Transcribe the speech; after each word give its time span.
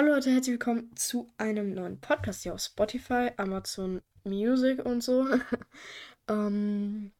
Hallo 0.00 0.14
Leute, 0.14 0.30
herzlich 0.30 0.54
willkommen 0.54 0.96
zu 0.96 1.30
einem 1.36 1.74
neuen 1.74 2.00
Podcast 2.00 2.42
hier 2.42 2.54
auf 2.54 2.62
Spotify, 2.62 3.32
Amazon 3.36 4.00
Music 4.24 4.82
und 4.82 5.02
so. 5.02 5.28
ähm, 6.26 7.12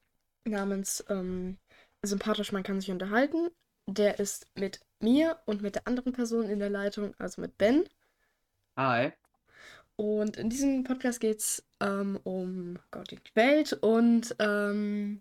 namens 0.47 1.05
ähm, 1.11 1.59
Sympathisch, 2.01 2.53
man 2.53 2.63
kann 2.63 2.81
sich 2.81 2.91
unterhalten. 2.91 3.51
Der 3.87 4.19
ist 4.19 4.47
mit 4.55 4.81
mir 4.99 5.39
und 5.45 5.61
mit 5.61 5.75
der 5.75 5.87
anderen 5.87 6.15
Person 6.15 6.49
in 6.49 6.59
der 6.59 6.71
Leitung, 6.71 7.15
also 7.19 7.43
mit 7.43 7.59
Ben. 7.59 7.87
Hi. 8.79 9.13
Und 9.97 10.39
in 10.39 10.49
diesem 10.49 10.83
Podcast 10.83 11.21
geht 11.21 11.41
es 11.41 11.63
ähm, 11.81 12.19
um 12.25 12.79
Gott 12.91 13.13
und 13.13 13.21
die 13.29 13.37
Welt 13.37 13.75
und 13.75 14.35
ähm, 14.39 15.21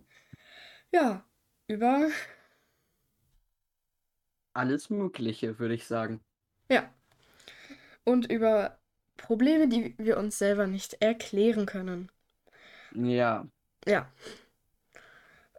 ja, 0.94 1.26
über 1.68 2.08
Alles 4.54 4.90
Mögliche, 4.90 5.60
würde 5.60 5.74
ich 5.74 5.86
sagen. 5.86 6.22
Ja. 6.72 6.90
Und 8.10 8.30
über 8.32 8.78
Probleme, 9.18 9.68
die 9.70 9.96
wir 9.98 10.18
uns 10.18 10.38
selber 10.38 10.68
nicht 10.68 11.02
erklären 11.02 11.66
können. 11.66 12.12
Ja. 12.92 13.48
Ja. 13.88 14.10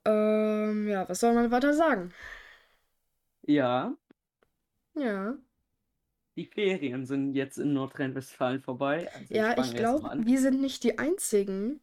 Ähm, 0.05 0.89
ja, 0.89 1.09
was 1.09 1.21
soll 1.21 1.35
man 1.35 1.51
weiter 1.51 1.75
sagen? 1.75 2.13
Ja, 3.47 3.95
Ja. 4.95 5.37
die 6.37 6.47
Ferien 6.47 7.07
sind 7.07 7.35
jetzt 7.35 7.57
in 7.59 7.73
Nordrhein-Westfalen 7.73 8.61
vorbei. 8.63 9.13
Also 9.15 9.37
ich 9.37 9.45
Ja, 9.45 9.57
ich 9.59 9.75
mal 9.75 9.75
glaube, 9.75 10.11
wir 10.17 10.41
sind 10.41 10.61
nicht 10.61 10.85
die 10.85 10.99
einzigen. 10.99 11.81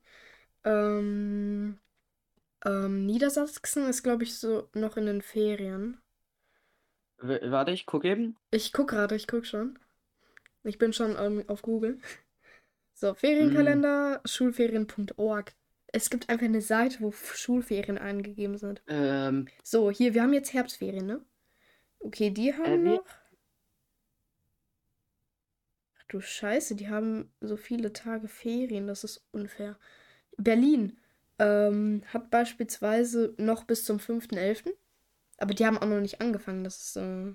Ähm, 0.66 1.80
ähm, 2.66 3.06
Niedersachsen 3.06 3.88
ist, 3.90 4.04
glaube 4.04 4.24
ich, 4.26 4.38
so 4.40 4.70
noch 4.76 4.98
in 4.98 5.06
den 5.08 5.22
Ferien. 5.24 6.02
W 7.22 7.52
warte, 7.52 7.70
ich 7.74 7.86
gucke 7.86 8.08
eben. 8.10 8.36
Ich 8.52 8.74
guck 8.74 8.90
gerade, 8.90 9.16
ich 9.16 9.26
guck 9.26 9.46
schon. 9.46 9.80
Ich 10.64 10.78
bin 10.78 10.94
schon 10.94 11.16
ähm, 11.20 11.44
auf 11.48 11.62
Google. 11.62 12.00
So, 12.94 13.14
Mm, 13.42 13.84
Ferienkalender, 13.84 14.22
schulferien.org. 14.26 15.54
Es 15.88 16.10
gibt 16.10 16.30
einfach 16.30 16.46
eine 16.46 16.62
Seite, 16.62 16.98
wo 17.02 17.12
Schulferien 17.12 17.98
eingegeben 17.98 18.58
sind. 18.58 18.84
ähm, 18.88 19.48
So, 19.64 19.92
hier, 19.92 20.14
wir 20.14 20.24
haben 20.24 20.34
jetzt 20.34 20.54
Herbstferien, 20.54 21.06
ne? 21.06 21.26
Okay, 22.00 22.32
die 22.32 22.56
äh, 22.64 22.70
haben 22.70 22.84
wie? 22.84 23.00
noch. 23.00 23.06
Ach 26.00 26.04
du 26.08 26.22
Scheiße, 26.22 26.76
die 26.76 26.90
haben 26.90 27.32
so 27.42 27.58
viele 27.58 27.94
Tage 27.94 28.28
Ferien, 28.28 28.88
das 28.88 29.04
ist 29.04 29.28
unfair. 29.32 29.78
Berlin 30.38 30.98
ähm, 31.40 32.04
hat 32.08 32.32
beispielsweise 32.32 33.36
noch 33.38 33.66
bis 33.66 33.86
zum 33.86 34.00
5.11., 34.00 34.76
aber 35.38 35.54
die 35.54 35.66
haben 35.66 35.78
auch 35.78 35.88
noch 35.88 36.02
nicht 36.02 36.22
angefangen, 36.22 36.64
das 36.64 36.80
ist 36.80 36.98
äh, 36.98 37.34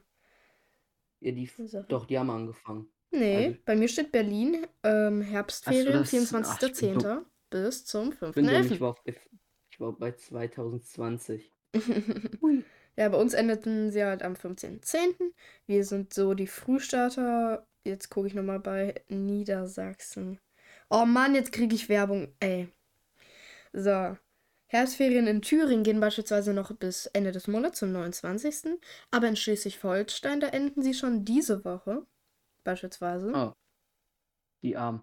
Ja, 1.20 1.32
die, 1.32 1.50
Sache. 1.66 1.86
doch, 1.88 2.04
die 2.04 2.18
haben 2.18 2.28
angefangen. 2.28 2.92
Nee, 3.12 3.36
Also, 3.36 3.58
bei 3.64 3.76
mir 3.76 3.88
steht 3.88 4.10
Berlin 4.12 4.66
ähm, 4.82 5.22
Herbstferien, 5.22 6.04
das, 6.10 6.24
ach, 6.42 6.60
ich 6.62 6.76
bin 6.76 6.92
dumm. 6.92 7.08
24.10. 7.08 7.26
bis 7.50 7.84
zum 7.84 8.12
Ich 8.12 8.34
bin 8.34 8.48
dumm, 8.48 8.66
5.11. 8.66 8.70
ich 8.70 8.80
war, 8.80 8.90
auf, 8.90 9.02
ich 9.06 9.80
war 9.80 9.92
bei 9.92 10.12
2020. 10.12 11.52
Hui. 12.42 12.64
Ja, 12.96 13.08
bei 13.08 13.18
uns 13.18 13.34
endeten 13.34 13.90
sie 13.90 14.04
halt 14.04 14.22
am 14.22 14.34
15.10. 14.34 15.32
Wir 15.66 15.84
sind 15.84 16.12
so 16.14 16.34
die 16.34 16.46
Frühstarter. 16.46 17.66
Jetzt 17.84 18.10
gucke 18.10 18.28
ich 18.28 18.34
nochmal 18.34 18.60
bei 18.60 19.02
Niedersachsen. 19.08 20.38
Oh 20.90 21.04
Mann, 21.06 21.34
jetzt 21.34 21.52
kriege 21.52 21.74
ich 21.74 21.88
Werbung. 21.88 22.34
Ey. 22.40 22.68
So. 23.72 24.16
Herbstferien 24.68 25.26
in 25.26 25.42
Thüringen 25.42 25.84
gehen 25.84 26.00
beispielsweise 26.00 26.54
noch 26.54 26.72
bis 26.76 27.06
Ende 27.06 27.32
des 27.32 27.46
Monats, 27.48 27.78
zum 27.80 27.92
29. 27.92 28.78
Aber 29.10 29.28
in 29.28 29.36
Schleswig-Holstein, 29.36 30.40
da 30.40 30.48
enden 30.48 30.82
sie 30.82 30.94
schon 30.94 31.24
diese 31.24 31.64
Woche. 31.64 32.06
Beispielsweise. 32.64 33.32
Oh, 33.34 33.52
die 34.62 34.76
Armen. 34.76 35.02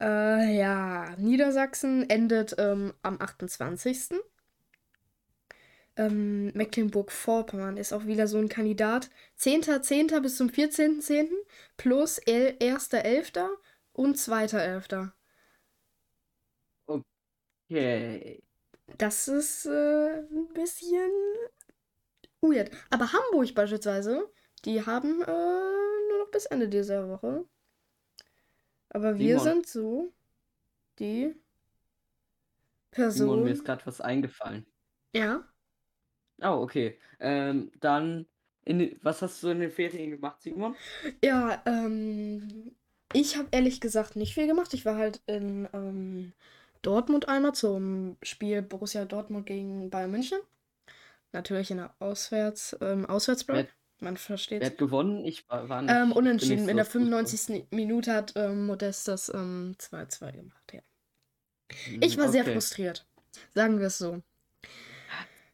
Äh, 0.00 0.56
ja, 0.56 1.14
Niedersachsen 1.16 2.10
endet 2.10 2.56
ähm, 2.58 2.92
am 3.02 3.20
28. 3.20 4.10
Ähm, 5.96 6.46
Mecklenburg-Vorpommern 6.54 7.76
ist 7.76 7.92
auch 7.92 8.06
wieder 8.06 8.26
so 8.26 8.38
ein 8.38 8.48
Kandidat. 8.48 9.10
10.10. 9.38 10.20
bis 10.20 10.36
zum 10.36 10.48
14.10. 10.48 11.28
plus 11.76 12.20
1.11. 12.22 13.48
und 13.92 14.16
2.11. 14.16 15.12
Okay. 16.86 18.42
Das 18.98 19.28
ist 19.28 19.66
äh, 19.66 20.20
ein 20.20 20.48
bisschen 20.52 21.10
weird. 22.40 22.70
Aber 22.90 23.12
Hamburg 23.12 23.54
beispielsweise, 23.54 24.28
die 24.64 24.84
haben 24.84 25.22
äh, 25.22 25.26
nur 26.10 26.18
noch 26.18 26.30
bis 26.30 26.46
Ende 26.46 26.68
dieser 26.68 27.08
Woche. 27.08 27.44
Aber 28.90 29.18
wir 29.18 29.40
Simon, 29.40 29.40
sind 29.40 29.66
so 29.66 30.12
die 30.98 31.34
Simon, 33.06 33.44
mir 33.44 33.50
Person. 33.50 33.52
ist 33.52 33.64
gerade 33.64 33.86
was 33.86 34.00
eingefallen. 34.00 34.66
Ja. 35.14 35.44
Oh, 36.42 36.62
okay. 36.62 36.98
Ähm, 37.20 37.70
dann, 37.80 38.26
in, 38.64 38.98
was 39.02 39.22
hast 39.22 39.42
du 39.42 39.48
in 39.48 39.60
den 39.60 39.70
Ferien 39.70 40.10
gemacht, 40.10 40.42
Simon? 40.42 40.76
Ja, 41.24 41.62
ähm, 41.66 42.74
ich 43.12 43.36
habe 43.36 43.48
ehrlich 43.52 43.80
gesagt 43.80 44.16
nicht 44.16 44.34
viel 44.34 44.46
gemacht. 44.46 44.74
Ich 44.74 44.84
war 44.84 44.96
halt 44.96 45.22
in 45.26 45.68
ähm, 45.72 46.32
Dortmund 46.82 47.28
einmal 47.28 47.54
zum 47.54 48.16
Spiel 48.22 48.62
Borussia 48.62 49.04
Dortmund 49.04 49.46
gegen 49.46 49.90
Bayern 49.90 50.10
München. 50.10 50.38
Natürlich 51.32 51.70
in 51.70 51.78
der 51.78 51.94
Auswärts, 51.98 52.76
ähm, 52.80 53.06
Auswärtsblock. 53.06 53.68
Man 54.02 54.16
wer 54.58 54.68
versteht. 54.68 54.70
hat 54.70 54.78
gewonnen? 54.78 55.24
Ich 55.26 55.46
war, 55.50 55.68
war 55.68 55.82
Ähm, 55.86 56.10
nicht, 56.10 56.16
ich 56.24 56.38
bin 56.38 56.48
nicht 56.48 56.62
unentschieden. 56.62 56.64
so 56.64 56.70
In 56.70 56.76
der 56.76 56.84
Fußball. 56.84 57.36
95. 57.36 57.68
Minute 57.70 58.12
hat 58.14 58.32
ähm, 58.36 58.66
Modest 58.66 59.06
das 59.08 59.28
ähm, 59.32 59.74
2-2 59.78 60.32
gemacht, 60.32 60.72
ja. 60.72 60.80
Ich 62.00 62.16
Hm, 62.16 62.18
war 62.18 62.28
sehr 62.28 62.44
Okay. 62.44 62.52
frustriert. 62.52 63.06
Sagen 63.54 63.78
wir 63.78 63.86
es 63.86 63.96
so. 63.98 64.22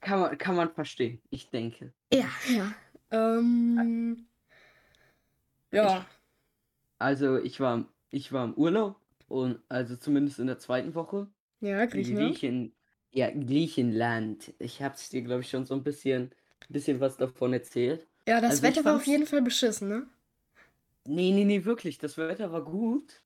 Kann 0.01 0.21
man, 0.21 0.39
kann 0.39 0.57
man 0.57 0.73
verstehen, 0.75 1.23
ich 1.31 1.51
denke. 1.51 1.93
Ja, 2.13 2.29
ja. 2.45 2.75
Ähm, 3.11 4.29
Ich, 5.81 5.81
ja. 5.83 6.07
also 6.99 7.39
ich 7.39 7.61
war, 7.61 7.87
ich 8.11 8.33
war 8.33 8.45
im 8.45 8.55
Urlaub 8.55 8.97
und 9.29 9.61
also 9.69 9.97
zumindest 9.97 10.39
in 10.39 10.47
der 10.47 10.59
zweiten 10.59 10.95
Woche. 10.95 11.29
Ja, 11.61 11.87
In 11.93 12.05
Griechenland. 12.05 12.41
Griechen, 12.43 12.75
ja, 13.13 13.31
Griechenland. 13.31 14.55
Ich 14.61 14.83
hab's 14.83 15.11
dir, 15.11 15.23
glaube 15.23 15.43
ich, 15.43 15.51
schon 15.51 15.67
so 15.67 15.75
ein 15.75 15.85
bisschen, 15.85 16.33
bisschen 16.69 17.01
was 17.01 17.17
davon 17.19 17.53
erzählt. 17.55 18.09
Ja, 18.29 18.43
das 18.43 18.51
Also 18.51 18.63
Wetter 18.65 18.85
war 18.85 18.97
auf 18.97 19.07
jeden 19.07 19.25
Fall 19.25 19.41
beschissen, 19.41 19.89
ne? 19.89 20.07
nee, 21.07 21.33
nee, 21.33 21.47
nee, 21.47 21.65
wirklich, 21.65 21.97
das 21.97 22.19
Wetter 22.19 22.53
war 22.53 22.63
gut. 22.63 23.23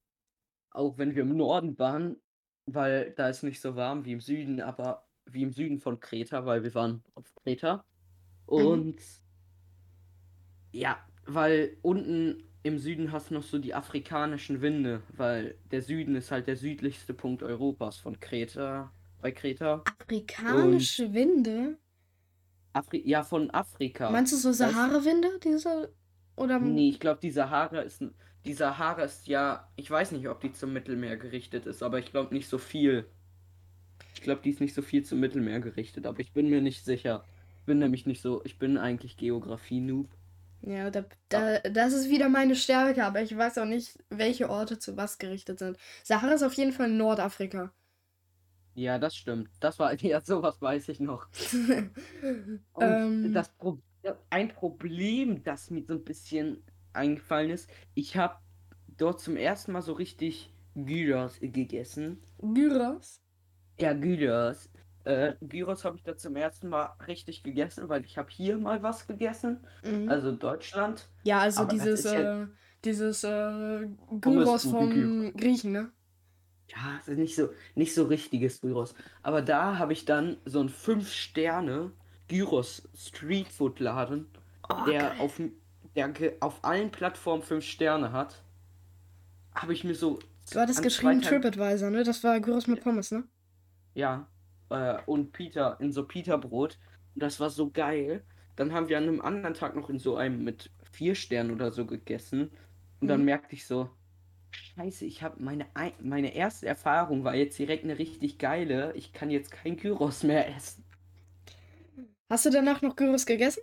Auch 0.71 0.97
wenn 0.97 1.17
wir 1.17 1.23
im 1.23 1.37
Norden 1.37 1.77
waren, 1.77 2.19
weil 2.67 3.11
da 3.17 3.29
ist 3.29 3.43
nicht 3.43 3.61
so 3.61 3.75
warm 3.75 4.05
wie 4.05 4.13
im 4.13 4.21
Süden, 4.21 4.61
aber 4.61 5.09
wie 5.27 5.43
im 5.43 5.53
Süden 5.53 5.81
von 5.81 5.99
Kreta, 5.99 6.47
weil 6.47 6.63
wir 6.63 6.73
waren 6.77 7.03
auf 7.17 7.35
Kreta. 7.43 7.85
Mhm. 8.49 8.57
Und 8.57 9.01
ja, 10.71 11.05
weil 11.27 11.77
unten 11.83 12.45
im 12.63 12.79
Süden 12.79 13.11
hast 13.11 13.31
du 13.31 13.35
noch 13.35 13.43
so 13.43 13.59
die 13.59 13.75
afrikanischen 13.75 14.61
Winde, 14.61 15.03
weil 15.09 15.57
der 15.73 15.83
Süden 15.83 16.15
ist 16.15 16.31
halt 16.31 16.47
der 16.47 16.57
südlichste 16.57 17.13
Punkt 17.13 17.43
Europas 17.43 17.97
von 17.97 18.21
Kreta, 18.21 18.93
bei 19.21 19.33
Kreta. 19.33 19.75
Und 19.75 19.89
Afrikanische 20.01 21.13
Winde? 21.13 21.77
Afri 22.73 23.03
ja, 23.05 23.23
von 23.23 23.51
Afrika. 23.51 24.11
Meinst 24.11 24.33
du 24.33 24.37
so 24.37 24.53
Sahara-Winde? 24.53 25.41
Diese? 25.43 25.93
Oder. 26.37 26.59
nee, 26.59 26.89
ich 26.89 27.01
glaube, 27.01 27.21
die 27.21 27.31
Sahara 27.31 27.81
ist, 27.81 28.03
die 28.45 28.55
Sahara 28.55 29.03
ist 29.03 29.27
ja, 29.27 29.69
ich 29.77 29.91
weiß 29.91 30.13
nicht, 30.13 30.29
ob 30.29 30.41
die 30.41 30.53
zum 30.53 30.73
Mittelmeer 30.73 31.17
gerichtet 31.17 31.67
ist, 31.67 31.83
aber 31.83 31.99
ich 31.99 32.11
glaube 32.11 32.35
nicht 32.35 32.49
so 32.49 32.59
viel. 32.59 33.07
Ich 34.15 34.23
glaube, 34.23 34.41
die 34.43 34.51
ist 34.51 34.61
nicht 34.61 34.75
so 34.75 34.83
viel 34.83 35.05
zum 35.05 35.21
Mittelmeer 35.21 35.61
gerichtet, 35.61 36.07
aber 36.07 36.21
ich 36.21 36.33
bin 36.33 36.49
mir 36.49 36.61
nicht 36.61 36.85
sicher. 36.85 37.25
Ich 37.61 37.67
bin 37.67 37.79
nämlich 37.79 38.07
nicht 38.07 38.23
so, 38.23 38.43
ich 38.45 38.59
bin 38.59 38.79
eigentlich 38.79 39.17
Geografie-Noob. 39.17 40.09
Ja, 40.63 40.91
da, 40.91 41.05
da, 41.29 41.59
das 41.59 41.93
ist 41.93 42.09
wieder 42.09 42.29
meine 42.29 42.55
Stärke, 42.55 43.05
aber 43.05 43.21
ich 43.21 43.37
weiß 43.37 43.59
auch 43.59 43.67
nicht, 43.67 43.99
welche 44.11 44.49
Orte 44.49 44.79
zu 44.79 44.97
was 44.97 45.19
gerichtet 45.19 45.59
sind. 45.59 45.77
Sahara 46.05 46.35
ist 46.35 46.45
auf 46.45 46.55
jeden 46.55 46.73
Fall 46.73 46.89
Nordafrika. 46.89 47.73
Ja, 48.75 48.99
das 48.99 49.17
stimmt. 49.17 49.51
Das 49.61 49.79
war, 49.79 49.95
ja, 50.01 50.21
sowas 50.21 50.61
weiß 50.61 50.89
ich 50.89 51.01
noch. 51.01 51.29
Und 52.73 52.83
ähm, 52.83 53.33
das 53.35 53.51
Pro 53.51 53.79
ein 54.31 54.49
Problem, 54.49 55.45
das 55.45 55.71
mir 55.71 55.85
so 55.85 55.93
ein 55.95 56.03
bisschen 56.03 56.65
eingefallen 56.93 57.51
ist, 57.51 57.71
ich 57.95 58.17
habe 58.17 58.37
dort 58.97 59.21
zum 59.21 59.37
ersten 59.37 59.73
Mal 59.73 59.83
so 59.83 59.93
richtig 59.93 60.53
Gyros 60.75 61.39
gegessen. 61.41 62.21
Gyros? 62.41 63.21
Ja, 63.79 63.93
Gyros. 63.93 64.69
Äh, 65.05 65.35
Gyros 65.41 65.85
habe 65.85 65.97
ich 65.97 66.03
da 66.03 66.17
zum 66.17 66.37
ersten 66.37 66.69
Mal 66.69 66.95
richtig 67.07 67.43
gegessen, 67.43 67.89
weil 67.89 68.05
ich 68.05 68.19
habe 68.19 68.31
hier 68.31 68.57
mal 68.59 68.83
was 68.83 69.07
gegessen, 69.07 69.61
Mhm. 69.85 70.09
also 70.09 70.33
Deutschland. 70.33 71.09
Ja, 71.25 71.41
also 71.41 71.63
Aber 71.63 71.73
dieses, 71.73 72.05
ja 72.05 72.43
äh, 72.43 72.47
dieses 72.85 73.25
äh, 73.25 73.89
Gyros 74.21 74.65
vom. 74.65 75.33
Griechen, 75.37 75.73
ne? 75.73 75.93
Ja, 76.75 76.99
es 77.01 77.09
ist 77.09 77.19
nicht 77.19 77.35
so, 77.37 77.51
nicht 77.75 77.95
so 77.95 78.05
richtiges 78.07 78.61
Gyros. 78.61 78.95
Aber 79.23 79.43
da 79.43 79.79
habe 79.79 79.93
ich 79.93 80.05
dann 80.05 80.39
so 80.45 80.61
ein 80.61 80.69
5-Sterne 80.71 81.93
Gyros 82.29 82.89
Streetfood 82.95 83.79
Laden, 83.81 84.27
Oh, 84.69 84.75
der 84.87 84.99
geil. 84.99 85.21
auf, 85.21 85.41
der 85.97 86.13
auf 86.41 86.65
allen 86.65 86.91
Plattformen 86.91 87.43
5 87.43 87.65
Sterne 87.65 88.13
hat, 88.13 88.43
habe 89.55 89.73
ich 89.73 89.85
mir 89.85 89.95
so. 89.95 90.19
Du 90.51 90.61
hattest 90.61 90.83
geschrieben 90.83 91.21
TripAdvisor, 91.23 91.91
ne? 91.91 92.05
Das 92.05 92.23
war 92.25 92.39
Gyros 92.41 92.67
mit 92.69 92.83
Pommes, 92.83 93.11
ne? 93.11 93.25
Ja. 93.95 94.29
Äh, 94.71 94.99
und 95.07 95.33
Peter, 95.33 95.79
in 95.81 95.93
so 95.93 96.07
Peterbrot. 96.07 96.79
Und 97.15 97.23
das 97.23 97.41
war 97.41 97.51
so 97.51 97.71
geil. 97.71 98.25
Dann 98.57 98.73
haben 98.73 98.89
wir 98.89 98.99
an 98.99 99.05
einem 99.05 99.21
anderen 99.21 99.55
Tag 99.55 99.77
noch 99.77 99.89
in 99.91 99.99
so 99.99 100.17
einem 100.17 100.45
mit 100.45 100.71
vier 100.91 101.15
Sternen 101.15 101.51
oder 101.53 101.71
so 101.73 101.87
gegessen. 101.87 102.51
Und 103.01 103.09
dann 103.09 103.25
Mhm. 103.25 103.25
merkte 103.25 103.55
ich 103.55 103.67
so, 103.67 103.91
Scheiße, 104.53 105.05
ich 105.05 105.23
habe 105.23 105.43
meine, 105.43 105.67
ei- 105.75 105.95
meine 106.01 106.33
erste 106.35 106.67
Erfahrung 106.69 107.25
war 107.25 107.35
jetzt 107.35 107.59
direkt 107.59 107.83
eine 107.85 107.99
richtig 107.99 108.39
geile. 108.39 108.93
Ich 108.95 109.13
kann 109.13 109.31
jetzt 109.31 109.51
kein 109.51 109.77
Gyros 109.77 110.23
mehr 110.23 110.49
essen. 110.57 110.85
Hast 112.29 112.47
du 112.47 112.51
danach 112.51 112.83
noch 112.83 112.97
Gyros 112.97 113.27
gegessen? 113.27 113.63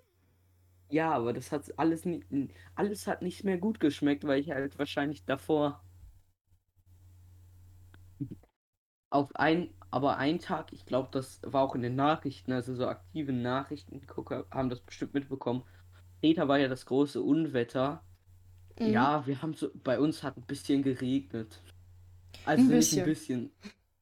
Ja, 0.89 1.11
aber 1.13 1.33
das 1.33 1.51
hat 1.51 1.77
alles 1.79 2.05
nicht, 2.05 2.25
alles 2.75 3.07
hat 3.07 3.21
nicht 3.23 3.43
mehr 3.43 3.57
gut 3.57 3.79
geschmeckt, 3.79 4.23
weil 4.25 4.39
ich 4.39 4.51
halt 4.51 4.77
wahrscheinlich 4.79 5.25
davor 5.25 5.81
auf 9.11 9.35
ein, 9.35 9.71
aber 9.91 10.17
ein 10.17 10.39
Tag, 10.39 10.73
ich 10.73 10.85
glaube, 10.85 11.09
das 11.11 11.41
war 11.43 11.61
auch 11.63 11.75
in 11.75 11.81
den 11.83 11.95
Nachrichten, 11.95 12.51
also 12.51 12.73
so 12.75 12.87
aktiven 12.87 13.41
Nachrichtengucker 13.43 14.45
haben 14.51 14.69
das 14.69 14.81
bestimmt 14.81 15.13
mitbekommen. 15.13 15.63
Kreta 16.21 16.47
war 16.47 16.57
ja 16.59 16.67
das 16.67 16.85
große 16.87 17.21
Unwetter. 17.21 18.03
Mhm. 18.79 18.91
Ja, 18.91 19.25
wir 19.27 19.41
haben 19.41 19.53
so, 19.53 19.69
bei 19.83 19.99
uns 19.99 20.23
hat 20.23 20.37
ein 20.37 20.45
bisschen 20.45 20.83
geregnet. 20.83 21.61
Also 22.45 22.65
Ein 22.65 22.67
nicht 22.71 22.93
ein 22.93 23.03
bisschen. 23.03 23.03
bisschen. 23.03 23.51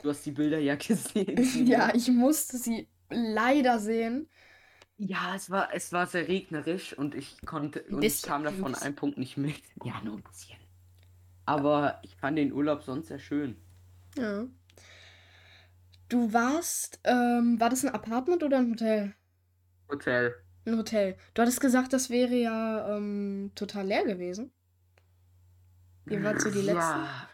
Du 0.01 0.09
hast 0.09 0.25
die 0.25 0.31
Bilder 0.31 0.59
ja 0.59 0.75
gesehen. 0.77 1.49
Ja, 1.67 1.93
ich 1.93 2.07
musste 2.09 2.57
sie 2.57 2.87
leider 3.09 3.79
sehen. 3.79 4.29
Ja, 4.99 5.35
es 5.35 5.49
war, 5.49 5.73
es 5.73 5.91
war 5.91 6.05
sehr 6.07 6.27
regnerisch 6.27 6.93
und 6.97 7.15
ich 7.15 7.37
konnte 7.45 7.83
und 7.89 8.07
ich 8.07 8.21
bisschen, 8.21 8.21
kam 8.21 8.43
ein 8.43 8.43
davon 8.43 8.63
bisschen. 8.65 8.75
einem 8.75 8.95
Punkt 8.95 9.17
nicht 9.17 9.37
mit. 9.37 9.61
Ja, 9.83 10.01
nur 10.03 10.15
ein 10.17 10.23
bisschen. 10.23 10.57
Aber 11.45 11.99
ich 12.03 12.15
fand 12.17 12.37
den 12.37 12.53
Urlaub 12.53 12.83
sonst 12.83 13.07
sehr 13.07 13.19
schön. 13.19 13.57
Ja. 14.15 14.47
Du 16.09 16.33
warst, 16.33 16.99
ähm, 17.05 17.59
war 17.61 17.69
das 17.69 17.83
ein 17.85 17.93
Apartment 17.93 18.43
oder 18.43 18.57
ein 18.57 18.71
Hotel? 18.71 19.13
Hotel. 19.89 20.33
Ein 20.65 20.77
Hotel. 20.77 21.17
Du 21.33 21.41
hattest 21.41 21.61
gesagt, 21.61 21.93
das 21.93 22.09
wäre 22.11 22.35
ja 22.35 22.95
ähm, 22.97 23.51
total 23.55 23.87
leer 23.87 24.05
gewesen. 24.05 24.51
Ihr 26.09 26.23
wart 26.23 26.41
so 26.41 26.49
die 26.51 26.61
letzten. 26.61 26.77
Ja, 26.77 27.29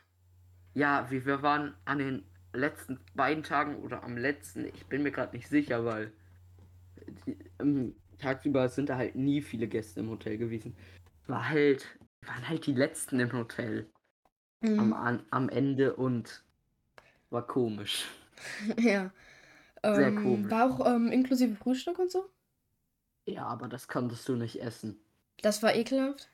ja, 0.74 1.10
wir, 1.12 1.26
wir 1.26 1.42
waren 1.42 1.76
an 1.86 2.00
den 2.00 2.24
letzten 2.54 3.00
beiden 3.16 3.44
Tagen 3.44 3.78
oder 3.78 4.04
am 4.04 4.18
letzten, 4.18 4.66
ich 4.66 4.86
bin 4.88 5.04
mir 5.04 5.12
gerade 5.12 5.36
nicht 5.36 5.48
sicher, 5.50 5.86
weil 5.86 6.12
die, 7.26 7.38
ähm, 7.60 7.96
tagsüber 8.20 8.70
sind 8.70 8.90
da 8.90 8.98
halt 8.98 9.16
nie 9.16 9.42
viele 9.42 9.68
Gäste 9.68 10.00
im 10.00 10.10
Hotel 10.10 10.38
gewesen. 10.38 10.76
War 11.28 11.50
halt, 11.50 11.88
waren 12.26 12.48
halt 12.50 12.66
die 12.66 12.74
letzten 12.74 13.20
im 13.20 13.32
Hotel 13.34 13.88
am, 14.78 14.88
Mhm. 14.88 14.94
an, 14.94 15.26
am 15.32 15.50
Ende 15.50 15.96
und 15.96 16.44
war 17.30 17.46
komisch. 17.48 18.06
Ja. 18.80 19.12
Sehr 19.92 20.12
Ähm, 20.12 20.16
komisch. 20.16 20.52
war 20.52 20.66
auch 20.72 20.86
ähm, 20.96 21.12
inklusive 21.12 21.56
Frühstück 21.56 22.00
und 22.00 22.12
so? 22.12 22.30
Ja, 23.26 23.48
aber 23.48 23.68
das 23.68 23.90
konntest 23.90 24.30
du 24.30 24.36
nicht 24.38 24.62
essen. 24.62 24.98
Das 25.44 25.62
war 25.62 25.76
ekelhaft. 25.76 26.32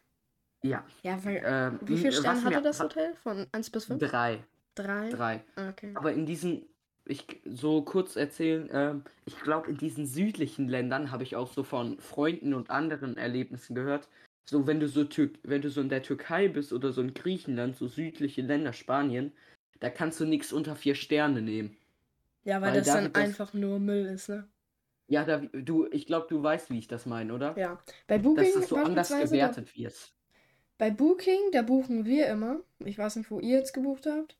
Ja. 0.62 0.84
Ja, 1.04 1.24
weil, 1.24 1.42
Ähm, 1.46 1.80
wie 1.84 1.98
viele 1.98 2.12
Sterne 2.12 2.44
hatte 2.44 2.62
das 2.62 2.80
Hotel? 2.80 3.14
Von 3.16 3.48
1 3.52 3.70
bis 3.70 3.86
5? 3.86 4.00
Drei. 4.00 4.44
Drei? 4.76 5.10
Drei. 5.10 5.44
Ah, 5.56 5.70
Okay. 5.70 5.92
Aber 5.96 6.12
in 6.14 6.26
diesen, 6.26 6.64
ich 7.06 7.26
so 7.46 7.82
kurz 7.82 8.16
erzählen, 8.16 8.70
ähm, 8.72 9.04
ich 9.26 9.40
glaube, 9.40 9.70
in 9.70 9.78
diesen 9.78 10.06
südlichen 10.06 10.68
Ländern 10.68 11.12
habe 11.12 11.24
ich 11.24 11.36
auch 11.36 11.52
so 11.52 11.64
von 11.64 12.00
Freunden 12.00 12.54
und 12.54 12.70
anderen 12.70 13.18
Erlebnissen 13.18 13.74
gehört. 13.76 14.08
So, 14.46 14.68
wenn 14.68 14.80
du 14.80 14.88
so 14.88 15.04
Tür 15.04 15.30
wenn 15.44 15.62
du 15.62 15.70
so 15.70 15.80
in 15.82 15.90
der 15.90 16.02
Türkei 16.04 16.48
bist 16.48 16.74
oder 16.74 16.92
so 16.92 17.02
in 17.02 17.14
Griechenland, 17.14 17.76
so 17.78 17.88
südliche 17.88 18.42
Länder, 18.42 18.74
Spanien, 18.74 19.32
da 19.80 19.90
kannst 19.90 20.20
du 20.20 20.26
nichts 20.26 20.52
unter 20.52 20.76
vier 20.76 20.96
Sterne 20.96 21.42
nehmen. 21.42 21.78
Ja, 22.46 22.62
weil 22.62 22.72
weil 22.72 22.80
das 22.80 22.88
da 22.88 22.96
dann 23.02 23.14
das- 23.14 23.24
einfach 23.24 23.54
nur 23.54 23.80
Müll 23.80 24.06
ist, 24.06 24.30
ne? 24.30 24.48
Ja, 25.08 25.24
da, 25.26 25.38
du, 25.54 25.88
ich 25.92 26.06
glaube, 26.06 26.28
du 26.30 26.42
weißt, 26.44 26.70
wie 26.70 26.78
ich 26.80 26.88
das 26.88 27.06
meine, 27.06 27.34
oder? 27.34 27.58
Ja. 27.58 27.80
Bei 28.08 28.18
Dass 28.18 28.24
Booking 28.24 28.54
das 28.56 28.70
so 28.70 28.76
anders 28.78 29.10
gewertet 29.10 29.76
wird. 29.76 30.12
Bei 30.80 30.90
Booking, 30.90 31.52
da 31.52 31.62
buchen 31.62 32.06
wir 32.06 32.28
immer. 32.28 32.62
Ich 32.80 32.98
weiß 32.98 33.18
nicht, 33.18 33.30
wo 33.30 33.40
ihr 33.40 33.60
jetzt 33.60 33.74
gebucht 33.74 34.08
habt. 34.08 34.38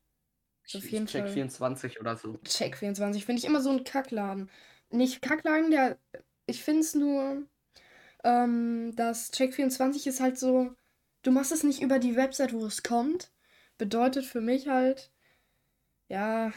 Ist 0.64 0.74
auf 0.74 0.88
jeden 0.88 1.06
check 1.06 1.24
Fall. 1.24 1.32
24 1.32 2.00
oder 2.00 2.16
so. 2.16 2.38
Check24 2.44 3.24
finde 3.24 3.40
ich 3.40 3.44
immer 3.44 3.60
so 3.60 3.70
ein 3.70 3.84
Kackladen. 3.84 4.50
Nicht 4.90 5.22
Kackladen, 5.22 5.70
der. 5.70 5.98
Ich 6.46 6.64
finde 6.64 6.80
es 6.80 6.94
nur, 6.94 7.42
ähm, 8.24 8.96
dass 8.96 9.32
Check24 9.32 10.08
ist 10.08 10.20
halt 10.20 10.38
so. 10.38 10.74
Du 11.22 11.30
machst 11.30 11.52
es 11.52 11.62
nicht 11.62 11.82
über 11.82 11.98
die 11.98 12.16
Website, 12.16 12.54
wo 12.54 12.64
es 12.64 12.82
kommt. 12.82 13.30
Bedeutet 13.76 14.24
für 14.24 14.40
mich 14.40 14.68
halt, 14.68 15.10
ja, 16.08 16.52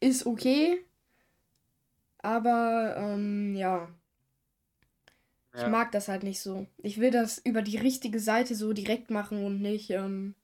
ist 0.00 0.24
okay. 0.24 0.82
Aber, 2.18 2.96
ähm, 2.96 3.54
ja, 3.56 3.88
ich 5.54 5.60
Ja. 5.62 5.68
mag 5.68 5.92
das 5.92 6.08
halt 6.08 6.22
nicht 6.22 6.40
so. 6.40 6.66
Ich 6.78 6.98
will 7.00 7.10
das 7.10 7.38
über 7.38 7.62
die 7.62 7.78
richtige 7.78 8.20
Seite 8.20 8.54
so 8.54 8.72
direkt 8.72 9.10
machen 9.10 9.44
und 9.44 9.60
nicht, 9.60 9.90
ähm, 9.90 10.34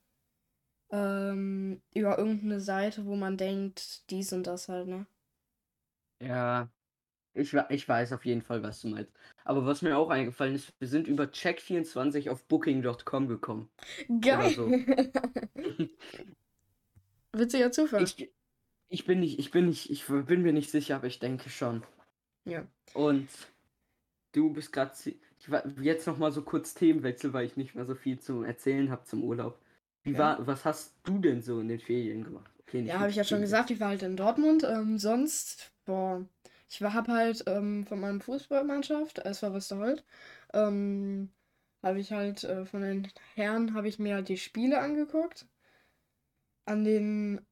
ähm, 0.90 1.80
über 1.94 2.18
irgendeine 2.18 2.60
Seite, 2.60 3.06
wo 3.06 3.16
man 3.16 3.36
denkt, 3.36 4.08
dies 4.10 4.32
und 4.32 4.46
das 4.46 4.68
halt, 4.68 4.88
ne? 4.88 5.06
Ja, 6.22 6.70
ich, 7.34 7.52
ich 7.68 7.88
weiß 7.88 8.12
auf 8.14 8.24
jeden 8.24 8.40
Fall, 8.42 8.62
was 8.62 8.80
du 8.80 8.88
meinst. 8.88 9.12
Aber 9.44 9.66
was 9.66 9.82
mir 9.82 9.98
auch 9.98 10.08
eingefallen 10.10 10.54
ist, 10.54 10.72
wir 10.78 10.88
sind 10.88 11.06
über 11.06 11.24
Check24 11.24 12.30
auf 12.30 12.44
Booking.com 12.46 13.28
gekommen. 13.28 13.68
Geil. 14.20 14.50
so. 14.54 14.70
Witziger 17.32 17.70
Zufall. 17.70 18.02
Ich, 18.04 18.32
ich 18.88 19.04
bin 19.04 19.20
nicht, 19.20 19.38
ich 19.38 19.50
bin 19.50 19.66
nicht, 19.66 19.90
ich 19.90 20.06
bin 20.06 20.42
mir 20.42 20.52
nicht 20.52 20.70
sicher, 20.70 20.96
aber 20.96 21.06
ich 21.08 21.18
denke 21.18 21.50
schon. 21.50 21.84
Ja. 22.44 22.66
Und 22.94 23.28
du 24.36 24.52
bist 24.52 24.72
gerade, 24.72 24.92
war 25.48 25.66
jetzt 25.82 26.06
noch 26.06 26.18
mal 26.18 26.32
so 26.32 26.42
kurz 26.42 26.74
Themenwechsel, 26.74 27.32
weil 27.32 27.46
ich 27.46 27.56
nicht 27.56 27.74
mehr 27.74 27.86
so 27.86 27.94
viel 27.94 28.18
zu 28.20 28.42
erzählen 28.42 28.90
habe 28.90 29.04
zum 29.04 29.22
Urlaub. 29.24 29.58
Wie 30.04 30.12
Ja. 30.12 30.18
war, 30.18 30.46
was 30.46 30.64
hast 30.64 30.94
du 31.04 31.18
denn 31.18 31.42
so 31.42 31.60
in 31.60 31.68
den 31.68 31.80
Ferien 31.80 32.24
gemacht? 32.24 32.50
Okay, 32.60 32.82
Ja, 32.84 33.00
habe 33.00 33.10
ich 33.10 33.16
ja 33.16 33.24
schon 33.24 33.40
gesagt, 33.40 33.70
ich 33.70 33.80
war 33.80 33.88
halt 33.88 34.02
in 34.02 34.16
Dortmund. 34.16 34.62
Ähm, 34.64 34.98
sonst, 34.98 35.72
boah, 35.84 36.24
ich 36.68 36.80
war 36.82 36.94
hab 36.94 37.08
halt 37.08 37.44
ähm, 37.46 37.84
von 37.86 38.00
meinem 38.00 38.20
Fußballmannschaft, 38.20 39.18
SV 39.18 39.52
Westerhold, 39.54 40.04
ähm, 40.54 41.30
habe 41.82 42.00
ich 42.00 42.12
halt 42.12 42.44
äh, 42.44 42.64
von 42.64 42.82
den 42.82 43.08
Herren 43.34 43.74
habe 43.74 43.88
ich 43.88 43.98
mir 43.98 44.14
halt 44.14 44.28
die 44.28 44.36
Spiele 44.38 44.78
angeguckt. 44.80 45.46
An 46.64 46.84
den 46.84 47.46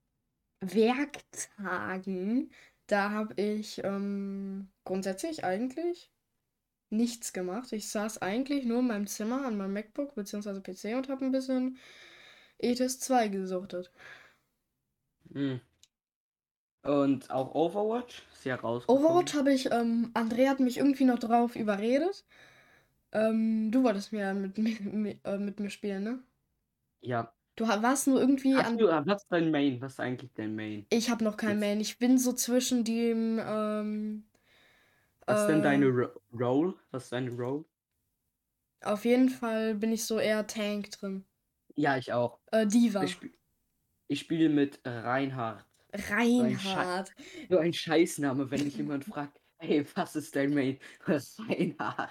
Werktagen, 0.61 2.53
da 2.89 3.11
habe 3.13 3.35
ich 3.43 3.83
ähm, 3.85 4.71
grundsätzlich 4.85 5.45
eigentlich 5.45 6.13
nichts 6.97 7.33
gemacht. 7.33 7.73
Ich 7.73 7.89
saß 7.89 8.23
eigentlich 8.23 8.65
nur 8.65 8.81
in 8.81 8.87
meinem 8.89 9.07
Zimmer 9.07 9.45
an 9.47 9.57
meinem 9.57 9.73
MacBook 9.75 10.15
bzw. 10.15 10.61
PC 10.61 10.97
und 10.97 11.09
habe 11.09 11.25
ein 11.25 11.33
bisschen 11.33 11.79
ETS 12.59 13.01
2 13.01 13.29
gesuchtet. 13.29 13.91
Hm. 15.33 15.61
Und 16.83 17.31
auch 17.31 17.55
Overwatch 17.55 18.23
ist 18.35 18.45
ja 18.45 18.57
rausgekommen. 18.57 19.05
Overwatch 19.05 19.35
habe 19.35 19.53
ich, 19.53 19.71
ähm, 19.73 20.11
Andrea 20.15 20.51
hat 20.51 20.61
mich 20.61 20.77
irgendwie 20.77 21.05
noch 21.05 21.19
drauf 21.19 21.57
überredet. 21.57 22.25
Ähm, 23.13 23.71
du 23.71 23.83
wolltest 23.85 24.13
mir 24.13 24.21
ja 24.21 24.35
mit, 24.35 24.59
mi- 24.59 24.79
mi- 24.83 25.19
äh, 25.25 25.39
mit 25.39 25.61
mir 25.61 25.71
spielen, 25.71 26.03
ne? 26.05 26.19
Ja. 27.01 27.33
Du 27.57 27.67
warst 27.69 28.09
nur 28.09 28.21
irgendwie 28.21 28.55
Hast 28.57 28.67
an. 28.67 28.79
du, 28.79 28.87
was 28.89 29.23
ist 29.23 29.29
dein 29.31 29.51
Main? 29.53 29.81
Was 29.81 29.93
ist 29.93 30.01
eigentlich 30.01 30.33
dein 30.35 30.57
Main? 30.57 30.87
Ich 30.91 31.09
habe 31.09 31.23
noch 31.25 31.37
kein 31.37 31.51
Jetzt- 31.53 31.61
Main. 31.61 31.81
Ich 31.81 31.99
bin 31.99 32.19
so 32.19 32.33
zwischen 32.33 32.83
dem, 32.85 33.41
ähm, 33.43 34.25
Was 35.27 35.43
ist 35.43 35.47
denn 35.47 35.61
äh, 35.61 35.63
deine 35.63 35.87
Ro 35.89 36.09
Role? 36.33 36.75
Was 36.91 37.05
ist 37.05 37.13
deine 37.13 37.31
Role? 37.31 37.65
Auf 38.83 39.05
jeden 39.05 39.31
Fall 39.31 39.75
bin 39.75 39.93
ich 39.93 40.05
so 40.05 40.19
eher 40.19 40.47
Tank 40.47 40.91
drin. 40.91 41.25
Ja, 41.75 41.97
ich 41.97 42.13
auch. 42.13 42.41
Äh, 42.53 42.67
Diva. 42.67 43.03
Ich, 43.03 43.13
spiel, 43.13 43.33
ich 44.09 44.21
spiele 44.21 44.49
mit 44.49 44.81
Reinhard. 44.85 45.65
Reinhard. 45.93 47.13
So 47.49 47.59
ein 47.59 47.73
Scheißname, 47.73 48.51
wenn 48.51 48.65
mich 48.65 48.77
jemand 48.77 49.05
fragt, 49.05 49.41
hey, 49.59 49.85
was 49.95 50.17
ist 50.17 50.37
dein 50.37 50.53
Main? 50.53 50.79
Reinhard. 51.07 52.11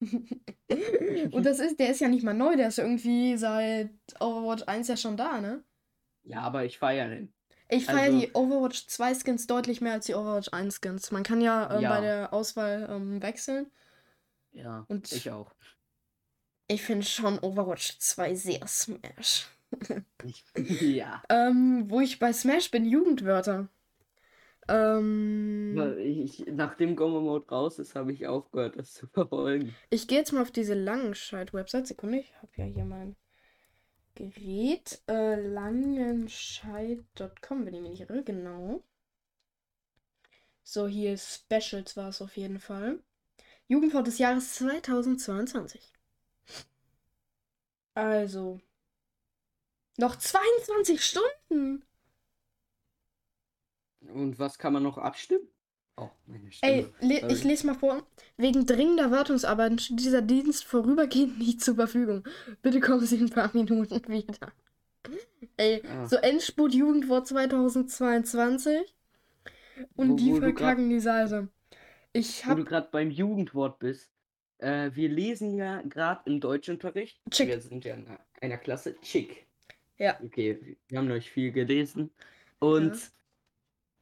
Und 1.32 1.46
das 1.46 1.60
ist, 1.60 1.78
der 1.78 1.90
ist 1.90 2.00
ja 2.00 2.08
nicht 2.08 2.24
mal 2.24 2.34
neu, 2.34 2.56
der 2.56 2.68
ist 2.68 2.78
irgendwie 2.78 3.36
seit 3.36 3.90
Overwatch 4.20 4.64
1 4.66 4.88
ja 4.88 4.96
schon 4.96 5.16
da, 5.16 5.40
ne? 5.40 5.64
Ja, 6.24 6.42
aber 6.42 6.64
ich 6.64 6.78
feiere 6.78 7.08
den. 7.08 7.34
Ich 7.74 7.86
feiere 7.86 8.12
Also- 8.14 8.20
die 8.20 8.32
Overwatch 8.34 8.86
2 8.88 9.14
Skins 9.14 9.46
deutlich 9.46 9.80
mehr 9.80 9.94
als 9.94 10.06
die 10.06 10.14
Overwatch 10.14 10.48
1 10.52 10.78
Skins. 10.80 11.10
Man 11.10 11.22
kann 11.22 11.40
ja, 11.40 11.74
ähm, 11.74 11.80
Ja. 11.82 11.88
bei 11.94 12.00
der 12.02 12.32
Auswahl 12.32 12.86
ähm, 12.90 13.22
wechseln. 13.22 13.70
Ja, 14.52 14.84
Und- 14.88 15.10
ich 15.12 15.30
auch. 15.30 15.54
Ich 16.68 16.82
finde 16.82 17.04
schon 17.06 17.38
Overwatch 17.38 17.98
2 17.98 18.34
sehr 18.34 18.66
Smash. 18.66 19.46
Ja. 20.80 21.22
Ähm, 21.30 21.86
wo 21.88 22.00
ich 22.00 22.18
bei 22.18 22.32
Smash 22.34 22.70
bin, 22.70 22.84
Jugendwörter. 22.84 23.68
Ähm, 24.68 25.96
Ich, 25.98 26.44
nachdem 26.46 26.94
Gomma 26.94 27.20
Mode 27.20 27.48
raus 27.48 27.78
ist, 27.78 27.94
habe 27.96 28.12
ich 28.12 28.26
aufgehört, 28.26 28.76
das 28.76 28.92
zu 28.92 29.06
verfolgen. 29.08 29.74
ich 29.90 30.06
gehe 30.06 30.18
jetzt 30.18 30.32
mal 30.32 30.42
auf 30.42 30.50
diese 30.50 30.74
Langenscheid-Website. 30.74 31.86
Sekunde, 31.86 32.18
ich 32.18 32.32
habe 32.36 32.52
ja 32.56 32.64
hier 32.64 32.84
mein 32.84 33.16
Gerät. 34.14 35.02
Äh, 35.08 35.40
langenscheid.com, 35.40 37.66
wenn 37.66 37.74
ich 37.74 37.80
mich 37.80 37.90
nicht 37.90 38.10
irre. 38.10 38.22
Genau. 38.22 38.84
So, 40.62 40.86
hier 40.86 41.18
Specials 41.18 41.96
war 41.96 42.08
es 42.08 42.22
auf 42.22 42.36
jeden 42.36 42.60
Fall. 42.60 43.00
Jugendwort 43.68 44.06
des 44.06 44.18
Jahres 44.18 44.54
2022. 44.54 45.92
Also. 47.94 48.60
Noch 49.98 50.16
22 50.16 51.04
Stunden. 51.04 51.84
Und 54.00 54.38
was 54.38 54.58
kann 54.58 54.72
man 54.72 54.82
noch 54.82 54.98
abstimmen? 54.98 55.51
Oh, 55.96 56.08
meine 56.26 56.44
Ey, 56.62 56.86
Stimme. 56.98 57.20
Sorry. 57.20 57.32
ich 57.34 57.44
lese 57.44 57.66
mal 57.66 57.74
vor. 57.74 58.06
Wegen 58.38 58.64
dringender 58.66 59.10
Wartungsarbeiten 59.10 59.78
steht 59.78 60.00
dieser 60.00 60.22
Dienst 60.22 60.64
vorübergehend 60.64 61.38
nicht 61.38 61.60
zur 61.62 61.74
Verfügung. 61.74 62.24
Bitte 62.62 62.80
kommen 62.80 63.04
Sie 63.04 63.16
in 63.16 63.24
ein 63.26 63.30
paar 63.30 63.50
Minuten 63.52 64.02
wieder. 64.08 64.52
Ey, 65.56 65.82
Ah. 65.86 66.06
so 66.06 66.16
Endspurt 66.16 66.74
Jugendwort 66.74 67.26
2022. 67.26 68.94
Und 69.96 70.10
Wo- 70.12 70.16
die 70.16 70.30
wo 70.32 70.34
grad- 70.40 70.42
verkacken 70.42 70.88
die 70.90 71.00
Seite. 71.00 71.48
Ich 72.12 72.46
Wo 72.46 72.54
du 72.54 72.60
hab. 72.62 72.68
gerade 72.68 72.88
beim 72.90 73.10
Jugendwort 73.10 73.78
bist. 73.78 74.10
Äh, 74.58 74.90
wir 74.94 75.08
lesen 75.08 75.54
ja 75.54 75.82
gerade 75.82 76.20
im 76.26 76.40
Deutschunterricht. 76.40 77.20
Chick. 77.30 77.48
Wir 77.48 77.60
sind 77.60 77.84
ja 77.84 77.94
in 77.94 78.06
einer- 78.06 78.20
einer 78.40 78.58
Klasse. 78.58 78.96
Chick. 79.00 79.46
Ja. 79.98 80.18
Okay, 80.22 80.76
wir 80.88 80.98
haben 80.98 81.10
euch 81.10 81.30
viel 81.30 81.52
gelesen. 81.52 82.10
Und 82.60 82.92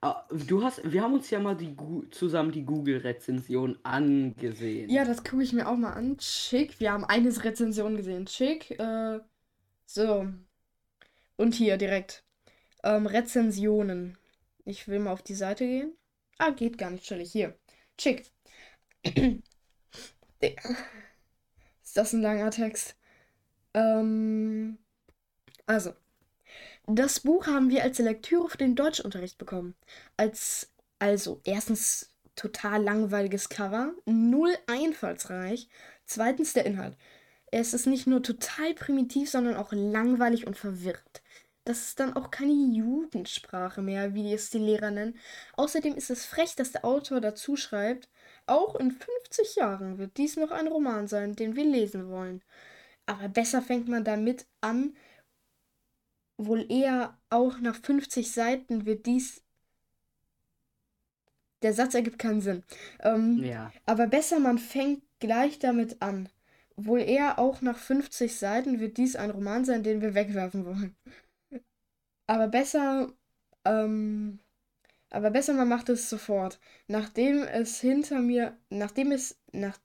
ah, 0.01 0.25
du 0.31 0.63
hast, 0.63 0.81
wir 0.91 1.03
haben 1.03 1.15
uns 1.15 1.31
ja 1.31 1.39
mal 1.39 1.57
die 1.57 1.77
zusammen 2.11 2.53
die 2.53 2.65
Google-Rezension 2.65 3.79
angesehen. 3.83 4.91
Ja, 4.91 5.05
das 5.05 5.25
gucke 5.25 5.43
ich 5.43 5.53
mir 5.53 5.69
auch 5.69 5.77
mal 5.77 5.93
an. 5.93 6.17
Schick. 6.21 6.81
Wir 6.81 6.93
haben 6.93 7.05
eine 7.05 7.29
Rezension 7.45 7.97
gesehen. 7.97 8.27
Schick. 8.27 8.71
Äh, 8.79 9.21
so. 9.87 10.29
Und 11.37 11.55
hier 11.55 11.77
direkt. 11.77 12.25
Ähm, 12.83 13.07
Rezensionen. 13.07 14.17
Ich 14.65 14.89
will 14.89 15.01
mal 15.01 15.13
auf 15.13 15.23
die 15.23 15.35
Seite 15.35 15.65
gehen. 15.67 15.97
Ah, 16.39 16.51
geht 16.51 16.79
gar 16.79 16.91
nicht, 16.91 17.05
chillig. 17.05 17.33
Hier. 17.33 17.59
Schick. 17.99 18.31
Ist 21.83 21.97
das 21.97 22.13
ein 22.13 22.23
langer 22.23 22.51
Text? 22.51 22.97
Ähm, 23.75 24.79
also. 25.67 25.93
Das 26.87 27.21
Buch 27.21 27.47
haben 27.47 27.71
wir 27.71 27.83
als 27.83 27.99
Lektüre 27.99 28.49
für 28.49 28.59
den 28.59 28.75
Deutschunterricht 28.75 29.39
bekommen. 29.39 29.75
Als, 30.17 30.73
also, 30.99 31.41
erstens 31.45 32.11
total 32.37 32.83
langweiliges 32.83 33.49
Cover, 33.49 33.93
null 34.07 34.53
einfallsreich. 34.67 35.69
Zweitens 36.07 36.53
der 36.53 36.67
Inhalt. 36.67 36.97
Es 37.53 37.75
ist 37.75 37.87
nicht 37.87 38.07
nur 38.07 38.23
total 38.23 38.75
primitiv, 38.75 39.31
sondern 39.31 39.57
auch 39.57 39.73
langweilig 39.73 40.47
und 40.47 40.57
verwirrt. 40.57 41.23
Das 41.65 41.83
ist 41.83 42.01
dann 42.01 42.15
auch 42.15 42.31
keine 42.31 42.53
Jugendsprache 42.53 43.83
mehr, 43.83 44.15
wie 44.15 44.33
es 44.33 44.51
die 44.51 44.59
Lehrer 44.59 44.91
nennen. 44.91 45.19
Außerdem 45.57 45.95
ist 45.95 46.11
es 46.11 46.25
frech, 46.25 46.57
dass 46.57 46.73
der 46.73 46.85
Autor 46.85 47.21
dazu 47.21 47.57
schreibt, 47.57 48.09
auch 48.47 48.75
in 48.77 48.91
50 48.91 49.57
Jahren 49.57 49.99
wird 49.99 50.17
dies 50.17 50.37
noch 50.37 50.51
ein 50.51 50.69
Roman 50.69 51.07
sein, 51.07 51.37
den 51.37 51.57
wir 51.57 51.65
lesen 51.65 52.09
wollen. 52.09 52.43
Aber 53.07 53.29
besser 53.29 53.63
fängt 53.63 53.89
man 53.89 54.05
damit 54.05 54.47
an, 54.61 54.97
wohl 56.47 56.71
eher 56.71 57.17
auch 57.31 57.59
nach 57.61 57.77
50 57.77 58.33
Seiten 58.33 58.87
wird 58.87 59.07
dies. 59.07 59.43
Der 61.63 61.73
Satz 61.75 61.95
ergibt 61.95 62.19
keinen 62.19 62.41
Sinn. 62.41 62.63
Ähm, 63.01 63.43
Ja. 63.45 63.73
aber 63.87 64.07
besser, 64.07 64.39
man 64.41 64.59
fängt 64.59 65.03
gleich 65.21 65.59
damit 65.59 66.01
an. 66.03 66.29
Wohl 66.77 67.01
eher 67.01 67.39
auch 67.39 67.61
nach 67.61 67.79
50 67.79 68.37
Seiten 68.37 68.81
wird 68.81 68.97
dies 68.97 69.17
ein 69.17 69.31
Roman 69.31 69.65
sein, 69.65 69.83
den 69.83 70.01
wir 70.01 70.15
wegwerfen 70.15 70.65
wollen. 70.65 70.97
Aber 72.27 72.49
besser, 72.49 73.13
ähm, 73.65 74.39
aber 75.11 75.31
besser, 75.31 75.55
man 75.55 75.69
macht 75.69 75.89
es 75.89 76.11
sofort. 76.11 76.61
Nachdem 76.89 77.43
es 77.45 77.81
hinter 77.81 78.21
mir, 78.21 78.57
nachdem 78.71 79.13
es, 79.13 79.39
nach, 79.53 79.79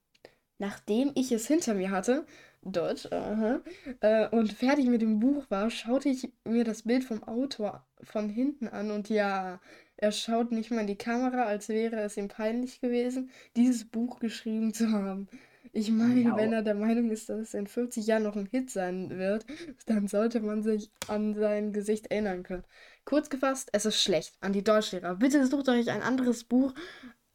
nachdem 0.60 1.12
ich 1.16 1.32
es 1.32 1.48
hinter 1.48 1.74
mir 1.76 1.92
hatte, 1.92 2.26
Deutsch, 2.66 3.06
aha, 3.12 3.62
äh, 4.02 4.28
und 4.30 4.52
fertig 4.54 4.88
mit 4.88 5.02
dem 5.02 5.20
Buch 5.20 5.46
war, 5.50 5.70
schaute 5.70 6.10
ich 6.10 6.32
mir 6.46 6.64
das 6.64 6.82
Bild 6.84 7.04
vom 7.04 7.24
Autor 7.24 7.86
von 8.04 8.28
hinten 8.30 8.68
an 8.68 8.90
und 8.92 9.08
ja, 9.10 9.60
er 9.98 10.12
schaut 10.12 10.52
nicht 10.52 10.72
mal 10.72 10.82
in 10.82 10.88
die 10.88 10.98
Kamera, 10.98 11.44
als 11.44 11.70
wäre 11.70 11.98
es 12.02 12.18
ihm 12.18 12.28
peinlich 12.28 12.82
gewesen, 12.82 13.30
dieses 13.56 13.86
Buch 13.86 14.20
geschrieben 14.20 14.74
zu 14.74 14.92
haben. 14.92 15.28
Ich 15.74 15.92
meine, 15.92 16.22
Ja, 16.22 16.36
wenn 16.38 16.54
er 16.54 16.64
der 16.64 16.76
Meinung 16.76 17.12
ist, 17.12 17.30
dass 17.30 17.40
es 17.40 17.54
in 17.54 17.68
40 17.68 18.08
Jahren 18.08 18.24
noch 18.24 18.36
ein 18.36 18.48
Hit 18.48 18.70
sein 18.72 19.12
wird, 19.12 19.46
dann 19.86 20.08
sollte 20.08 20.40
man 20.40 20.64
sich 20.64 20.90
an 21.08 21.36
sein 21.36 21.72
Gesicht 21.74 22.08
erinnern 22.08 22.44
können. 22.44 22.64
Kurz 23.04 23.30
gefasst, 23.30 23.70
es 23.74 23.86
ist 23.86 24.02
schlecht. 24.02 24.38
An 24.42 24.54
die 24.54 24.64
Deutschlehrer. 24.64 25.16
Bitte 25.16 25.46
sucht 25.46 25.70
euch 25.70 25.90
ein 25.92 26.02
anderes 26.02 26.44
Buch 26.46 26.74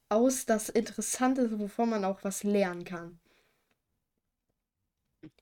aus, 0.08 0.46
das 0.46 0.68
interessant 0.70 1.38
ist, 1.38 1.58
wovon 1.58 1.90
man 1.90 2.04
auch 2.04 2.24
was 2.24 2.44
lernen 2.44 2.84
kann. 2.84 3.20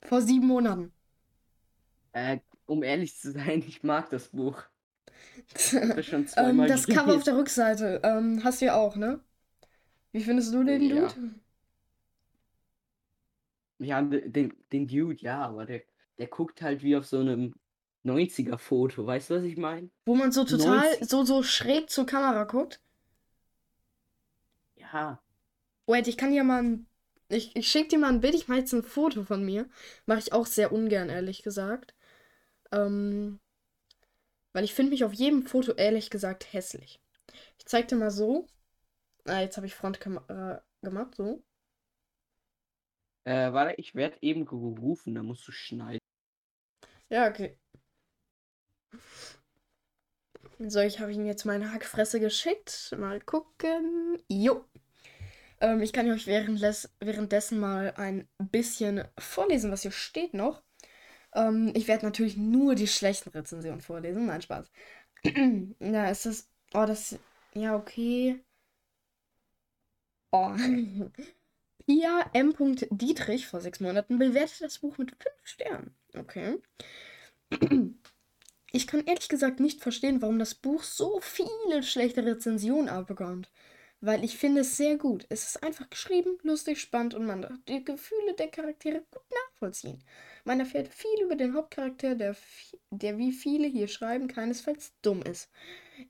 Vor 0.03 0.23
sieben 0.23 0.47
Monaten. 0.47 0.93
Äh, 2.13 2.39
um 2.67 2.83
ehrlich 2.83 3.17
zu 3.17 3.33
sein, 3.33 3.65
ich 3.67 3.83
mag 3.83 4.11
das 4.11 4.29
Buch. 4.29 4.63
Ich 5.57 5.73
ähm, 5.75 5.95
das 5.97 6.07
das 6.69 6.87
Cover 6.87 7.15
auf 7.17 7.25
der 7.25 7.37
Rückseite 7.37 8.01
ähm, 8.05 8.43
hast 8.45 8.61
du 8.61 8.67
ja 8.67 8.77
auch, 8.77 8.97
ne? 8.97 9.21
Wie 10.13 10.21
findest 10.21 10.53
du 10.55 10.65
den 10.65 10.83
Ja. 10.83 11.09
Dude? 11.09 11.35
Ja, 13.79 14.03
den, 14.03 14.53
den 14.73 14.89
Dude, 14.89 15.21
ja, 15.21 15.43
aber 15.47 15.65
der, 15.65 15.83
der 16.19 16.27
guckt 16.27 16.63
halt 16.63 16.83
wie 16.83 16.97
auf 16.97 17.07
so 17.07 17.21
einem 17.21 17.55
90er-Foto. 18.05 19.07
Weißt 19.07 19.31
du, 19.31 19.37
was 19.37 19.45
ich 19.45 19.57
meine? 19.57 19.91
Wo 20.05 20.17
man 20.17 20.33
so 20.33 20.45
total, 20.45 20.91
90. 20.91 21.09
so, 21.09 21.25
so 21.25 21.43
schräg 21.43 21.89
zur 21.91 22.07
Kamera 22.07 22.45
guckt. 22.45 22.81
Ja. 24.77 25.21
Wait, 25.87 26.09
ich 26.09 26.17
kann 26.17 26.33
dir 26.33 26.45
mal 26.45 26.63
ein. 26.63 26.88
Ich, 27.29 27.55
ich 27.57 27.69
schick 27.69 27.91
dir 27.91 27.99
mal 27.99 28.09
ein 28.09 28.21
Bild, 28.21 28.35
ich 28.35 28.49
mache 28.49 28.61
jetzt 28.61 28.73
ein 28.73 28.83
Foto 28.83 29.25
von 29.25 29.45
mir. 29.45 29.69
Mache 30.07 30.21
ich 30.21 30.33
auch 30.33 30.47
sehr 30.47 30.73
ungern, 30.73 31.11
ehrlich 31.11 31.43
gesagt. 31.43 31.95
Ähm, 32.73 33.39
weil 34.53 34.65
ich 34.65 34.75
finde 34.75 34.91
mich 34.91 35.05
auf 35.05 35.13
jedem 35.13 35.47
Foto, 35.47 35.73
ehrlich 35.73 36.11
gesagt, 36.11 36.53
hässlich. 36.53 37.01
Ich 37.59 37.67
zeig 37.67 37.89
dir 37.89 37.97
mal 37.97 38.11
so. 38.11 38.47
Ah, 39.27 39.41
jetzt 39.41 39.57
habe 39.57 39.67
ich 39.67 39.75
Frontkamera 39.75 40.63
gemacht, 40.83 41.15
so. 41.17 41.43
Äh, 43.25 43.53
warte, 43.53 43.75
ich 43.77 43.95
werde 43.95 44.17
eben 44.23 44.47
gerufen, 44.47 45.15
da 45.15 45.23
musst 45.23 45.47
du 45.47 45.53
schneiden. 45.53 45.99
Ja, 47.11 47.29
okay. 47.29 47.59
So, 50.59 50.81
ich 50.81 50.99
habe 50.99 51.13
ihm 51.13 51.27
jetzt 51.27 51.45
meine 51.45 51.73
Hackfresse 51.73 52.21
geschickt. 52.21 52.95
Mal 52.99 53.21
gucken. 53.21 54.19
Jo. 54.29 54.65
Ähm, 55.61 55.81
ich 55.83 55.93
kann 55.93 56.11
euch 56.11 56.27
währenddessen 56.27 57.61
mal 57.61 57.93
ein 57.97 58.29
bisschen 58.39 59.05
vorlesen, 59.19 59.71
was 59.71 59.83
hier 59.83 59.91
steht 59.91 60.35
noch. 60.35 60.63
Ähm, 61.35 61.73
ich 61.75 61.89
werde 61.89 62.07
natürlich 62.07 62.37
nur 62.37 62.75
die 62.75 62.87
schlechten 62.87 63.31
Rezensionen 63.31 63.81
vorlesen. 63.81 64.27
Nein, 64.27 64.43
Spaß. 64.43 64.71
ja, 65.81 66.11
ist 66.11 66.27
das. 66.27 66.49
Oh, 66.75 66.85
das. 66.87 67.19
Ja, 67.55 67.77
okay. 67.77 68.41
Oh. 70.33 70.53
Pia 71.87 72.31
M. 72.35 72.55
Dietrich 72.91 73.47
vor 73.47 73.61
sechs 73.61 73.81
Monaten 73.81 74.19
bewertet 74.19 74.61
das 74.61 74.79
Buch 74.79 74.99
mit 74.99 75.11
fünf 75.11 75.37
Sternen. 75.45 75.95
Okay. 76.15 76.59
Ich 78.71 78.87
kann 78.87 79.07
ehrlich 79.07 79.31
gesagt 79.31 79.61
nicht 79.61 79.81
verstehen, 79.81 80.21
warum 80.21 80.39
das 80.39 80.55
Buch 80.55 80.83
so 80.83 81.21
viele 81.21 81.83
schlechte 81.83 82.25
Rezensionen 82.25 82.91
abbekommt. 82.91 83.51
Weil 84.01 84.25
ich 84.25 84.39
finde 84.39 84.61
es 84.61 84.77
sehr 84.77 84.97
gut. 84.97 85.27
Es 85.29 85.49
ist 85.49 85.63
einfach 85.63 85.91
geschrieben, 85.91 86.39
lustig, 86.43 86.81
spannend 86.81 87.15
und 87.15 87.27
man 87.27 87.43
darf 87.43 87.59
die 87.67 87.85
Gefühle 87.85 88.35
der 88.35 88.49
Charaktere 88.49 89.03
gut 89.11 89.25
nachvollziehen. 89.31 90.05
Man 90.45 90.61
erfährt 90.61 90.89
viel 90.89 91.23
über 91.23 91.35
den 91.35 91.55
Hauptcharakter, 91.55 92.15
der, 92.15 92.37
der 92.91 93.19
wie 93.19 93.33
viele 93.33 93.67
hier 93.67 93.89
schreiben, 93.89 94.29
keinesfalls 94.29 94.93
dumm 95.03 95.23
ist. 95.23 95.51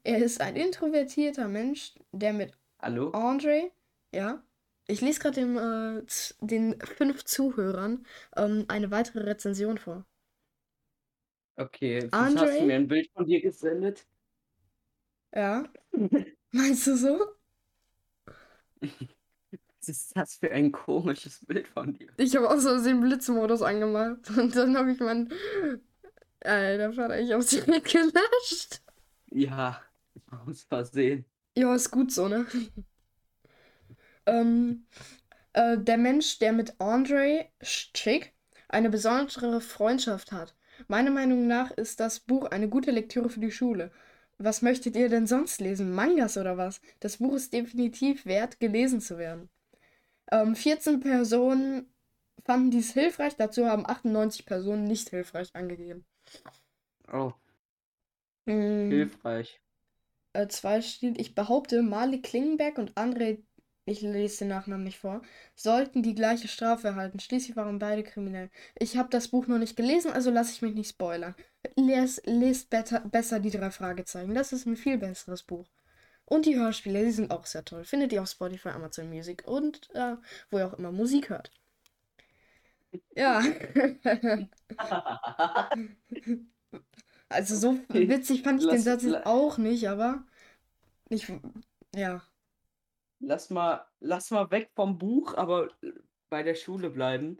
Er 0.04 0.18
ist 0.18 0.40
ein 0.40 0.56
introvertierter 0.56 1.48
Mensch, 1.48 1.94
der 2.12 2.34
mit 2.34 2.52
Hallo? 2.80 3.10
Andre, 3.10 3.72
ja. 4.14 4.42
Ich 4.86 5.00
lese 5.00 5.20
gerade 5.20 5.40
äh, 5.40 6.06
den 6.40 6.80
fünf 6.80 7.24
Zuhörern 7.24 8.06
ähm, 8.36 8.64
eine 8.68 8.90
weitere 8.90 9.20
Rezension 9.20 9.78
vor. 9.78 10.04
Okay, 11.56 12.08
Andre? 12.12 12.46
hast 12.46 12.60
du 12.60 12.66
mir 12.66 12.76
ein 12.76 12.86
Bild 12.88 13.10
von 13.12 13.26
dir 13.26 13.40
gesendet. 13.40 14.06
Ja. 15.34 15.64
Meinst 16.52 16.86
du 16.86 16.96
so? 16.96 17.37
Was 18.80 19.88
ist 19.88 20.16
das 20.16 20.36
für 20.36 20.50
ein 20.50 20.72
komisches 20.72 21.44
Bild 21.46 21.68
von 21.68 21.94
dir? 21.94 22.08
Ich 22.16 22.34
habe 22.36 22.50
auch 22.50 22.58
so 22.58 22.82
den 22.82 23.00
Blitzmodus 23.00 23.62
angemacht. 23.62 24.28
Und 24.36 24.54
dann 24.56 24.76
habe 24.76 24.92
ich 24.92 25.00
meinen. 25.00 25.32
Alter, 26.40 26.92
Vater, 26.92 27.20
ich 27.20 27.32
hab's 27.32 27.50
direkt 27.50 27.90
gelöscht. 27.90 28.82
Ja, 29.30 29.80
aus 30.30 30.62
Versehen. 30.62 31.24
Ja, 31.56 31.74
ist 31.74 31.90
gut 31.90 32.12
so, 32.12 32.28
ne? 32.28 32.46
ähm, 34.26 34.86
äh, 35.54 35.78
der 35.78 35.98
Mensch, 35.98 36.38
der 36.38 36.52
mit 36.52 36.80
Andre 36.80 37.46
Schick 37.62 38.32
eine 38.68 38.90
besondere 38.90 39.60
Freundschaft 39.60 40.32
hat. 40.32 40.54
Meiner 40.86 41.10
Meinung 41.10 41.46
nach 41.46 41.70
ist 41.72 41.98
das 41.98 42.20
Buch 42.20 42.44
eine 42.46 42.68
gute 42.68 42.90
Lektüre 42.90 43.30
für 43.30 43.40
die 43.40 43.50
Schule. 43.50 43.90
Was 44.38 44.62
möchtet 44.62 44.96
ihr 44.96 45.08
denn 45.08 45.26
sonst 45.26 45.60
lesen? 45.60 45.92
Mangas 45.94 46.36
oder 46.38 46.56
was? 46.56 46.80
Das 47.00 47.18
Buch 47.18 47.34
ist 47.34 47.52
definitiv 47.52 48.26
wert, 48.26 48.60
gelesen 48.60 49.00
zu 49.00 49.18
werden. 49.18 49.48
Ähm, 50.32 50.56
14 50.56 51.00
Personen 51.00 51.92
fanden 52.44 52.70
dies 52.72 52.92
hilfreich, 52.94 53.36
dazu 53.36 53.66
haben 53.66 53.86
98 53.86 54.46
Personen 54.46 54.84
nicht 54.84 55.10
hilfreich 55.10 55.50
angegeben. 55.54 56.06
Oh, 57.12 57.34
Mm, 58.48 59.10
hilfreich. 59.22 59.60
äh, 60.32 60.48
zwei 60.48 60.80
steht, 60.82 61.20
ich 61.20 61.34
behaupte, 61.34 61.82
Malik 61.82 62.24
Klingenberg 62.24 62.78
und 62.78 62.94
André, 62.96 63.42
ich 63.88 64.00
lese 64.02 64.40
den 64.40 64.48
Nachnamen 64.48 64.84
nicht 64.84 64.98
vor, 64.98 65.22
sollten 65.54 66.02
die 66.02 66.14
gleiche 66.14 66.48
Strafe 66.48 66.88
erhalten. 66.88 67.20
Schließlich 67.20 67.56
waren 67.56 67.78
beide 67.78 68.02
kriminell. 68.02 68.50
Ich 68.78 68.96
habe 68.96 69.08
das 69.10 69.28
Buch 69.28 69.46
noch 69.46 69.58
nicht 69.58 69.76
gelesen, 69.76 70.12
also 70.12 70.30
lasse 70.30 70.52
ich 70.52 70.62
mich 70.62 70.74
nicht 70.74 70.90
spoilern. 70.90 71.34
Les, 71.76 72.20
lest 72.24 72.70
better, 72.70 73.00
besser 73.00 73.40
die 73.40 73.50
drei 73.50 73.70
Fragezeichen. 73.70 74.34
Das 74.34 74.52
ist 74.52 74.66
ein 74.66 74.76
viel 74.76 74.98
besseres 74.98 75.42
Buch. 75.42 75.66
Und 76.24 76.46
die 76.46 76.56
Hörspiele, 76.56 77.04
die 77.04 77.10
sind 77.10 77.30
auch 77.30 77.46
sehr 77.46 77.64
toll. 77.64 77.84
Findet 77.84 78.12
ihr 78.12 78.22
auf 78.22 78.28
Spotify, 78.28 78.68
Amazon 78.70 79.08
Music 79.08 79.44
und 79.46 79.88
äh, 79.94 80.16
wo 80.50 80.58
ihr 80.58 80.66
auch 80.66 80.74
immer 80.74 80.92
Musik 80.92 81.30
hört. 81.30 81.50
Ja. 83.14 83.42
Also 87.30 87.56
so 87.56 87.78
witzig 87.90 88.42
fand 88.42 88.62
ich 88.62 88.68
den 88.68 88.80
Satz 88.80 89.02
jetzt 89.02 89.26
auch 89.26 89.58
nicht, 89.58 89.88
aber 89.88 90.24
ich, 91.10 91.30
ja. 91.94 92.22
Lass 93.20 93.50
mal, 93.50 93.86
lass 94.00 94.30
mal 94.32 94.50
weg 94.50 94.70
vom 94.74 94.98
Buch, 94.98 95.34
aber 95.34 95.68
bei 96.30 96.42
der 96.42 96.54
Schule 96.56 96.90
bleiben. 96.90 97.38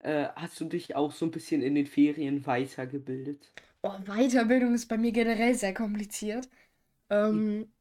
Äh, 0.00 0.28
hast 0.36 0.60
du 0.60 0.64
dich 0.66 0.94
auch 0.96 1.12
so 1.12 1.26
ein 1.26 1.30
bisschen 1.32 1.62
in 1.62 1.74
den 1.74 1.86
Ferien 1.86 2.46
weitergebildet? 2.46 3.52
Oh, 3.82 3.98
Weiterbildung 4.04 4.74
ist 4.74 4.86
bei 4.88 4.98
mir 4.98 5.12
generell 5.12 5.54
sehr 5.54 5.72
kompliziert. 5.74 6.48
Ähm, 7.10 7.72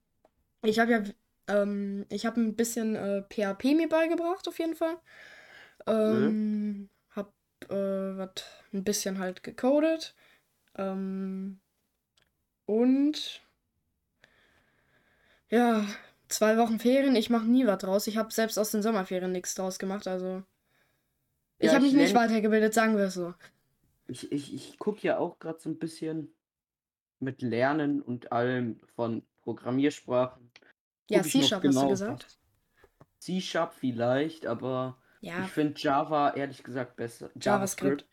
ich 0.64 0.80
habe 0.80 0.92
ja, 0.94 1.04
ähm, 1.48 2.06
ich 2.10 2.26
habe 2.26 2.42
ein 2.42 2.56
bisschen 2.56 2.96
äh, 2.96 3.24
PHP 3.24 3.76
mir 3.76 3.90
beigebracht, 3.90 4.48
auf 4.48 4.60
jeden 4.60 4.76
Fall. 4.76 4.98
Ähm, 5.88 6.90
hab 7.12 7.34
äh, 7.70 7.76
was 7.76 8.32
ein 8.74 8.84
bisschen 8.86 9.20
halt 9.20 9.44
gecodet. 9.44 10.16
Ähm, 10.78 11.62
und 12.68 13.42
ja, 15.50 15.86
zwei 16.30 16.58
Wochen 16.58 16.80
Ferien, 16.80 17.16
ich 17.16 17.30
mache 17.30 17.46
nie 17.48 17.68
was 17.68 17.80
draus. 17.80 18.08
Ich 18.08 18.18
habe 18.18 18.32
selbst 18.34 18.58
aus 18.58 18.72
den 18.72 18.82
Sommerferien 18.82 19.32
nichts 19.32 19.56
draus 19.56 19.80
gemacht, 19.80 20.08
also 20.08 20.44
ich 21.60 21.68
Ja, 21.68 21.74
habe 21.74 21.86
mich 21.86 21.94
ich 21.94 21.94
nicht 21.94 22.14
weitergebildet, 22.16 22.74
sagen 22.74 22.98
wir 22.98 23.06
es 23.06 23.14
so. 23.14 23.34
Ich, 24.08 24.32
ich, 24.32 24.54
ich 24.54 24.78
gucke 24.80 25.02
ja 25.08 25.18
auch 25.20 25.40
gerade 25.40 25.60
so 25.60 25.70
ein 25.70 25.78
bisschen 25.80 26.34
mit 27.20 27.42
Lernen 27.42 28.02
und 28.02 28.32
allem 28.32 28.80
von 28.96 29.24
Programmiersprachen. 29.44 30.52
Ja, 31.10 31.24
C-Sharp 31.24 31.66
hast 31.66 31.82
du 31.82 31.88
genau, 31.88 31.90
gesagt? 31.90 32.28
C-Sharp 33.20 33.74
vielleicht, 33.74 34.46
aber 34.46 34.98
Ja, 35.22 35.38
ich 35.38 35.52
finde 35.52 35.80
Java 35.80 36.32
ehrlich 36.32 36.64
gesagt 36.64 36.96
besser. 36.98 37.30
JavaScript. 37.42 38.06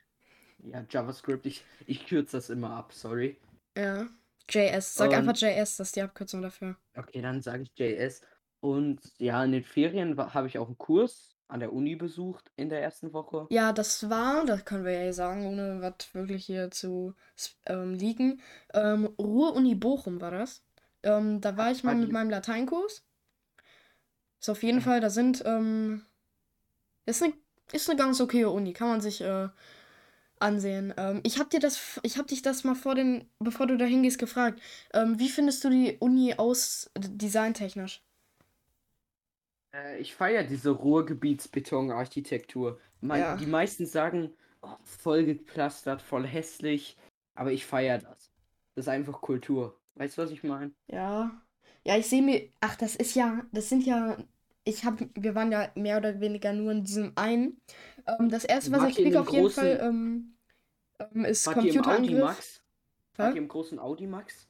Ja, 0.59 0.85
JavaScript. 0.91 1.47
Ich, 1.47 1.65
ich 1.87 2.07
kürze 2.07 2.37
das 2.37 2.51
immer 2.51 2.71
ab, 2.71 2.93
sorry. 2.93 3.39
ja. 3.77 4.09
JS. 4.51 4.95
Sag 4.95 5.13
Ähm, 5.13 5.19
einfach 5.29 5.37
JS, 5.37 5.77
das 5.77 5.89
ist 5.89 5.97
die 5.97 6.03
Abkürzung 6.03 6.43
dafür. 6.43 6.77
Okay, 6.97 7.21
dann 7.21 7.43
sage 7.43 7.63
ich 7.65 7.73
JS. 7.77 8.23
Und 8.61 9.01
ja, 9.19 9.45
in 9.45 9.53
den 9.53 9.65
Ferien 9.65 10.17
habe 10.19 10.47
ich 10.49 10.59
auch 10.59 10.67
einen 10.67 10.79
Kurs 10.79 11.37
an 11.49 11.61
der 11.61 11.73
Uni 11.73 11.95
besucht 11.95 12.51
in 12.57 12.69
der 12.69 12.83
ersten 12.83 13.13
Woche. 13.13 13.47
Ja, 13.51 13.73
das 13.73 14.09
war, 14.11 14.45
das 14.45 14.65
können 14.65 14.85
wir 14.85 14.93
ja 15.05 15.13
sagen, 15.13 15.47
ohne 15.47 15.81
was 15.81 16.13
wirklich 16.15 16.47
hier 16.47 16.71
zu 16.71 17.15
ähm, 17.67 17.95
liegen. 17.95 18.41
Ähm, 18.75 19.07
Ruhr-Uni 19.19 19.75
Bochum 19.75 20.21
war 20.21 20.31
das. 20.33 20.65
Ähm, 21.03 21.41
da 21.41 21.57
war 21.57 21.71
ich 21.71 21.85
mal 21.85 21.95
mit 21.95 22.11
meinem 22.11 22.31
Lateinkurs. 22.31 23.05
Ist 24.41 24.49
auf 24.51 24.63
jeden 24.63 24.79
Ja. 24.79 24.85
Fall, 24.85 25.01
da 25.01 25.11
sind, 25.11 25.43
ähm, 25.47 26.05
ist 27.05 27.23
eine, 27.23 27.33
ist 27.73 27.89
eine 27.89 27.99
ganz 27.99 28.21
okaye 28.21 28.49
Uni, 28.51 28.73
kann 28.73 28.89
man 28.89 29.01
sich 29.01 29.21
äh, 29.21 29.49
ansehen. 30.41 30.95
Ähm, 30.97 31.21
ich 31.25 31.39
hab 31.39 31.51
dir 31.51 31.61
das, 31.61 32.01
ich 32.03 32.19
hab 32.19 32.27
dich 32.29 32.43
das 32.43 32.65
mal 32.65 32.75
vor 32.75 32.95
den, 32.95 33.29
bevor 33.39 33.67
du 33.67 33.77
da 33.77 33.85
hingehst, 33.85 34.19
gefragt. 34.19 34.61
Ähm, 34.93 35.19
wie 35.19 35.29
findest 35.29 35.65
du 35.65 35.71
die 35.71 35.97
Uni 35.99 36.35
aus 36.37 36.91
designtechnisch? 36.97 38.03
Äh, 39.75 39.99
ich 39.99 40.15
feiere 40.15 40.45
diese 40.45 40.71
Ruhrgebietsbetonarchitektur. 40.71 42.79
Man, 43.01 43.21
Ja. 43.21 43.37
Die 43.37 43.47
meisten 43.47 43.87
sagen, 43.87 44.33
oh, 44.63 44.77
voll 44.85 45.25
gepflastert, 45.25 46.03
voll 46.03 46.27
hässlich. 46.27 46.97
Aber 47.35 47.53
ich 47.53 47.67
feiere 47.67 47.99
das. 47.99 48.31
Das 48.75 48.87
ist 48.87 48.89
einfach 48.89 49.21
Kultur. 49.21 49.79
Weißt 49.95 50.19
du, 50.19 50.23
was 50.23 50.31
ich 50.31 50.43
meine? 50.43 50.73
Ja. 50.89 51.41
Ja, 51.85 51.97
ich 51.97 52.09
sehe 52.09 52.23
mir. 52.23 52.49
Ach, 52.61 52.77
das 52.77 52.97
ist 52.97 53.15
ja. 53.15 53.45
Das 53.53 53.69
sind 53.69 53.87
ja. 53.87 54.17
Ich 54.69 54.85
habe. 54.85 55.09
Wir 55.15 55.35
waren 55.35 55.53
ja 55.53 55.71
mehr 55.77 55.97
oder 55.99 56.21
weniger 56.21 56.53
nur 56.53 56.73
in 56.73 56.85
diesem 56.85 57.13
einen. 57.15 57.61
Ähm, 58.07 58.29
das 58.29 58.45
erste, 58.45 58.73
was 58.73 58.81
Wart 58.81 58.91
ich 58.91 58.97
kriege 58.97 59.21
auf 59.21 59.31
jeden 59.31 59.51
Fall, 59.51 59.79
ähm, 59.81 60.37
ähm, 60.99 61.25
ist 61.25 61.47
im 61.47 61.53
Audi 61.53 61.71
Computerangriff. 61.71 62.25
Max? 62.25 62.63
Wart 63.15 63.35
ihr 63.35 63.43
im 63.43 63.49
großen 63.49 63.79
Audi 63.79 64.07
Max? 64.07 64.49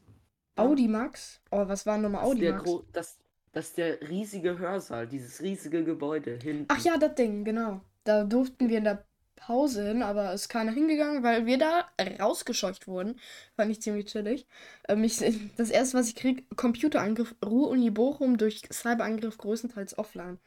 Audi 0.57 0.89
Max? 0.89 1.41
Oh, 1.51 1.69
was 1.69 1.85
war 1.87 1.99
nochmal 1.99 2.25
Audi 2.25 2.51
Max? 2.51 2.71
das, 2.93 3.19
das 3.53 3.69
ist 3.69 3.79
der 3.79 4.01
riesige 4.09 4.59
Hörsaal, 4.59 5.07
dieses 5.07 5.43
riesige 5.43 5.85
Gebäude 5.85 6.39
hinten. 6.43 6.67
Ach 6.69 6.83
ja, 6.83 6.97
das 6.97 7.15
Ding, 7.15 7.45
genau. 7.45 7.83
Da 8.05 8.25
durften 8.25 8.69
wir 8.69 8.79
in 8.79 8.85
der 8.85 9.05
Pause 9.37 9.87
hin, 9.87 10.03
aber 10.03 10.33
ist 10.33 10.49
keiner 10.49 10.73
hingegangen, 10.73 11.23
weil 11.23 11.47
wir 11.47 11.59
da 11.59 11.89
rausgescheucht 12.21 12.89
wurden. 12.89 13.21
Fand 13.55 13.71
ich 13.71 13.83
ziemlich 13.83 14.07
chillig. 14.07 14.47
Ähm, 14.89 15.05
ich, 15.05 15.19
das 15.57 15.71
erste, 15.71 15.99
was 15.99 16.09
ich 16.09 16.17
krieg, 16.17 16.47
Computerangriff, 16.57 17.35
Ruhr-Uni 17.45 17.91
Bochum 17.91 18.39
durch 18.39 18.63
Cyberangriff 18.73 19.39
größtenteils 19.39 19.99
offline. 19.99 20.39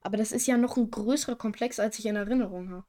Aber 0.00 0.16
das 0.16 0.32
ist 0.32 0.46
ja 0.46 0.56
noch 0.56 0.76
ein 0.76 0.90
größerer 0.90 1.36
Komplex, 1.36 1.78
als 1.80 1.98
ich 1.98 2.06
in 2.06 2.16
Erinnerung 2.16 2.70
habe. 2.70 2.84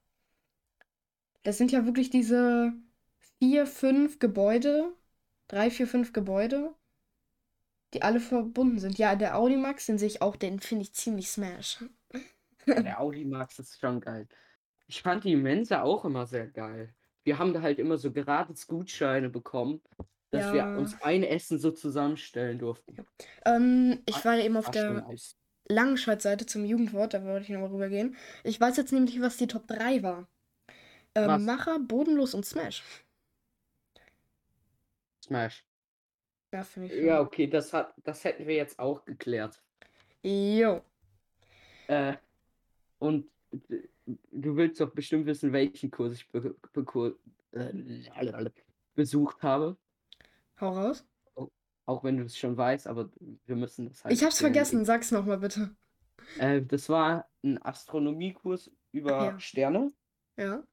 Das 1.44 1.58
sind 1.58 1.72
ja 1.72 1.86
wirklich 1.86 2.10
diese 2.10 2.74
vier, 3.40 3.66
fünf 3.66 4.20
Gebäude, 4.20 4.94
drei, 5.48 5.70
vier, 5.72 5.88
fünf 5.88 6.14
Gebäude, 6.14 6.74
die 7.94 8.04
alle 8.04 8.20
verbunden 8.20 8.80
sind. 8.80 8.98
Ja, 8.98 9.16
der 9.16 9.38
Audimax, 9.38 9.86
den 9.88 9.98
sehe 9.98 10.08
ich 10.08 10.22
auch, 10.22 10.36
den 10.36 10.60
finde 10.60 10.84
ich 10.84 10.94
ziemlich 10.94 11.30
smash. 11.30 11.84
Der 12.68 13.00
Audi 13.00 13.26
Max 13.26 13.58
ist 13.60 13.80
schon 13.80 14.00
geil. 14.00 14.28
Ich 14.90 15.04
fand 15.04 15.24
die 15.24 15.36
Mensa 15.36 15.84
auch 15.84 16.04
immer 16.04 16.26
sehr 16.26 16.48
geil. 16.48 16.96
Wir 17.24 17.38
haben 17.38 17.54
da 17.54 17.62
halt 17.62 17.78
immer 17.78 17.98
so 17.98 18.12
gratis 18.12 18.66
Gutscheine 18.66 19.30
bekommen, 19.30 19.82
dass 20.32 20.52
wir 20.52 20.62
Ja. 20.62 20.78
uns 20.78 21.00
ein 21.04 21.22
Essen 21.24 21.60
so 21.60 21.70
zusammenstellen 21.70 22.58
durften. 22.58 23.06
Ähm, 23.46 24.02
ich 24.08 24.26
war 24.26 24.36
ja 24.36 24.46
eben 24.46 24.58
auf 24.58 24.72
der 24.72 25.02
nice. 25.02 25.38
Langenscheid-Seite 25.68 26.48
zum 26.48 26.66
Jugendwort, 26.66 27.14
da 27.14 27.24
wollte 27.24 27.44
ich 27.44 27.50
nochmal 27.50 27.70
rübergehen. 27.70 28.18
Ich 28.44 28.60
weiß 28.60 28.78
jetzt 28.78 28.92
nämlich, 28.92 29.22
was 29.22 29.38
die 29.38 29.46
Top 29.46 29.68
3 29.68 30.02
war. 30.02 30.28
Ähm? 31.14 31.46
Macher, 31.46 31.78
Bodenlos 31.78 32.34
und 32.34 32.44
Smash. 32.48 32.84
Smash. 35.24 35.64
Ja, 36.52 36.64
finde 36.64 36.96
ich. 36.96 37.04
Ja, 37.04 37.22
okay, 37.22 37.46
das 37.46 37.72
hat, 37.74 37.94
das 38.04 38.24
hätten 38.24 38.48
wir 38.48 38.56
jetzt 38.56 38.80
auch 38.80 39.06
geklärt. 39.06 39.62
Jo. 40.24 40.82
Äh, 41.88 42.16
und 42.98 43.30
du 44.32 44.56
willst 44.56 44.80
doch 44.82 44.92
bestimmt 44.92 45.26
wissen, 45.26 45.54
welchen 45.54 45.92
Kurs 45.92 46.14
ich 46.14 46.28
be 46.30 46.56
be 46.74 47.16
äh, 47.52 48.50
besucht 48.96 49.42
habe. 49.44 49.78
Hau 50.60 50.70
raus. 50.70 51.06
Auch 51.86 52.04
wenn 52.04 52.18
du 52.18 52.24
es 52.26 52.38
schon 52.38 52.56
weißt, 52.56 52.88
aber 52.88 53.10
wir 53.46 53.56
müssen 53.56 53.88
das 53.88 54.04
halt 54.04 54.14
Ich 54.14 54.24
hab's 54.24 54.40
vergessen, 54.40 54.86
sag's 54.86 55.12
nochmal 55.12 55.40
bitte. 55.40 55.76
Äh, 56.38 56.62
das 56.62 56.90
war 56.90 57.28
ein 57.44 57.62
Astronomiekurs 57.64 58.72
über 58.92 59.12
ja. 59.12 59.40
Sterne. 59.40 59.92
Ja. 60.38 60.64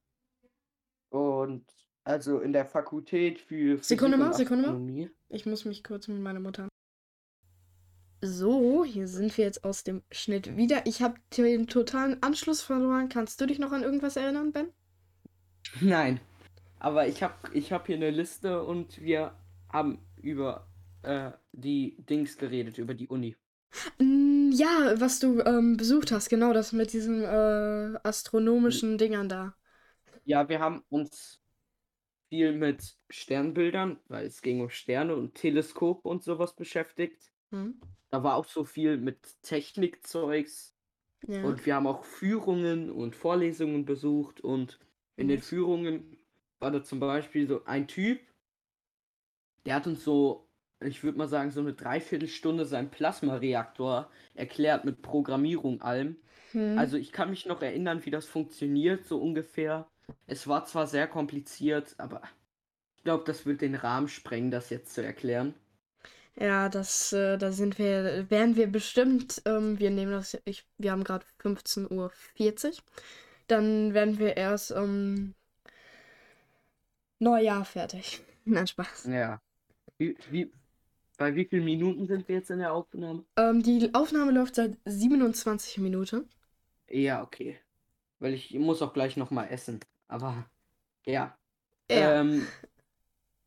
Und 1.10 1.64
also 2.04 2.40
in 2.40 2.52
der 2.52 2.66
Fakultät 2.66 3.40
für 3.40 3.78
Physik 3.78 3.84
Sekunde 3.84 4.16
und 4.16 4.24
mal, 4.24 4.32
Sekunde 4.34 4.72
mal. 4.72 5.10
Ich 5.28 5.46
muss 5.46 5.64
mich 5.64 5.82
kurz 5.82 6.08
mit 6.08 6.20
meiner 6.20 6.40
Mutter. 6.40 6.68
So, 8.26 8.84
hier 8.84 9.06
sind 9.06 9.36
wir 9.38 9.44
jetzt 9.44 9.62
aus 9.64 9.84
dem 9.84 10.02
Schnitt 10.10 10.56
wieder. 10.56 10.84
Ich 10.86 11.00
habe 11.00 11.14
den 11.36 11.68
totalen 11.68 12.20
Anschluss 12.24 12.60
verloren. 12.60 13.08
Kannst 13.08 13.40
du 13.40 13.46
dich 13.46 13.58
noch 13.60 13.70
an 13.70 13.84
irgendwas 13.84 14.16
erinnern, 14.16 14.52
Ben? 14.52 14.72
Nein. 15.80 16.20
Aber 16.80 17.06
ich 17.06 17.22
habe 17.22 17.34
ich 17.52 17.72
hab 17.72 17.86
hier 17.86 17.96
eine 17.96 18.10
Liste 18.10 18.64
und 18.64 19.00
wir 19.00 19.32
haben 19.72 20.04
über 20.16 20.66
äh, 21.02 21.30
die 21.52 21.96
Dings 22.10 22.36
geredet, 22.36 22.78
über 22.78 22.94
die 22.94 23.08
Uni. 23.08 23.36
Ja, 23.98 24.94
was 24.96 25.20
du 25.20 25.40
ähm, 25.40 25.76
besucht 25.76 26.10
hast, 26.10 26.28
genau 26.28 26.52
das 26.52 26.72
mit 26.72 26.92
diesen 26.92 27.22
äh, 27.22 27.98
astronomischen 28.02 28.98
Dingern 28.98 29.28
da. 29.28 29.54
Ja, 30.24 30.48
wir 30.48 30.58
haben 30.60 30.82
uns 30.88 31.40
viel 32.28 32.52
mit 32.52 32.96
Sternbildern, 33.08 34.00
weil 34.08 34.26
es 34.26 34.42
ging 34.42 34.60
um 34.60 34.70
Sterne 34.70 35.14
und 35.14 35.34
Teleskop 35.34 36.04
und 36.04 36.24
sowas 36.24 36.54
beschäftigt. 36.56 37.30
Hm? 37.50 37.80
Da 38.10 38.22
war 38.22 38.36
auch 38.36 38.46
so 38.46 38.64
viel 38.64 38.96
mit 38.96 39.42
Technikzeugs. 39.42 40.74
Ja. 41.26 41.44
Und 41.44 41.66
wir 41.66 41.74
haben 41.74 41.86
auch 41.86 42.04
Führungen 42.04 42.90
und 42.90 43.16
Vorlesungen 43.16 43.84
besucht. 43.84 44.40
Und 44.40 44.78
in 45.16 45.28
den. 45.28 45.40
Führungen 45.40 46.18
war 46.58 46.70
da 46.70 46.82
zum 46.82 47.00
Beispiel 47.00 47.46
so 47.46 47.64
ein 47.64 47.88
Typ, 47.88 48.20
der 49.64 49.74
hat 49.74 49.86
uns 49.86 50.04
so, 50.04 50.48
ich 50.80 51.02
würde 51.02 51.18
mal 51.18 51.28
sagen, 51.28 51.50
so 51.50 51.60
eine 51.60 51.74
Dreiviertelstunde 51.74 52.64
seinen 52.64 52.90
Plasmareaktor 52.90 54.10
erklärt 54.34 54.84
mit 54.84 55.02
Programmierung 55.02 55.82
allem. 55.82 56.16
Hm. 56.52 56.78
Also 56.78 56.96
ich 56.96 57.12
kann 57.12 57.30
mich 57.30 57.46
noch 57.46 57.62
erinnern, 57.62 58.04
wie 58.04 58.10
das 58.10 58.26
funktioniert, 58.26 59.04
so 59.04 59.20
ungefähr. 59.20 59.88
Es 60.26 60.46
war 60.46 60.64
zwar 60.64 60.86
sehr 60.86 61.08
kompliziert, 61.08 61.96
aber 61.98 62.22
ich 62.96 63.02
glaube, 63.02 63.24
das 63.24 63.44
wird 63.44 63.60
den 63.60 63.74
Rahmen 63.74 64.08
sprengen, 64.08 64.50
das 64.50 64.70
jetzt 64.70 64.94
zu 64.94 65.02
erklären. 65.04 65.54
Ja, 66.38 66.68
das, 66.68 67.12
äh, 67.14 67.38
da 67.38 67.50
sind 67.50 67.78
wir, 67.78 68.28
werden 68.30 68.56
wir 68.56 68.66
bestimmt, 68.66 69.40
ähm, 69.46 69.78
wir 69.78 69.90
nehmen 69.90 70.12
das, 70.12 70.36
ich, 70.44 70.66
wir 70.76 70.92
haben 70.92 71.02
gerade 71.02 71.24
15.40 71.42 71.90
Uhr. 71.90 72.12
Dann 73.46 73.94
werden 73.94 74.18
wir 74.18 74.36
erst 74.36 74.72
um 74.72 75.34
Neujahr 77.18 77.64
fertig. 77.64 78.20
Nein, 78.44 78.66
Spaß. 78.66 79.04
Ja. 79.06 79.40
Wie, 79.96 80.16
wie, 80.30 80.52
bei 81.16 81.34
wie 81.34 81.46
vielen 81.46 81.64
Minuten 81.64 82.06
sind 82.06 82.28
wir 82.28 82.36
jetzt 82.36 82.50
in 82.50 82.58
der 82.58 82.74
Aufnahme? 82.74 83.24
Ähm, 83.36 83.62
die 83.62 83.94
Aufnahme 83.94 84.32
läuft 84.32 84.56
seit 84.56 84.76
27 84.84 85.78
Minuten. 85.78 86.28
Ja, 86.90 87.22
okay. 87.22 87.58
Weil 88.18 88.34
ich 88.34 88.52
muss 88.52 88.82
auch 88.82 88.92
gleich 88.92 89.16
noch 89.16 89.30
mal 89.30 89.46
essen. 89.46 89.80
Aber 90.08 90.44
ja. 91.06 91.34
Ja. 91.90 92.20
Ähm, 92.20 92.46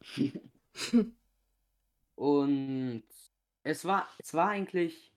und 2.19 3.03
es 3.63 3.85
war, 3.85 4.05
es 4.17 4.33
war 4.33 4.49
eigentlich, 4.49 5.13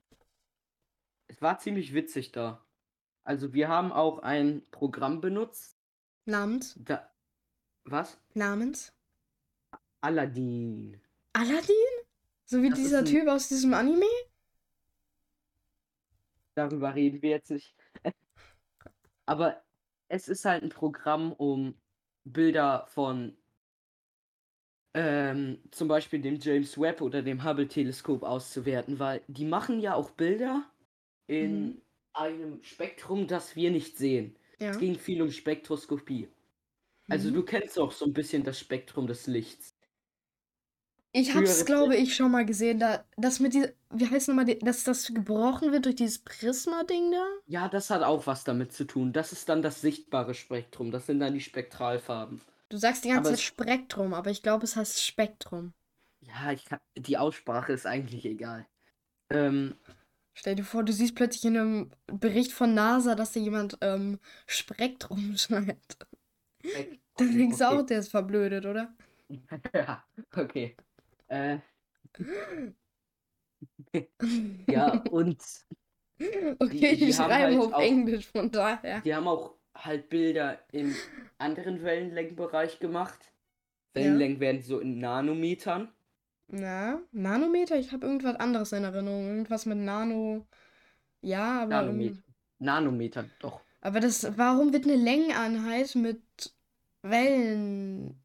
es 1.26 1.42
war 1.42 1.58
ziemlich 1.58 1.94
witzig 1.94 2.30
da. 2.30 2.64
Also 3.24 3.52
wir 3.52 3.68
haben 3.68 3.90
auch 3.90 4.20
ein 4.20 4.62
Programm 4.70 5.20
benutzt. 5.20 5.76
Namens? 6.26 6.76
Da, 6.78 7.10
was? 7.84 8.20
Namens? 8.34 8.92
Aladdin. 10.00 11.00
Aladdin? 11.32 11.74
So 12.44 12.62
wie 12.62 12.70
Das 12.70 12.78
dieser 12.78 12.98
ein- 13.00 13.04
Typ 13.06 13.26
aus 13.26 13.48
diesem 13.48 13.74
Anime? 13.74 14.06
Darüber 16.54 16.94
reden 16.94 17.20
wir 17.22 17.30
jetzt 17.30 17.50
nicht. 17.50 17.74
Aber 19.26 19.60
es 20.08 20.28
ist 20.28 20.44
halt 20.44 20.62
ein 20.62 20.68
Programm, 20.68 21.32
um 21.32 21.74
Bilder 22.24 22.86
von 22.88 23.36
ähm, 24.94 25.58
zum 25.70 25.88
Beispiel 25.88 26.20
dem 26.20 26.38
James 26.40 26.78
Webb 26.78 27.00
oder 27.00 27.22
dem 27.22 27.44
Hubble-Teleskop 27.44 28.22
auszuwerten, 28.22 28.98
weil 28.98 29.22
die 29.28 29.44
machen 29.44 29.80
ja 29.80 29.94
auch 29.94 30.10
Bilder 30.10 30.70
in 31.26 31.74
Mhm. 31.74 31.82
einem 32.14 32.62
Spektrum, 32.62 33.26
das 33.28 33.56
wir 33.56 33.70
nicht 33.70 33.96
sehen. 33.98 34.36
Ja. 34.60 34.72
Es 34.72 34.78
ging 34.78 34.98
viel 34.98 35.22
um 35.22 35.30
Spektroskopie. 35.30 36.28
Also 37.08 37.30
Mhm. 37.30 37.32
du 37.32 37.44
kennst 37.44 37.78
auch 37.78 37.92
so 37.92 38.06
ein 38.06 38.14
bisschen 38.14 38.44
das 38.44 38.58
Spektrum 38.60 39.06
des 39.08 39.26
Lichts. 39.28 39.76
Ich 41.14 41.34
hab's, 41.34 41.64
früheres 41.64 41.64
glaube 41.64 41.96
ich, 41.96 42.14
schon 42.14 42.30
mal 42.30 42.44
gesehen. 42.46 42.78
Da, 42.78 43.04
das 43.16 43.40
mit 43.40 43.54
die, 43.54 43.66
wie 43.90 44.06
heißt 44.08 44.28
nochmal, 44.28 44.44
dass 44.46 44.84
das 44.84 45.12
gebrochen 45.14 45.72
wird 45.72 45.84
durch 45.86 45.96
dieses 45.96 46.18
Prisma-Ding 46.20 47.10
da? 47.12 47.24
Ja, 47.46 47.68
das 47.68 47.88
hat 47.90 48.02
auch 48.02 48.26
was 48.26 48.42
damit 48.42 48.72
zu 48.72 48.84
tun. 48.84 49.12
Das 49.12 49.30
ist 49.32 49.48
dann 49.48 49.62
das 49.62 49.80
sichtbare 49.80 50.34
Spektrum. 50.34 50.90
Das 50.90 51.06
sind 51.06 51.20
dann 51.20 51.34
die 51.34 51.40
Spektralfarben. 51.40 52.40
Du 52.72 52.78
sagst 52.78 53.04
die 53.04 53.10
ganze 53.10 53.32
Zeit 53.32 53.40
Spektrum, 53.40 54.14
aber 54.14 54.30
ich 54.30 54.42
glaube, 54.42 54.64
es 54.64 54.76
heißt 54.76 55.02
Spektrum. 55.04 55.74
Ja, 56.20 56.52
ich 56.52 56.64
kann, 56.64 56.80
die 56.96 57.18
Aussprache 57.18 57.70
ist 57.74 57.84
eigentlich 57.86 58.24
egal. 58.24 58.66
Ähm, 59.28 59.76
Stell 60.32 60.54
dir 60.54 60.64
vor, 60.64 60.82
du 60.82 60.90
siehst 60.90 61.14
plötzlich 61.14 61.44
in 61.44 61.58
einem 61.58 61.90
Bericht 62.06 62.50
von 62.50 62.72
NASA, 62.72 63.14
dass 63.14 63.32
da 63.34 63.40
jemand 63.40 63.76
ähm, 63.82 64.18
Spektrum 64.46 65.36
schreibt. 65.36 65.98
Dann 67.18 67.36
denkst 67.36 67.58
du 67.58 67.64
okay. 67.66 67.76
auch, 67.76 67.82
der 67.84 67.98
ist 67.98 68.08
verblödet, 68.08 68.64
oder? 68.64 68.94
Ja, 69.74 70.02
okay. 70.34 70.74
Äh, 71.28 71.58
ja, 74.66 74.92
und 75.10 75.42
Okay, 76.58 76.96
die 76.96 77.08
ich 77.10 77.18
haben 77.18 77.30
schreibe 77.30 77.34
halt 77.34 77.58
auf 77.58 77.72
auch- 77.74 77.82
Englisch, 77.82 78.28
von 78.28 78.50
daher. 78.50 79.00
die 79.02 79.14
haben 79.14 79.28
auch 79.28 79.58
halt 79.74 80.08
Bilder 80.08 80.58
im 80.72 80.94
anderen 81.38 81.82
Wellenlängenbereich 81.82 82.78
gemacht. 82.78 83.18
Wellenlängen 83.94 84.40
werden 84.40 84.62
so 84.62 84.78
in 84.80 84.98
Nanometern. 84.98 85.88
Na, 86.48 87.00
Nanometer? 87.12 87.76
Ich 87.78 87.92
habe 87.92 88.06
irgendwas 88.06 88.36
anderes 88.36 88.72
in 88.72 88.84
Erinnerung. 88.84 89.26
Irgendwas 89.28 89.66
mit 89.66 89.78
Nano. 89.78 90.46
Ja, 91.20 91.62
aber. 91.62 91.80
ähm, 91.80 91.86
Nanometer. 91.86 92.22
Nanometer, 92.58 93.24
doch. 93.40 93.60
Aber 93.80 94.00
das, 94.00 94.36
warum 94.38 94.72
wird 94.72 94.84
eine 94.84 94.96
Längeneinheit 94.96 95.94
mit 95.96 96.20
Wellenspektrum? 97.02 98.16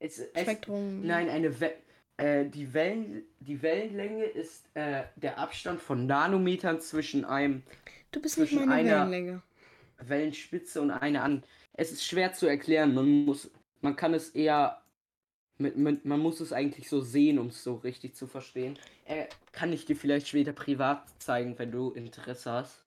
Es, 0.00 0.18
es, 0.18 0.48
nein, 0.62 1.28
eine 1.28 1.60
We 1.60 1.72
äh, 2.16 2.46
die, 2.46 2.72
Wellen, 2.74 3.22
die 3.40 3.62
Wellenlänge 3.62 4.24
ist 4.24 4.64
äh, 4.74 5.04
der 5.16 5.38
Abstand 5.38 5.80
von 5.80 6.06
Nanometern 6.06 6.80
zwischen 6.80 7.24
einem 7.24 7.62
Du 8.10 8.20
bist 8.20 8.38
nicht 8.38 8.52
meine 8.54 8.72
einer- 8.72 8.90
Wellenlänge. 9.00 9.42
Wellenspitze 9.98 10.80
und 10.82 10.90
einer 10.90 11.22
an. 11.24 11.44
Es 11.74 11.92
ist 11.92 12.04
schwer 12.04 12.32
zu 12.32 12.46
erklären. 12.46 12.94
Man 12.94 13.24
muss, 13.26 13.50
man 13.80 13.96
kann 13.96 14.14
es 14.14 14.30
eher, 14.30 14.82
mit, 15.58 15.76
mit, 15.76 16.04
man 16.04 16.20
muss 16.20 16.40
es 16.40 16.52
eigentlich 16.52 16.88
so 16.88 17.00
sehen, 17.00 17.38
um 17.38 17.48
es 17.48 17.62
so 17.64 17.76
richtig 17.76 18.16
zu 18.16 18.26
verstehen. 18.26 18.78
Äh, 19.04 19.28
kann 19.52 19.72
ich 19.72 19.84
dir 19.86 19.96
vielleicht 19.96 20.28
später 20.28 20.52
privat 20.52 21.08
zeigen, 21.22 21.58
wenn 21.58 21.72
du 21.72 21.90
Interesse 21.92 22.52
hast. 22.52 22.86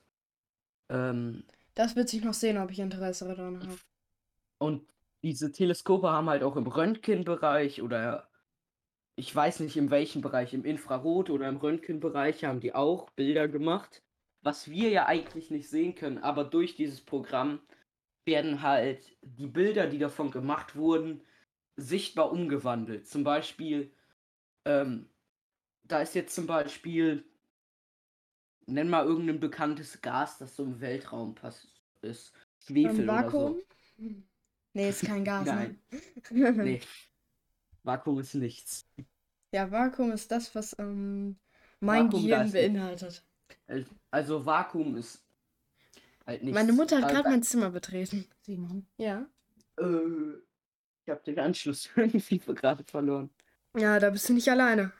Ähm, 0.90 1.44
Das 1.76 1.98
wird 1.98 2.08
sich 2.08 2.24
noch 2.24 2.34
sehen, 2.34 2.58
ob 2.58 2.72
ich 2.72 2.80
Interesse 2.80 3.28
daran 3.28 3.60
habe. 3.60 3.78
und 4.60 4.88
diese 5.24 5.52
Teleskope 5.52 6.10
haben 6.10 6.30
halt 6.30 6.44
auch 6.44 6.56
im 6.56 6.68
Röntgenbereich 6.68 7.82
oder 7.82 8.30
ich 9.16 9.36
weiß 9.36 9.60
nicht 9.62 9.78
in 9.78 9.92
welchem 9.92 10.22
Bereich, 10.22 10.54
im 10.54 10.66
Infrarot 10.66 11.30
oder 11.30 11.48
im 11.50 11.58
Röntgenbereich 11.58 12.46
haben 12.46 12.60
die 12.62 12.76
auch 12.76 13.10
Bilder 13.12 13.48
gemacht, 13.48 14.04
was 14.42 14.70
wir 14.70 14.90
ja 14.90 15.06
eigentlich 15.08 15.52
nicht 15.52 15.70
sehen 15.70 15.96
können, 15.96 16.18
aber 16.20 16.44
durch 16.44 16.76
dieses 16.76 17.02
Programm 17.02 17.60
werden 18.26 18.62
halt 18.62 19.18
die 19.22 19.48
Bilder, 19.48 19.88
die 19.88 20.00
davon 20.00 20.32
gemacht 20.32 20.76
wurden, 20.76 21.22
sichtbar 21.78 22.32
umgewandelt. 22.32 23.08
Zum 23.08 23.24
Beispiel, 23.24 23.92
ähm, 24.66 25.10
da 25.86 26.02
ist 26.02 26.16
jetzt 26.16 26.36
zum 26.36 26.48
Beispiel, 26.48 27.26
nenn 28.66 28.90
mal 28.90 29.06
irgendein 29.06 29.40
bekanntes 29.40 30.02
Gas, 30.02 30.38
das 30.40 30.56
so 30.56 30.64
im 30.64 30.82
Weltraum 30.82 31.36
pass 31.36 31.68
ist. 32.02 32.34
Schwefel 32.60 33.06
Ähm, 33.06 33.08
oder 33.12 33.30
Vakuum? 33.30 33.32
so. 33.32 33.62
Nee, 34.74 34.90
ist 34.90 35.04
kein 35.04 35.24
Gas, 35.26 35.52
Nein. 35.52 35.54
ne? 35.54 35.78
Nee. 36.60 36.82
Vakuum 37.84 38.20
ist 38.20 38.34
nichts. 38.36 38.86
Ja, 39.54 39.72
Vakuum 39.72 40.12
ist 40.12 40.32
das, 40.32 40.54
was 40.56 40.76
ähm, 40.80 41.38
mein 41.80 42.10
Vakuum, 42.10 42.10
Gehirn 42.10 42.52
beinhaltet. 42.52 43.26
Also 44.10 44.46
Vakuum 44.46 44.98
ist 44.98 45.24
halt 46.26 46.44
nichts. 46.44 46.56
Meine 46.56 46.74
Mutter 46.74 47.02
hat 47.02 47.10
gerade 47.10 47.30
mein 47.30 47.44
Zimmer 47.44 47.70
betreten. 47.70 48.26
Simon. 48.42 48.86
Ja. 48.98 49.26
Äh, 49.78 50.34
ich 51.04 51.10
habe 51.10 51.22
den 51.26 51.40
Anschluss 51.40 51.90
irgendwie 51.96 52.40
gerade 52.40 52.84
verloren. 52.84 53.30
Ja, 53.78 54.00
da 54.00 54.10
bist 54.10 54.28
du 54.30 54.34
nicht 54.34 54.50
alleine. 54.50 54.92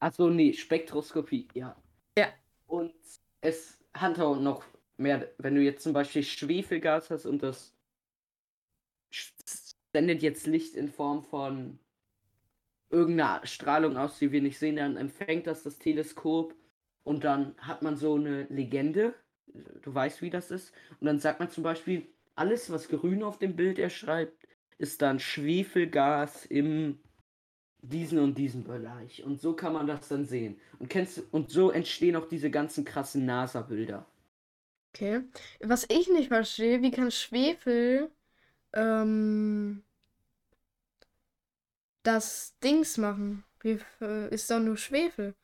Achso, 0.00 0.30
nee, 0.30 0.52
Spektroskopie, 0.52 1.48
ja. 1.54 1.76
Ja. 2.16 2.28
Und 2.66 2.94
es 3.40 3.78
hat 3.94 4.18
auch 4.20 4.38
noch 4.38 4.64
mehr, 4.96 5.32
wenn 5.38 5.54
du 5.54 5.62
jetzt 5.62 5.82
zum 5.82 5.92
Beispiel 5.92 6.22
Schwefelgas 6.22 7.10
hast 7.10 7.26
und 7.26 7.42
das 7.42 7.74
sendet 9.92 10.22
jetzt 10.22 10.46
Licht 10.46 10.74
in 10.74 10.88
Form 10.88 11.24
von 11.24 11.78
irgendeiner 12.90 13.46
Strahlung 13.46 13.96
aus, 13.96 14.18
die 14.18 14.32
wir 14.32 14.42
nicht 14.42 14.58
sehen, 14.58 14.76
dann 14.76 14.96
empfängt 14.96 15.46
das 15.46 15.62
das 15.62 15.78
Teleskop 15.78 16.54
und 17.08 17.24
dann 17.24 17.54
hat 17.56 17.80
man 17.80 17.96
so 17.96 18.16
eine 18.16 18.42
Legende. 18.50 19.14
Du 19.82 19.94
weißt, 19.94 20.20
wie 20.20 20.28
das 20.28 20.50
ist. 20.50 20.74
Und 21.00 21.06
dann 21.06 21.18
sagt 21.18 21.40
man 21.40 21.50
zum 21.50 21.62
Beispiel, 21.62 22.06
alles, 22.34 22.70
was 22.70 22.88
grün 22.88 23.22
auf 23.22 23.38
dem 23.38 23.56
Bild 23.56 23.78
erschreibt, 23.78 24.46
ist 24.76 25.00
dann 25.00 25.18
Schwefelgas 25.18 26.44
im 26.44 26.98
diesen 27.80 28.18
und 28.18 28.36
diesen 28.36 28.62
Bereich. 28.62 29.24
Und 29.24 29.40
so 29.40 29.54
kann 29.54 29.72
man 29.72 29.86
das 29.86 30.08
dann 30.08 30.26
sehen. 30.26 30.60
Und 30.78 30.90
kennst 30.90 31.22
und 31.32 31.50
so 31.50 31.70
entstehen 31.70 32.14
auch 32.14 32.28
diese 32.28 32.50
ganzen 32.50 32.84
krassen 32.84 33.24
NASA-Bilder. 33.24 34.04
Okay. 34.94 35.22
Was 35.60 35.86
ich 35.88 36.10
nicht 36.10 36.28
verstehe, 36.28 36.82
wie 36.82 36.90
kann 36.90 37.10
Schwefel 37.10 38.10
ähm, 38.74 39.82
das 42.02 42.58
Dings 42.62 42.98
machen? 42.98 43.44
Wie 43.60 43.78
äh, 44.02 44.28
ist 44.34 44.50
doch 44.50 44.60
nur 44.60 44.76
Schwefel? 44.76 45.34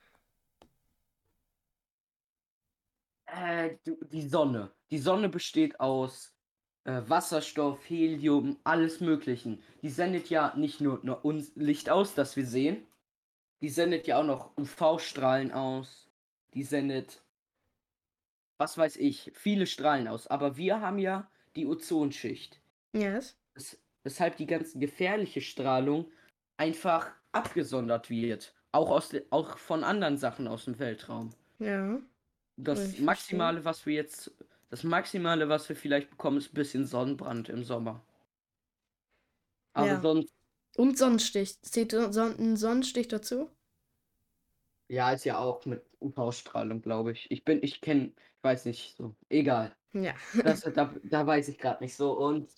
Äh, 3.35 3.77
die 3.85 4.29
Sonne. 4.29 4.71
Die 4.91 4.99
Sonne 4.99 5.29
besteht 5.29 5.81
aus 5.81 6.35
äh, 6.85 7.01
Wasserstoff, 7.07 7.89
Helium, 7.89 8.59
alles 8.65 9.01
Möglichen. 9.01 9.63
Die 9.83 9.89
sendet 9.91 10.29
ja 10.31 10.55
nicht 10.57 10.81
nur, 10.81 11.01
nur 11.03 11.25
uns 11.25 11.53
Licht 11.57 11.91
aus, 11.91 12.15
das 12.15 12.37
wir 12.37 12.47
sehen, 12.47 12.87
die 13.61 13.69
sendet 13.71 14.07
ja 14.07 14.19
auch 14.21 14.25
noch 14.25 14.57
UV-Strahlen 14.59 15.51
aus. 15.53 16.11
Die 16.53 16.63
sendet, 16.65 17.23
was 18.59 18.77
weiß 18.79 18.97
ich, 18.97 19.33
viele 19.35 19.67
Strahlen 19.67 20.07
aus. 20.07 20.27
Aber 20.27 20.57
wir 20.57 20.81
haben 20.81 20.99
ja 20.99 21.31
die 21.57 21.67
Ozonschicht. 21.67 22.61
Yes. 22.93 23.37
Wes- 23.55 23.79
Weshalb 24.03 24.37
die 24.37 24.47
ganze 24.47 24.79
gefährliche 24.79 25.41
Strahlung 25.41 26.13
einfach 26.59 27.11
abgesondert 27.33 28.11
wird. 28.11 28.55
Auch, 28.71 28.91
aus 28.91 29.11
auch 29.31 29.57
von 29.57 29.83
anderen 29.83 30.19
Sachen 30.19 30.47
aus 30.47 30.67
dem 30.67 30.79
Weltraum. 30.79 31.31
Ja. 31.59 31.99
Das 32.57 32.93
Ich 32.93 33.03
verstehe. 33.03 33.05
Maximale, 33.05 33.65
was 33.65 33.87
wir 33.87 33.95
jetzt, 33.95 34.33
das 34.71 34.83
Maximale, 34.85 35.49
was 35.49 35.69
wir 35.69 35.77
vielleicht 35.77 36.11
bekommen, 36.11 36.39
ist 36.39 36.51
ein 36.53 36.55
bisschen 36.55 36.85
Sonnenbrand 36.87 37.49
im 37.49 37.65
Sommer. 37.65 38.05
Aber 39.73 39.87
Ja. 39.87 40.01
sonst, 40.01 40.35
Und 40.77 40.99
Sonnenstich. 40.99 41.61
Zählt 41.63 41.95
ein 41.95 42.57
Sonnenstich 42.57 43.09
dazu? 43.09 43.51
ja, 44.89 45.13
ist 45.13 45.25
ja 45.25 45.39
auch 45.39 45.65
mit 45.67 45.85
UV-Strahlung, 46.01 46.83
glaube 46.83 47.13
ich. 47.13 47.31
Ich 47.31 47.45
bin, 47.45 47.63
ich 47.63 47.81
kenne, 47.81 48.09
ich 48.17 48.43
weiß 48.43 48.65
nicht, 48.67 48.97
so, 48.97 49.17
egal. 49.29 49.77
Ja. 49.93 50.15
Das, 50.43 50.63
da, 50.63 50.95
da 51.05 51.27
weiß 51.27 51.49
ich 51.49 51.59
gerade 51.59 51.83
nicht 51.85 51.97
so. 51.97 52.19
Und 52.19 52.51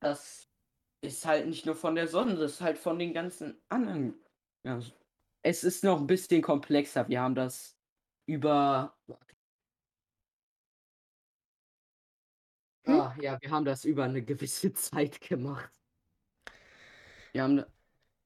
das 0.00 0.50
ist 1.00 1.26
halt 1.26 1.46
nicht 1.46 1.66
nur 1.66 1.74
von 1.76 1.94
der 1.94 2.08
Sonne, 2.08 2.36
das 2.36 2.54
ist 2.54 2.60
halt 2.60 2.78
von 2.78 2.98
den 2.98 3.12
ganzen 3.14 3.62
anderen. 3.68 4.20
Ja, 4.64 4.80
es 5.42 5.64
ist 5.64 5.84
noch 5.84 6.00
ein 6.00 6.06
bisschen 6.06 6.42
komplexer. 6.42 7.08
Wir 7.08 7.20
haben 7.20 7.34
das 7.34 7.75
über. 8.26 8.94
Hm? 12.84 13.00
Ah, 13.00 13.16
ja, 13.20 13.38
wir 13.40 13.50
haben 13.50 13.64
das 13.64 13.84
über 13.84 14.04
eine 14.04 14.22
gewisse 14.22 14.72
Zeit 14.74 15.20
gemacht. 15.20 15.70
Wir 17.32 17.42
haben 17.42 17.64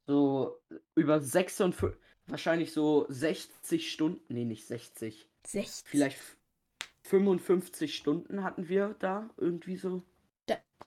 so 0.06 0.60
über 0.94 1.20
56, 1.20 1.98
wahrscheinlich 2.26 2.72
so 2.72 3.06
60 3.08 3.90
Stunden, 3.90 4.22
nee, 4.28 4.44
nicht 4.44 4.66
60, 4.66 5.28
60. 5.46 5.88
vielleicht 5.88 6.18
55 7.02 7.94
Stunden 7.94 8.44
hatten 8.44 8.68
wir 8.68 8.94
da 8.98 9.30
irgendwie 9.36 9.76
so. 9.76 10.04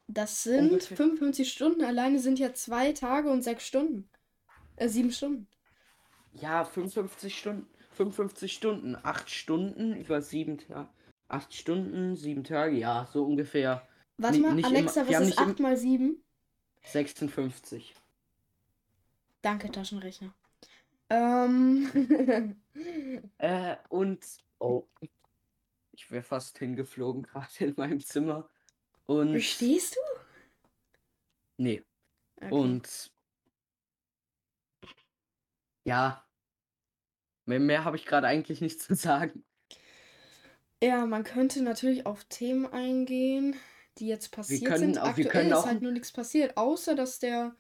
Das 0.08 0.44
sind 0.44 0.72
Ungefähr. 0.72 0.98
55 0.98 1.52
Stunden. 1.52 1.84
Alleine 1.84 2.20
sind 2.20 2.40
ja 2.40 2.54
zwei 2.54 2.92
Tage 2.92 3.30
und 3.30 3.42
sechs 3.42 3.66
Stunden. 3.66 4.10
Äh, 4.76 4.90
sieben 4.90 5.12
Stunden. 5.12 5.48
Ja, 6.34 6.66
55 6.66 7.38
Stunden. 7.38 7.68
55 7.94 8.52
Stunden. 8.54 8.96
8 9.02 9.30
Stunden 9.30 9.96
über 9.96 10.22
7 10.22 10.58
Tage. 10.58 10.90
8 11.30 11.54
Stunden, 11.54 12.16
7 12.16 12.44
Tage, 12.44 12.76
ja, 12.78 13.08
so 13.12 13.26
ungefähr 13.26 13.88
Warte 14.18 14.38
Ni- 14.38 14.42
mal, 14.44 14.66
Alexa, 14.66 15.02
immer- 15.02 15.10
was 15.10 15.20
ist 15.22 15.26
nicht 15.28 15.40
im- 15.40 15.50
8 15.52 15.60
mal 15.60 15.78
7? 15.78 16.24
56. 16.84 17.96
Danke, 19.42 19.72
Taschenrechner. 19.72 20.34
Ähm. 21.10 22.56
Äh, 23.38 23.76
und. 23.90 24.26
Oh. 24.58 24.88
Ich 25.92 26.10
wäre 26.10 26.24
fast 26.24 26.58
hingeflogen, 26.58 27.22
gerade 27.24 27.48
in 27.66 27.74
meinem 27.78 28.00
Zimmer. 28.00 28.50
Und. 29.06 29.30
Verstehst 29.32 29.96
du? 29.96 30.00
Nee. 31.58 31.84
Okay. 32.38 32.52
Und. 32.52 33.12
Ja. 35.84 36.23
Mehr, 37.46 37.60
mehr 37.60 37.84
habe 37.84 37.98
ich 37.98 38.06
gerade 38.06 38.28
eigentlich 38.28 38.62
nicht 38.62 38.82
zu 38.82 38.96
sagen. 38.96 39.44
Ja, 40.82 41.06
man 41.06 41.24
könnte 41.24 41.62
natürlich 41.62 42.06
auf 42.06 42.26
Themen 42.26 42.66
eingehen, 42.68 43.56
die 43.98 44.08
jetzt 44.08 44.32
passiert 44.32 44.66
können 44.66 44.94
sind. 44.94 44.98
auch- 45.00 45.08
Aktuell 45.10 45.52
ist 45.52 45.66
halt 45.66 45.82
nur 45.82 45.92
nichts 45.92 46.12
passiert, 46.12 46.58
außer 46.58 46.96
dass 46.96 47.20
der 47.20 47.56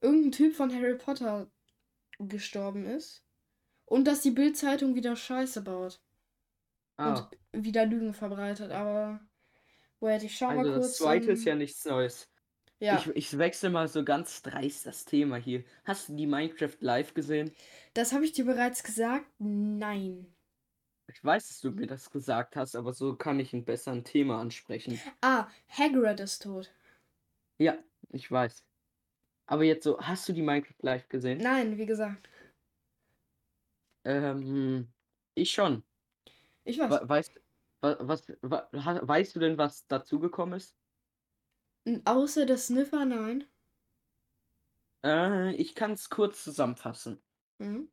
irgendein 0.00 0.32
Typ 0.32 0.54
von 0.54 0.74
Harry 0.74 0.96
Potter 0.96 1.50
gestorben 2.18 2.84
ist. 2.86 3.24
Und 3.86 4.04
dass 4.06 4.20
die 4.20 4.32
Bild-Zeitung 4.32 4.94
wieder 4.96 5.16
Scheiße 5.16 5.62
baut 5.62 6.02
Ah, 6.98 7.30
und 7.52 7.64
wieder 7.64 7.86
Lügen 7.86 8.12
verbreitet. 8.12 8.70
Aber 8.70 9.20
Wait, 10.00 10.22
ich 10.22 10.36
schau 10.36 10.52
mal 10.52 10.58
also 10.58 10.72
kurz. 10.72 10.86
das 10.88 10.96
zweite 10.98 11.32
ist 11.32 11.40
ähm, 11.40 11.46
ja 11.46 11.54
nichts 11.56 11.84
Neues. 11.84 12.28
Ja, 12.80 12.96
Ich, 12.98 13.06
ich 13.08 13.38
wechsle 13.38 13.70
mal 13.70 13.88
so 13.88 14.04
ganz 14.04 14.42
dreist 14.42 14.86
das 14.86 15.04
Thema 15.04 15.36
hier. 15.36 15.64
Hast 15.84 16.08
du 16.08 16.16
die 16.16 16.26
Minecraft 16.26 16.76
Live 16.80 17.14
gesehen? 17.14 17.52
das 17.94 18.12
habe 18.12 18.24
ich 18.24 18.32
dir 18.32 18.44
bereits 18.44 18.82
gesagt. 18.82 19.26
Nein. 19.38 20.26
Ich 21.10 21.24
weiß, 21.24 21.48
dass 21.48 21.60
du 21.60 21.70
mir 21.70 21.86
das 21.86 22.10
gesagt 22.10 22.54
hast, 22.54 22.76
aber 22.76 22.92
so 22.92 23.16
kann 23.16 23.40
ich 23.40 23.52
ein 23.54 23.64
besseren 23.64 24.04
Thema 24.04 24.40
ansprechen. 24.40 25.00
Ah, 25.22 25.48
Hagrid 25.68 26.20
ist 26.20 26.42
tot. 26.42 26.70
Ja, 27.58 27.78
ich 28.10 28.30
weiß. 28.30 28.64
Aber 29.46 29.64
jetzt 29.64 29.84
so, 29.84 29.98
hast 30.00 30.28
du 30.28 30.32
die 30.32 30.42
Minecraft 30.42 30.74
Live 30.82 31.08
gesehen? 31.08 31.38
Nein, 31.38 31.78
wie 31.78 31.86
gesagt. 31.86 32.28
Ähm, 34.04 34.92
ich 35.34 35.50
schon. 35.50 35.82
Ich 36.64 36.78
weiß. 36.78 36.90
We- 36.90 37.08
Weißt, 37.08 37.32
wa- 37.80 37.96
was, 38.00 38.22
wa- 38.42 38.68
ha- 38.74 39.00
weißt 39.02 39.36
du 39.36 39.40
denn, 39.40 39.58
was 39.58 39.86
dazugekommen 39.86 40.56
ist? 40.56 40.76
Außer 42.04 42.46
der 42.46 42.56
Sniffer, 42.58 43.04
nein. 43.04 43.44
Äh, 45.04 45.54
ich 45.56 45.74
kann 45.74 45.92
es 45.92 46.08
kurz 46.08 46.44
zusammenfassen. 46.44 47.20
Mhm. 47.58 47.88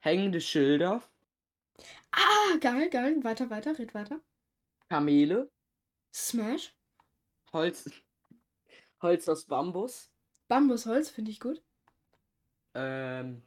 Hängende 0.00 0.40
Schilder, 0.40 1.02
Ah, 2.12 2.56
geil, 2.60 2.90
geil. 2.90 3.24
Weiter, 3.24 3.48
weiter, 3.50 3.78
red 3.78 3.94
weiter. 3.94 4.20
Kamele, 4.90 5.48
Smash. 6.12 6.74
Holz, 7.52 7.84
Holz 9.02 9.28
aus 9.28 9.44
Bambus, 9.46 10.10
Bambusholz 10.48 11.08
finde 11.08 11.30
ich 11.30 11.40
gut. 11.40 11.62
ähm, 12.74 13.42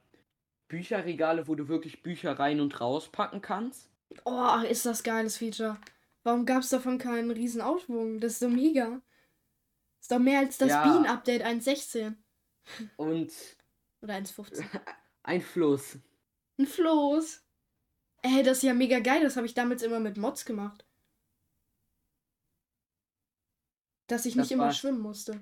Bücherregale, 0.68 1.48
wo 1.48 1.56
du 1.56 1.68
wirklich 1.68 2.04
Bücher 2.04 2.40
rein 2.40 2.62
und 2.62 2.80
rauspacken 2.82 3.42
kannst. 3.42 3.90
Oh, 4.26 4.58
ist 4.68 4.86
das 4.86 5.04
geiles 5.04 5.38
Feature. 5.38 5.78
Warum 6.24 6.46
gab 6.46 6.62
es 6.64 6.70
davon 6.70 6.98
keinen 6.98 7.32
riesen 7.32 7.62
Aufschwung? 7.62 8.20
Das 8.20 8.34
ist 8.34 8.40
so 8.40 8.50
mega. 8.50 9.02
Ist 10.02 10.12
doch 10.12 10.20
mehr 10.20 10.40
als 10.40 10.58
das 10.58 10.70
Ja. 10.70 10.84
Bienen-Update 10.84 11.44
1.16 11.44 12.16
Und 12.98 13.32
oder 14.02 14.16
1.15. 14.16 14.64
ein 15.24 15.42
Fluss. 15.42 16.00
Ein 16.58 16.66
Floß. 16.66 17.46
Ey, 18.24 18.44
das 18.44 18.58
ist 18.58 18.64
ja 18.64 18.74
mega 18.74 19.00
geil. 19.00 19.22
Das 19.24 19.36
habe 19.38 19.46
ich 19.46 19.54
damals 19.54 19.84
immer 19.84 20.00
mit 20.00 20.18
Mods 20.18 20.46
gemacht. 20.46 20.86
Dass 24.08 24.26
ich 24.26 24.34
Das 24.36 24.44
nicht 24.44 24.52
immer 24.52 24.66
war's. 24.66 24.78
schwimmen 24.78 25.00
musste. 25.00 25.42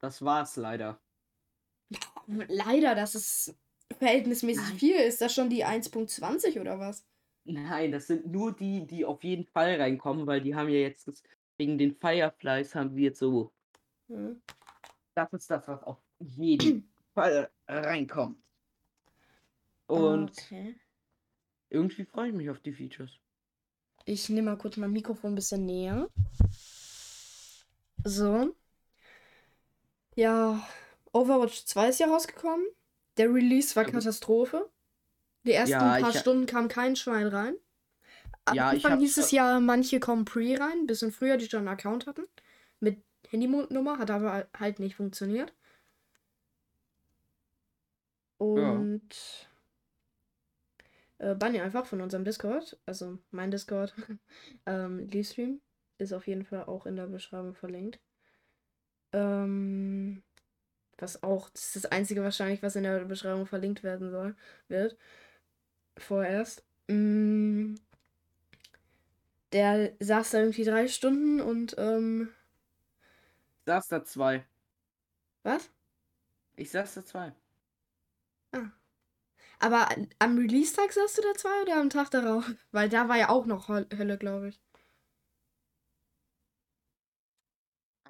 Das 0.00 0.22
war's 0.22 0.56
leider. 0.56 1.00
Leider, 2.26 2.94
dass 2.94 3.14
es 3.14 3.54
verhältnismäßig 3.98 4.68
Nein. 4.68 4.78
viel 4.78 4.96
ist. 4.96 5.20
Das 5.20 5.34
schon 5.34 5.50
die 5.50 5.64
1.20 5.64 6.60
oder 6.60 6.78
was? 6.78 7.04
Nein, 7.44 7.90
das 7.92 8.06
sind 8.06 8.26
nur 8.26 8.54
die, 8.54 8.86
die 8.86 9.04
auf 9.06 9.24
jeden 9.24 9.46
Fall 9.46 9.80
reinkommen, 9.80 10.26
weil 10.26 10.42
die 10.42 10.54
haben 10.54 10.68
ja 10.68 10.78
jetzt 10.78 11.26
wegen 11.56 11.78
den 11.78 11.94
Fireflies 11.96 12.74
haben 12.74 12.94
wir 12.94 13.04
jetzt 13.04 13.18
so. 13.18 13.52
Hm. 14.08 14.32
Das 15.14 15.30
ist 15.34 15.50
das, 15.50 15.68
was 15.68 15.82
auf 15.82 15.98
jeden 16.20 16.82
Fall 17.14 17.50
reinkommt. 17.68 18.38
Und 19.88 20.32
Okay. 20.38 20.76
irgendwie 21.70 22.04
freue 22.04 22.28
ich 22.28 22.34
mich 22.34 22.50
auf 22.50 22.60
die 22.60 22.74
Features. 22.74 23.18
Ich 24.06 24.28
nehme 24.28 24.50
mal 24.50 24.58
kurz 24.58 24.76
mein 24.76 24.90
Mikrofon 24.90 25.32
ein 25.32 25.34
bisschen 25.36 25.64
näher. 25.64 26.08
So. 28.06 28.54
Ja, 30.16 30.66
Overwatch 31.12 31.64
2 31.66 31.88
ist 31.88 32.00
ja 32.00 32.08
rausgekommen. 32.08 32.66
Der 33.16 33.32
Release 33.32 33.74
war. 33.76 33.84
Katastrophe. 33.84 34.68
Die 35.44 35.52
ersten 35.52 35.84
Ja, 35.90 35.98
paar 35.98 36.12
Stunden 36.12 36.46
kam 36.46 36.68
kein 36.68 36.96
Schwein 36.96 37.28
rein. 37.28 37.56
Am 38.46 38.56
Ja, 38.56 38.70
Anfang 38.70 38.98
hieß 39.00 39.18
es 39.18 39.32
ja, 39.32 39.60
manche 39.60 40.00
kommen 40.00 40.24
pre 40.26 40.58
rein, 40.60 40.80
ein 40.80 40.86
bisschen 40.86 41.12
früher, 41.12 41.36
die 41.38 41.48
schon 41.48 41.60
einen 41.60 41.68
Account 41.68 42.06
hatten. 42.06 42.26
Mit 42.80 43.02
Handynummer, 43.30 43.98
hat 43.98 44.10
aber 44.10 44.46
halt 44.58 44.80
nicht 44.80 44.96
funktioniert. 44.96 45.52
Und 48.38 49.48
äh, 51.18 51.34
Bunny 51.34 51.60
einfach 51.60 51.86
von 51.86 52.00
unserem 52.00 52.24
Discord, 52.24 52.78
also 52.86 53.18
mein 53.30 53.50
Discord, 53.50 53.94
ähm, 54.66 55.08
Livestream, 55.10 55.60
ist 55.98 56.12
auf 56.12 56.26
jeden 56.26 56.44
Fall 56.44 56.64
auch 56.64 56.86
in 56.86 56.96
der 56.96 57.06
Beschreibung 57.06 57.54
verlinkt. 57.54 58.00
Ähm, 59.12 60.22
was 60.98 61.22
auch, 61.22 61.50
das 61.50 61.66
ist 61.66 61.76
das 61.76 61.92
Einzige 61.92 62.22
wahrscheinlich, 62.22 62.62
was 62.62 62.76
in 62.76 62.84
der 62.84 63.04
Beschreibung 63.04 63.46
verlinkt 63.46 63.82
werden 63.82 64.10
soll, 64.10 64.36
wird. 64.68 64.96
Vorerst. 65.96 66.64
Mm, 66.88 67.74
der 69.52 69.92
saß 70.00 70.30
da 70.30 70.40
irgendwie 70.40 70.64
drei 70.64 70.88
Stunden 70.88 71.40
und, 71.40 71.74
ähm, 71.78 72.28
Saß 73.68 73.86
da 73.88 74.02
zwei. 74.02 74.44
was? 75.44 75.70
Ich 76.56 76.70
saß 76.70 76.92
da 76.94 77.04
zwei. 77.06 77.32
Aber 79.60 79.88
an- 79.90 80.08
am 80.18 80.36
Release-Tag 80.36 80.92
saß 80.92 81.14
du 81.14 81.22
da 81.22 81.32
zwei 81.34 81.62
oder 81.62 81.76
am 81.80 81.90
Tag 81.90 82.10
darauf? 82.10 82.44
Weil 82.72 82.88
da 82.88 83.08
war 83.08 83.16
ja 83.18 83.28
auch 83.28 83.46
noch 83.46 83.68
Hölle, 83.68 84.18
glaube 84.18 84.48
ich. 84.48 84.60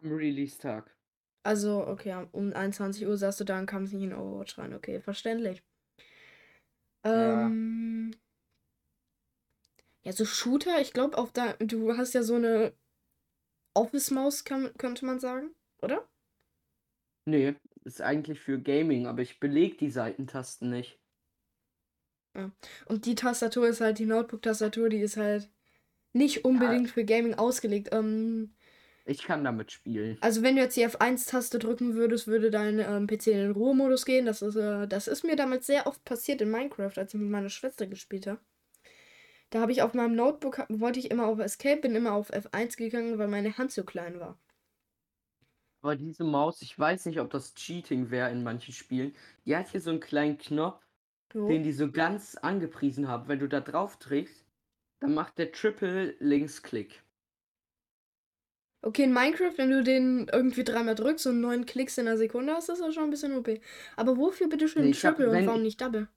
Am 0.03 0.11
Release-Tag. 0.13 0.91
Also, 1.43 1.85
okay, 1.87 2.27
um 2.33 2.53
21 2.53 3.05
Uhr 3.07 3.17
saß 3.17 3.39
du 3.39 3.45
da 3.45 3.59
und 3.59 3.67
kamst 3.67 3.93
nicht 3.93 4.05
in 4.05 4.15
Overwatch 4.15 4.57
rein. 4.59 4.73
Okay, 4.75 5.01
verständlich. 5.01 5.63
Ja. 7.15 7.53
Ähm. 7.53 8.13
Ja, 10.03 10.13
so 10.13 10.25
Shooter, 10.25 10.81
ich 10.81 10.93
glaube, 10.93 11.17
auf 11.19 11.33
da. 11.33 11.53
Du 11.61 11.97
hast 11.97 12.15
ja 12.15 12.23
so 12.23 12.35
eine 12.35 12.73
Office-Maus, 13.79 14.45
könnte 14.45 15.05
man 15.07 15.21
sagen, 15.21 15.51
oder? 15.81 16.07
Nee, 17.25 17.55
ist 17.85 18.01
eigentlich 18.01 18.41
für 18.41 18.59
Gaming, 18.59 19.07
aber 19.07 19.23
ich 19.23 19.41
beleg 19.41 19.79
die 19.79 19.91
Seitentasten 19.91 20.71
nicht. 20.71 20.99
Und 22.87 23.07
die 23.07 23.15
Tastatur 23.15 23.69
ist 23.69 23.81
halt 23.81 23.99
die 23.99 24.07
Notebook-Tastatur, 24.07 24.89
die 24.89 25.01
ist 25.01 25.17
halt 25.17 25.49
nicht 26.13 26.45
unbedingt 26.45 26.91
für 26.91 27.05
Gaming 27.05 27.35
ausgelegt. 27.35 27.89
Ähm, 27.93 28.55
Ich 29.07 29.23
kann 29.23 29.43
damit 29.45 29.73
spielen. 29.73 30.19
also 30.21 30.43
wenn 30.43 30.57
du 30.57 30.63
jetzt 30.63 30.77
die 30.77 30.87
F1-Taste 30.87 31.59
drücken 31.59 31.95
würdest, 31.95 32.27
würde 32.27 32.51
dein 32.51 32.79
ähm, 32.79 33.07
PC 33.07 33.29
in 33.29 33.39
den 33.39 33.51
Ruhemodus 33.53 34.05
gehen. 34.05 34.27
Das 34.27 34.43
ist, 34.43 34.57
äh, 34.57 34.87
das 34.87 35.09
ist 35.09 35.25
mir 35.25 35.37
damals 35.37 35.67
sehr 35.67 35.87
oft 35.87 36.05
passiert 36.05 36.41
in 36.41 36.51
Minecraft, 36.51 36.93
als 36.97 37.15
ich 37.15 37.21
mit 37.21 37.31
meiner 37.31 37.49
Schwester 37.51 37.87
gespielt 37.87 38.27
habe. 38.27 38.41
Da 39.51 39.61
habe 39.61 39.73
ich 39.73 39.83
auf 39.83 39.95
meinem 39.95 40.15
Notebook, 40.15 40.67
wollte 40.69 40.99
ich 40.99 41.11
immer 41.11 41.27
auf 41.27 41.39
Escape, 41.39 41.81
bin 41.81 41.95
immer 41.95 42.13
auf 42.13 42.31
F1 42.33 42.77
gegangen, 42.77 43.19
weil 43.19 43.29
meine 43.29 43.57
Hand 43.57 43.73
so 43.73 43.83
klein 43.85 44.21
war. 44.21 44.39
Aber 45.81 45.97
diese 45.97 46.25
Maus, 46.25 46.61
ich 46.61 46.79
weiß 46.79 47.07
nicht, 47.07 47.21
ob 47.21 47.31
das 47.31 47.55
Cheating 47.55 48.11
wäre 48.11 48.31
in 48.31 48.43
manchen 48.43 48.75
Spielen. 48.75 49.15
Die 49.47 49.57
hat 49.57 49.69
hier 49.71 49.81
so 49.81 49.91
einen 49.91 50.01
kleinen 50.01 50.37
Knopf, 50.37 50.85
So. 51.33 51.49
den 51.49 51.63
die 51.63 51.73
so 51.73 51.91
ganz 51.91 52.35
angepriesen 52.37 53.09
haben. 53.09 53.29
Wenn 53.29 53.39
du 53.39 53.49
da 53.49 53.61
drauf 53.61 53.97
trägst, 53.99 54.45
dann 55.01 55.15
macht 55.15 55.39
der 55.39 55.53
Triple 55.53 56.17
Linksklick. 56.19 57.03
Okay, 58.83 59.05
in 59.05 59.13
Minecraft, 59.13 59.55
wenn 59.57 59.71
du 59.71 59.83
den 59.83 60.29
irgendwie 60.33 60.65
dreimal 60.65 60.95
drückst 60.95 61.27
und 61.29 61.41
neun 61.41 61.65
Klicks 61.67 61.97
in 61.99 62.07
einer 62.07 62.17
Sekunde 62.17 62.53
hast, 62.55 62.69
ist 62.69 62.81
das 62.81 62.95
schon 62.95 63.05
ein 63.05 63.11
bisschen 63.11 63.37
OP. 63.37 63.61
Aber 63.97 64.17
wofür 64.17 64.49
bitte 64.49 64.69
schön 64.69 64.85
Nee, 64.85 64.91
ich 64.91 65.05
hab- 65.05 65.17
Triple 65.17 65.31
und 65.31 65.47
warum 65.47 65.61
ich- 65.61 65.65
nicht 65.67 65.81
Double? 65.81 66.09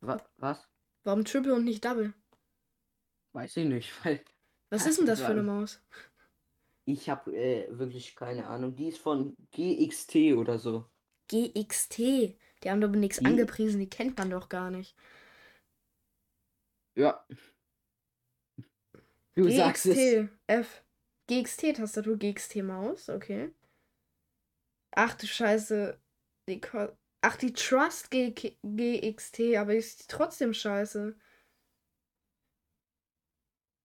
Wa 0.00 0.20
was? 0.36 0.68
Warum 1.04 1.24
Triple 1.24 1.54
und 1.54 1.64
nicht 1.64 1.84
Double? 1.84 2.12
Weiß 3.32 3.56
ich 3.56 3.66
nicht, 3.66 3.92
weil 4.04 4.24
Was 4.70 4.86
ist 4.86 4.98
denn 4.98 5.06
das 5.06 5.20
für 5.20 5.28
eine 5.28 5.42
Maus? 5.42 5.82
ich 6.86 7.08
habe 7.08 7.32
äh, 7.36 7.66
wirklich 7.78 8.16
keine 8.16 8.46
Ahnung. 8.48 8.74
Die 8.74 8.88
ist 8.88 8.98
von 8.98 9.36
GXT 9.52 10.34
oder 10.36 10.58
so. 10.58 10.90
GXT. 11.28 11.98
Die 11.98 12.36
haben 12.70 12.80
doch 12.80 12.88
nichts 12.88 13.18
Die- 13.18 13.26
angepriesen, 13.26 13.78
die 13.80 13.88
kennt 13.88 14.18
man 14.18 14.30
doch 14.30 14.48
gar 14.48 14.70
nicht. 14.70 14.96
Ja. 16.96 17.24
Du 19.36 19.48
sagst 19.48 19.86
es. 19.86 19.96
GXT. 19.96 20.28
F. 20.48 20.84
GXT-Tastatur, 21.28 22.18
GXT-Maus, 22.18 23.08
okay. 23.08 23.54
Ach 24.90 25.14
du 25.14 25.26
Scheiße. 25.28 26.00
Die 26.48 26.60
Ach, 27.22 27.36
die 27.36 27.52
Trust 27.52 28.10
G 28.10 28.32
GXT, 28.32 29.54
aber 29.56 29.74
ist 29.76 30.10
trotzdem 30.10 30.52
scheiße. 30.54 31.16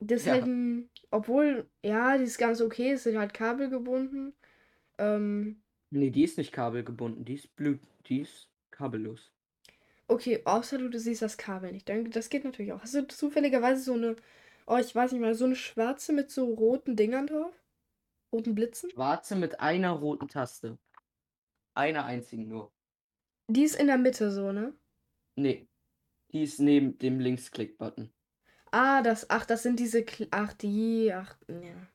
Das 0.08 0.22
ist 0.22 0.26
Ja. 0.26 0.34
halt 0.34 0.46
ein, 0.46 0.89
obwohl, 1.12 1.70
ja, 1.84 2.18
die 2.18 2.24
ist 2.26 2.38
ganz 2.38 2.62
okay, 2.62 2.91
es 2.94 3.04
sind 3.04 3.18
halt 3.18 3.34
kabelgebunden. 3.34 4.34
Ähm, 5.00 5.63
Nee, 5.89 6.12
die 6.12 6.24
ist 6.24 6.38
nicht 6.38 6.52
kabelgebunden. 6.52 7.26
Die 7.26 7.34
ist 7.34 7.56
blue. 7.56 7.80
Die 8.08 8.22
ist 8.22 8.50
kabellos. 8.70 9.32
okay, 10.08 10.41
außer 10.46 10.78
du, 10.78 10.89
du 10.89 11.00
siehst 11.00 11.22
das 11.22 11.38
Kabel 11.38 11.72
nicht. 11.72 11.88
Dann, 11.89 12.10
das 12.12 12.30
geht 12.30 12.44
natürlich 12.44 12.74
auch. 12.74 12.82
Hast 12.82 12.94
du 12.96 13.08
zufälligerweise 13.08 13.82
so 13.84 13.94
eine, 13.94 14.15
oh, 14.68 14.78
ich 14.78 14.94
weiß 14.96 15.12
nicht 15.12 15.22
mal, 15.22 15.36
so 15.36 15.46
eine 15.46 15.56
schwarze 15.56 16.13
mit 16.13 16.32
so 16.32 16.46
roten 16.54 16.96
Dingern 16.96 17.28
drauf? 17.28 17.54
Roten 18.34 18.56
Blitzen? 18.56 18.91
Schwarze 18.91 19.36
mit 19.36 19.60
einer 19.60 19.91
roten 19.91 20.28
Taste. 20.28 20.80
Einer 21.76 22.06
einzigen 22.06 22.48
nur. 22.48 22.74
Die 23.48 23.63
ist 23.63 23.76
in 23.76 23.88
der 23.88 23.98
Mitte 23.98 24.30
so, 24.32 24.52
ne? 24.52 24.76
Nee. 25.38 25.68
Die 26.34 26.44
ist 26.44 26.60
neben 26.60 26.98
dem 27.00 27.20
Linksklick-Button. 27.20 28.13
Ah, 28.77 29.01
das, 29.01 29.29
ach, 29.29 29.45
das 29.45 29.63
sind 29.63 29.79
diese, 29.79 29.99
Kl- 29.99 30.27
ach, 30.31 30.51
die, 30.51 31.13
ach, 31.13 31.38
ja. 31.47 31.88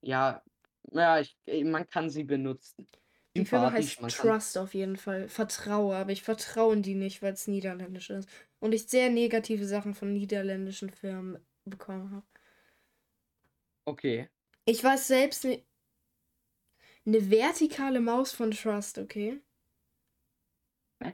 Ja, 0.00 0.42
ja, 0.90 1.20
ich, 1.20 1.36
man 1.64 1.86
kann 1.86 2.08
sie 2.08 2.24
benutzen. 2.24 2.88
Die 3.36 3.44
Firma 3.44 3.66
Sympathisch, 3.66 3.90
heißt 3.90 4.00
man 4.00 4.10
kann- 4.10 4.30
Trust 4.30 4.56
auf 4.56 4.72
jeden 4.72 4.96
Fall. 4.96 5.28
Vertraue, 5.28 5.94
aber 5.96 6.12
ich 6.12 6.22
vertraue 6.22 6.72
in 6.72 6.82
die 6.82 6.94
nicht, 6.94 7.20
weil 7.20 7.34
es 7.34 7.46
niederländisch 7.46 8.08
ist. 8.08 8.26
Und 8.58 8.72
ich 8.72 8.88
sehr 8.88 9.10
negative 9.10 9.66
Sachen 9.66 9.94
von 9.94 10.14
niederländischen 10.14 10.88
Firmen 10.88 11.44
bekommen 11.66 12.10
habe. 12.10 12.26
Okay. 13.84 14.30
Ich 14.64 14.82
weiß 14.82 15.08
selbst 15.08 15.44
nicht. 15.44 15.66
Eine 17.04 17.30
vertikale 17.30 18.00
Maus 18.00 18.32
von 18.32 18.50
Trust, 18.52 18.96
okay? 18.96 19.42
Was? 21.00 21.12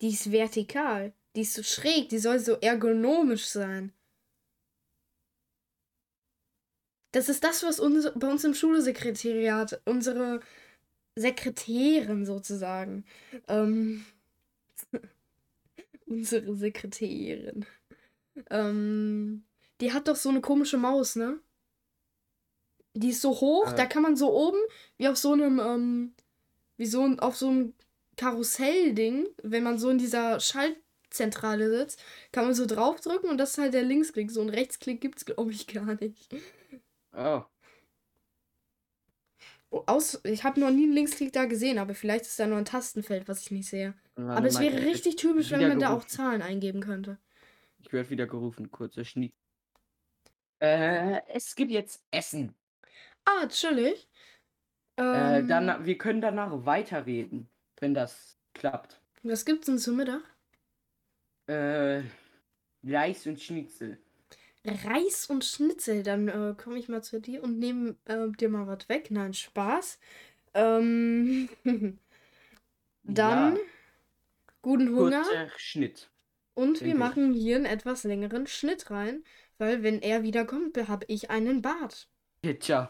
Die 0.00 0.08
ist 0.08 0.32
vertikal. 0.32 1.12
Die 1.36 1.42
ist 1.42 1.52
so 1.52 1.62
schräg. 1.62 2.08
Die 2.08 2.18
soll 2.18 2.38
so 2.38 2.54
ergonomisch 2.54 3.48
sein. 3.48 3.92
Das 7.14 7.28
ist 7.28 7.44
das, 7.44 7.62
was 7.62 7.78
uns, 7.78 8.10
bei 8.16 8.28
uns 8.28 8.42
im 8.42 8.54
Schulsekretariat, 8.54 9.80
unsere 9.84 10.40
Sekretärin 11.14 12.26
sozusagen, 12.26 13.04
ähm, 13.46 14.04
unsere 16.06 16.56
Sekretärin, 16.56 17.66
ähm, 18.50 19.44
die 19.80 19.92
hat 19.92 20.08
doch 20.08 20.16
so 20.16 20.28
eine 20.28 20.40
komische 20.40 20.76
Maus, 20.76 21.14
ne? 21.14 21.38
Die 22.94 23.10
ist 23.10 23.20
so 23.22 23.30
hoch, 23.30 23.72
Äh. 23.72 23.76
da 23.76 23.86
kann 23.86 24.02
man 24.02 24.16
so 24.16 24.32
oben, 24.32 24.58
wie 24.96 25.06
auf 25.06 25.16
so 25.16 25.34
einem, 25.34 25.60
ähm, 25.60 26.14
wie 26.76 26.86
so 26.86 27.02
ein, 27.02 27.20
auf 27.20 27.36
so 27.36 27.46
einem 27.48 27.74
Karussellding, 28.16 29.28
wenn 29.44 29.62
man 29.62 29.78
so 29.78 29.88
in 29.88 29.98
dieser 29.98 30.40
Schaltzentrale 30.40 31.70
sitzt, 31.78 32.00
kann 32.32 32.44
man 32.44 32.54
so 32.54 32.66
draufdrücken 32.66 33.30
und 33.30 33.38
das 33.38 33.50
ist 33.52 33.58
halt 33.58 33.74
der 33.74 33.84
Linksklick. 33.84 34.32
So 34.32 34.40
ein 34.40 34.48
Rechtsklick 34.48 35.00
gibt's, 35.00 35.24
glaube 35.24 35.52
ich, 35.52 35.68
gar 35.68 35.94
nicht. 36.00 36.28
Oh. 37.16 37.44
Oh, 39.70 39.82
Aus, 39.86 40.20
ich 40.24 40.44
habe 40.44 40.60
noch 40.60 40.70
nie 40.70 40.84
einen 40.84 40.92
Linksklick 40.92 41.32
da 41.32 41.46
gesehen, 41.46 41.78
aber 41.78 41.94
vielleicht 41.94 42.26
ist 42.26 42.38
da 42.38 42.46
nur 42.46 42.58
ein 42.58 42.64
Tastenfeld, 42.64 43.26
was 43.28 43.42
ich 43.42 43.50
nicht 43.50 43.68
sehe. 43.68 43.94
Warte 44.14 44.36
aber 44.38 44.46
es 44.46 44.60
wäre 44.60 44.82
richtig 44.84 45.16
typisch, 45.16 45.50
wenn 45.50 45.66
man 45.68 45.80
da 45.80 45.88
auch 45.88 46.06
gerufen. 46.06 46.08
Zahlen 46.08 46.42
eingeben 46.42 46.80
könnte. 46.80 47.18
Ich 47.78 47.92
werde 47.92 48.10
wieder 48.10 48.26
gerufen, 48.26 48.70
kurzer 48.70 49.04
Schnitt. 49.04 49.32
Äh, 50.60 51.20
es 51.28 51.54
gibt 51.56 51.70
jetzt 51.72 52.04
Essen. 52.10 52.54
Ah, 53.24 53.46
chillig. 53.48 54.08
Äh, 54.96 55.02
Ähm, 55.02 55.48
dann, 55.48 55.84
wir 55.84 55.98
können 55.98 56.20
danach 56.20 56.64
weiterreden, 56.64 57.48
wenn 57.80 57.94
das 57.94 58.38
klappt. 58.54 59.00
was 59.22 59.44
gibt's 59.44 59.66
denn 59.66 59.78
zum 59.78 59.96
Mittag? 59.96 60.22
Äh, 61.46 62.02
Reis 62.84 63.26
und 63.26 63.40
Schnitzel. 63.40 63.98
Reis 64.66 65.26
und 65.26 65.44
Schnitzel. 65.44 66.02
Dann 66.02 66.28
äh, 66.28 66.54
komme 66.56 66.78
ich 66.78 66.88
mal 66.88 67.02
zu 67.02 67.20
dir 67.20 67.42
und 67.42 67.58
nehme 67.58 67.96
äh, 68.06 68.28
dir 68.38 68.48
mal 68.48 68.66
was 68.66 68.88
weg. 68.88 69.10
Nein, 69.10 69.34
Spaß. 69.34 69.98
Ähm, 70.54 71.48
dann 73.04 73.56
Ja, 73.56 73.60
guten 74.62 74.94
Hunger. 74.96 75.22
kurzer 75.22 75.48
Schnitt. 75.56 76.10
Und 76.54 76.82
wir 76.82 76.96
machen 76.96 77.32
hier 77.32 77.54
einen 77.56 77.64
etwas 77.64 78.02
längeren 78.02 78.48
Schnitt 78.48 78.90
rein, 78.90 79.22
weil 79.58 79.84
wenn 79.84 80.02
er 80.02 80.24
wiederkommt, 80.24 80.76
habe 80.88 81.04
ich 81.08 81.30
einen 81.30 81.62
Bart. 81.62 82.08
Tja. 82.60 82.80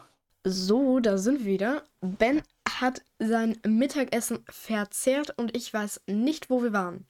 So, 0.47 0.99
da 1.01 1.17
sind 1.17 1.39
wir 1.39 1.45
wieder. 1.45 1.83
Ben 2.01 2.41
hat 2.67 3.03
sein 3.19 3.59
Mittagessen 3.67 4.43
verzehrt 4.49 5.37
und 5.37 5.55
ich 5.55 5.73
weiß 5.73 6.01
nicht, 6.07 6.49
wo 6.49 6.63
wir 6.63 6.73
waren. 6.73 7.05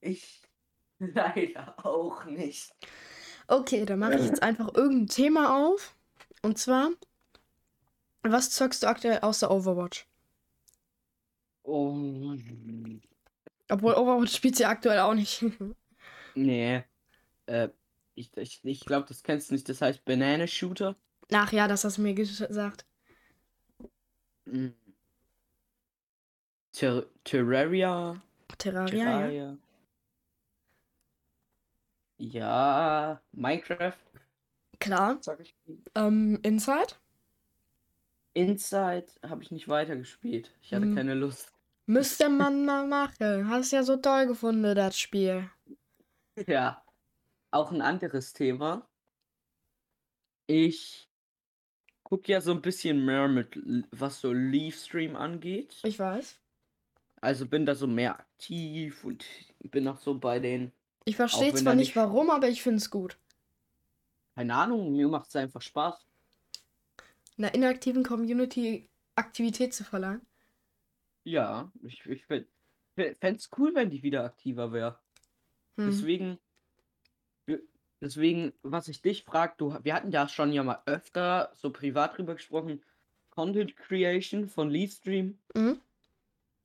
Ich 0.00 0.42
leider 0.98 1.84
auch 1.86 2.24
nicht. 2.24 2.72
Okay, 3.48 3.84
dann 3.86 3.98
mache 3.98 4.16
ich 4.16 4.26
jetzt 4.26 4.42
einfach 4.42 4.74
irgendein 4.74 5.08
Thema 5.08 5.66
auf. 5.66 5.94
Und 6.42 6.58
zwar, 6.58 6.90
was 8.22 8.50
zockst 8.50 8.82
du 8.82 8.86
aktuell 8.86 9.20
außer 9.20 9.50
Overwatch? 9.50 10.06
Oh, 11.64 12.36
Obwohl 13.70 13.94
Overwatch 13.94 14.34
spielt 14.34 14.58
ja 14.58 14.68
aktuell 14.68 15.00
auch 15.00 15.14
nicht. 15.14 15.44
nee. 16.34 16.82
Äh, 17.46 17.68
ich, 18.14 18.36
ich, 18.36 18.60
ich 18.64 18.80
glaube, 18.80 19.06
das 19.08 19.22
kennst 19.22 19.50
du 19.50 19.54
nicht. 19.54 19.68
Das 19.68 19.80
heißt 19.80 20.04
Banana 20.04 20.46
Shooter. 20.46 20.96
Ach 21.32 21.52
ja, 21.52 21.68
das 21.68 21.84
hast 21.84 21.98
du 21.98 22.02
mir 22.02 22.14
gesagt. 22.14 22.84
Mm. 24.46 24.68
Ter 26.72 27.06
Terraria. 27.24 28.20
Terraria. 28.58 29.04
Terraria. 29.04 29.30
Ja, 29.30 29.56
Minecraft, 32.18 33.96
Klar. 34.80 35.18
sag 35.20 35.40
ich. 35.40 35.54
Ähm, 35.94 36.38
Inside? 36.42 36.94
Inside 38.34 39.06
habe 39.26 39.42
ich 39.42 39.50
nicht 39.50 39.68
weitergespielt. 39.68 40.50
Ich 40.62 40.72
hatte 40.72 40.86
Hm. 40.86 40.94
keine 40.94 41.14
Lust. 41.14 41.52
Müsste 41.86 42.28
man 42.28 42.64
mal 42.64 42.86
machen. 42.86 43.48
Hast 43.48 43.72
ja 43.72 43.82
so 43.82 43.96
toll 43.96 44.26
gefunden, 44.26 44.74
das 44.74 44.98
Spiel. 44.98 45.50
Ja, 46.46 46.84
auch 47.50 47.72
ein 47.72 47.82
anderes 47.82 48.32
Thema. 48.32 48.88
Ich 50.46 51.08
gucke 52.02 52.32
ja 52.32 52.40
so 52.40 52.52
ein 52.52 52.62
bisschen 52.62 53.04
mehr 53.04 53.28
mit, 53.28 53.58
was 53.92 54.20
so 54.20 54.32
Leafstream 54.32 55.16
angeht. 55.16 55.76
Ich 55.84 55.98
weiß. 55.98 56.40
Also 57.20 57.46
bin 57.46 57.66
da 57.66 57.74
so 57.74 57.86
mehr 57.86 58.18
aktiv 58.18 59.04
und 59.04 59.24
bin 59.58 59.84
noch 59.84 59.98
so 59.98 60.18
bei 60.18 60.38
den, 60.38 60.72
Ich 61.08 61.16
verstehe 61.16 61.54
zwar 61.54 61.74
nicht 61.74 61.96
warum, 61.96 62.30
aber 62.30 62.48
ich 62.48 62.62
finde 62.62 62.78
es 62.78 62.90
gut. 62.90 63.16
keine 64.34 64.54
Ahnung, 64.54 64.92
mir 64.92 65.08
macht 65.08 65.28
es 65.28 65.36
einfach 65.36 65.62
Spaß. 65.62 66.06
Einer 67.38 67.54
inaktiven 67.54 68.04
Community 68.04 68.88
Aktivität 69.14 69.72
zu 69.74 69.84
verleihen. 69.84 70.20
Ja, 71.24 71.70
ich, 71.82 72.04
ich 72.06 72.24
fände 72.26 72.46
es 73.20 73.48
cool, 73.58 73.74
wenn 73.74 73.90
die 73.90 74.02
wieder 74.02 74.24
aktiver 74.24 74.72
wäre. 74.72 74.98
Hm. 75.76 75.86
Deswegen, 75.86 76.38
deswegen, 78.00 78.52
was 78.62 78.88
ich 78.88 79.02
dich 79.02 79.24
frage, 79.24 79.54
du, 79.58 79.76
wir 79.82 79.94
hatten 79.94 80.10
ja 80.10 80.28
schon 80.28 80.52
ja 80.52 80.62
mal 80.62 80.82
öfter 80.86 81.52
so 81.54 81.70
privat 81.70 82.18
drüber 82.18 82.34
gesprochen, 82.34 82.82
Content 83.30 83.76
Creation 83.76 84.48
von 84.48 84.70
Leadstream, 84.70 85.38
Mhm. 85.54 85.80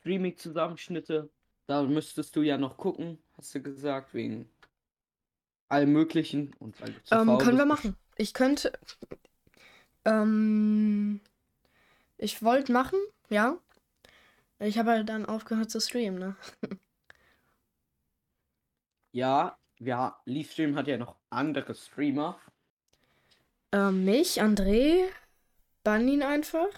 Streaming-Zusammenschnitte, 0.01 1.29
da 1.65 1.83
müsstest 1.83 2.35
du 2.35 2.41
ja 2.41 2.57
noch 2.57 2.77
gucken, 2.77 3.22
hast 3.37 3.53
du 3.55 3.61
gesagt, 3.61 4.13
wegen 4.13 4.49
allem 5.69 5.91
Möglichen 5.91 6.53
und 6.59 6.79
weil 6.81 6.93
Ähm, 7.11 7.37
können 7.37 7.57
wir 7.57 7.65
machen. 7.65 7.95
Ich 8.17 8.33
könnte. 8.33 8.71
Ähm, 10.05 11.21
ich 12.17 12.43
wollte 12.43 12.71
machen, 12.73 12.99
ja. 13.29 13.57
Ich 14.59 14.79
habe 14.79 14.89
halt 14.91 15.09
dann 15.09 15.27
aufgehört 15.27 15.69
zu 15.69 15.79
streamen, 15.79 16.17
ne? 16.19 16.35
Ja, 19.11 19.57
ja, 19.79 20.21
Leadstream 20.25 20.75
hat 20.75 20.87
ja 20.87 20.97
noch 20.97 21.15
andere 21.29 21.73
Streamer. 21.75 22.37
Ähm, 23.73 24.05
mich, 24.05 24.41
André, 24.41 25.03
bann 25.83 26.07
ihn 26.07 26.23
einfach. 26.23 26.69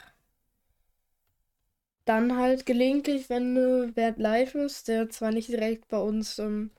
Dann 2.06 2.38
halt 2.38 2.66
gelegentlich, 2.66 3.30
wenn 3.30 3.58
äh, 3.58 3.91
wer 3.95 4.16
live 4.18 4.56
ist, 4.56 4.88
der 4.88 5.10
zwar 5.10 5.32
nicht 5.32 5.49
direkt 5.49 5.88
bei 5.88 5.97
uns 5.97 6.39
ähm, 6.39 6.72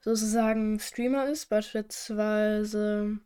sozusagen 0.00 0.78
Streamer 0.80 1.28
ist, 1.28 1.46
beispielsweise 1.46 3.18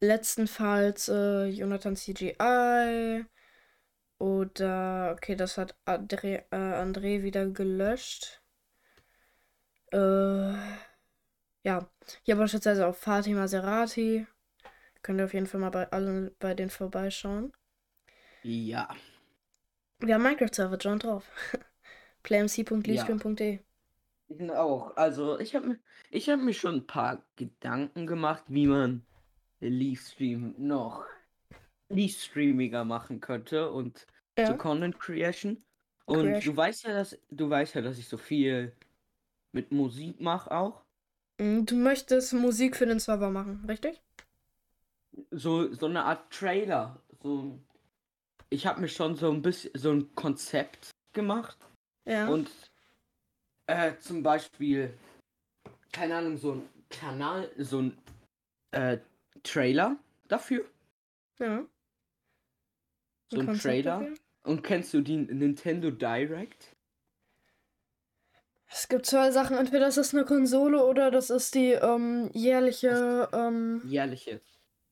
letztenfalls 0.00 1.08
äh, 1.08 1.46
Jonathan 1.46 1.96
CGI 1.96 3.24
oder 4.18 5.12
okay, 5.12 5.36
das 5.36 5.58
hat 5.58 5.76
André, 5.86 6.44
äh, 6.50 6.56
André 6.56 7.22
wieder 7.22 7.46
gelöscht. 7.46 8.42
Äh, 9.92 10.52
ja, 11.62 11.88
hier 12.22 12.36
beispielsweise 12.36 12.86
auch 12.86 12.94
Fatih 12.96 13.34
Maserati. 13.34 14.26
Könnt 15.02 15.20
ihr 15.20 15.26
auf 15.26 15.34
jeden 15.34 15.46
Fall 15.46 15.60
mal 15.60 15.70
bei 15.70 15.90
allen 15.90 16.34
bei 16.38 16.54
denen 16.54 16.70
vorbeischauen. 16.70 17.52
Ja, 18.42 18.88
Wir 19.98 20.14
haben 20.14 20.22
Minecraft-Server, 20.22 20.76
John 20.78 20.98
drauf. 21.00 21.28
playmc.leastream.de. 22.22 23.60
ich 24.28 24.36
bin 24.36 24.50
auch. 24.50 24.96
Also, 24.96 25.38
ich 25.38 25.54
habe 25.54 25.66
mir, 25.68 25.78
ich 26.10 26.28
hab 26.28 26.40
mir 26.40 26.54
schon 26.54 26.76
ein 26.76 26.86
paar 26.86 27.24
Gedanken 27.36 28.06
gemacht, 28.06 28.44
wie 28.48 28.66
man 28.66 29.04
Leafstream 29.60 30.54
noch 30.58 31.04
Leafstreamiger 31.88 32.84
machen 32.84 33.20
könnte 33.20 33.70
und 33.70 34.06
Ja. 34.38 34.46
so 34.48 34.54
Content 34.56 34.98
Creation. 34.98 35.62
Und 36.06 36.22
Creation. 36.22 36.54
du 36.54 36.56
weißt 36.56 36.84
ja, 36.84 36.92
dass 36.92 37.18
du 37.30 37.48
weißt 37.50 37.74
ja, 37.74 37.82
dass 37.82 37.98
ich 37.98 38.08
so 38.08 38.18
viel 38.18 38.72
mit 39.52 39.72
Musik 39.72 40.20
mache 40.20 40.50
auch. 40.52 40.82
Mm, 41.38 41.64
Du 41.64 41.76
möchtest 41.76 42.32
Musik 42.32 42.74
für 42.76 42.86
den 42.86 42.98
Server 42.98 43.30
machen, 43.30 43.64
richtig? 43.68 44.02
So, 45.30 45.72
so 45.74 45.86
eine 45.86 46.04
Art 46.04 46.30
Trailer. 46.32 47.00
So, 47.22 47.58
ich 48.54 48.66
habe 48.66 48.80
mir 48.80 48.88
schon 48.88 49.16
so 49.16 49.30
ein 49.30 49.42
bisschen 49.42 49.72
so 49.74 49.90
ein 49.90 50.14
Konzept 50.14 50.90
gemacht. 51.12 51.58
Ja. 52.04 52.28
Und 52.28 52.50
äh, 53.66 53.96
zum 53.98 54.22
Beispiel, 54.22 54.96
keine 55.92 56.16
Ahnung, 56.16 56.36
so 56.36 56.52
ein 56.52 56.68
Kanal, 56.88 57.50
so 57.58 57.82
ein 57.82 57.98
äh, 58.70 58.98
Trailer 59.42 59.96
dafür. 60.28 60.64
ja. 61.38 61.64
So 63.30 63.40
ein 63.40 63.46
Konzept 63.46 63.62
Trailer. 63.62 63.98
dafür? 64.00 64.16
Und 64.44 64.62
kennst 64.62 64.92
du 64.94 65.00
die 65.00 65.16
Nintendo 65.16 65.90
Direct? 65.90 66.76
Es 68.68 68.88
gibt 68.88 69.06
zwei 69.06 69.30
Sachen. 69.30 69.56
Entweder 69.56 69.86
das 69.86 69.96
ist 69.96 70.14
eine 70.14 70.24
Konsole 70.24 70.84
oder 70.84 71.10
das 71.10 71.30
ist 71.30 71.54
die 71.54 71.72
ähm, 71.72 72.30
jährliche, 72.34 73.28
ähm, 73.32 73.80
Jährliche 73.86 74.40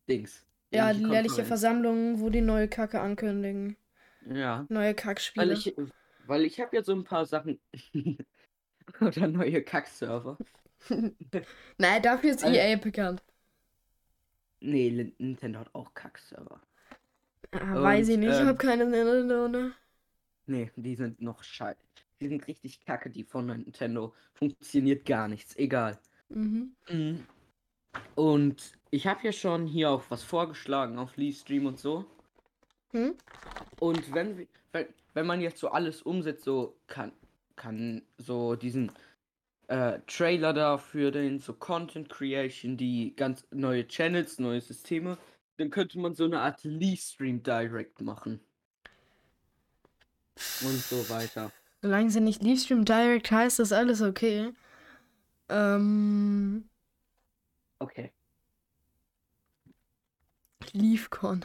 Dings. 0.09 0.45
Ja, 0.73 0.93
die 0.93 1.05
Jährliche. 1.07 1.45
Versammlung, 1.45 2.20
wo 2.20 2.31
die 2.31 2.41
neue 2.41 2.68
Kacke 2.68 3.01
ankündigen. 3.01 3.77
Ja. 4.27 4.66
Neue 4.68 4.87
Weil 4.89 4.95
Kackspiele. 4.95 5.53
ich, 5.55 5.75
weil 6.27 6.45
ich 6.45 6.61
habe 6.61 6.77
ja 6.77 6.83
so 6.83 6.93
ein 6.93 7.05
paar 7.05 7.27
Sachen. 7.27 7.59
Oder 9.01 9.29
neue 9.29 9.62
Kackserver. 9.62 10.37
Nein, 11.79 12.03
dafür 12.03 12.31
ist 12.31 12.45
Also- 12.45 12.57
EA 12.57 12.77
bekannt. 12.77 13.23
Nee, 14.61 15.12
Nintendo 15.18 15.59
hat 15.61 15.75
auch 15.75 15.93
Kackserver. 15.93 16.61
Ah, 17.51 17.83
weiß 17.83 18.09
ich 18.11 18.18
nicht, 18.18 18.31
ich 18.31 18.39
ähm, 18.41 18.47
habe 18.47 18.59
keine 18.59 18.87
Nintendo, 18.87 19.49
ne? 19.49 19.73
Nee, 20.47 20.70
die 20.77 20.95
sind 20.95 21.20
noch 21.20 21.43
scheiße. 21.43 21.81
Die 22.20 22.29
sind 22.29 22.47
richtig 22.47 22.85
kacke, 22.85 23.11
die 23.11 23.25
von 23.25 23.47
Nintendo. 23.47 24.14
Funktioniert 24.35 25.05
gar 25.05 25.27
nichts, 25.27 25.57
egal. 25.57 25.99
Mhm. 26.29 26.73
Mhm. 26.89 27.27
Und 28.14 28.79
ich 28.93 29.07
habe 29.07 29.24
ja 29.24 29.32
schon 29.32 29.66
hier 29.66 29.90
auch 29.90 30.05
was 30.11 30.22
vorgeschlagen 30.22 30.99
auf 30.99 31.16
Leastream 31.16 31.66
und 31.66 31.78
so. 31.78 32.05
Hm? 32.90 33.16
Und 33.80 34.14
wenn, 34.14 34.47
wenn, 34.70 34.86
wenn 35.14 35.26
man 35.26 35.40
jetzt 35.40 35.59
so 35.59 35.70
alles 35.70 36.03
umsetzt, 36.03 36.45
so 36.45 36.76
kann, 36.86 37.12
kann 37.57 38.03
so 38.18 38.55
diesen 38.55 38.93
äh, 39.68 39.99
Trailer 40.07 40.53
da 40.53 40.76
für 40.76 41.11
den 41.11 41.38
so 41.38 41.55
Content 41.55 42.11
Creation, 42.11 42.76
die 42.76 43.16
ganz 43.16 43.47
neue 43.51 43.88
Channels, 43.88 44.38
neue 44.38 44.61
Systeme, 44.61 45.16
dann 45.57 45.70
könnte 45.70 45.99
man 45.99 46.14
so 46.14 46.24
eine 46.24 46.40
Art 46.40 46.62
Leastream 46.62 47.43
Direct 47.43 48.03
machen. 48.03 48.40
Und 50.62 50.78
so 50.82 51.09
weiter. 51.09 51.51
Solange 51.80 52.11
sie 52.11 52.20
nicht 52.20 52.43
Livestream 52.43 52.84
Direct 52.84 53.30
heißt, 53.30 53.59
ist 53.59 53.72
alles 53.72 54.03
okay. 54.03 54.53
Ähm, 55.49 56.68
Okay. 57.82 58.12
LeafCon. 60.73 61.45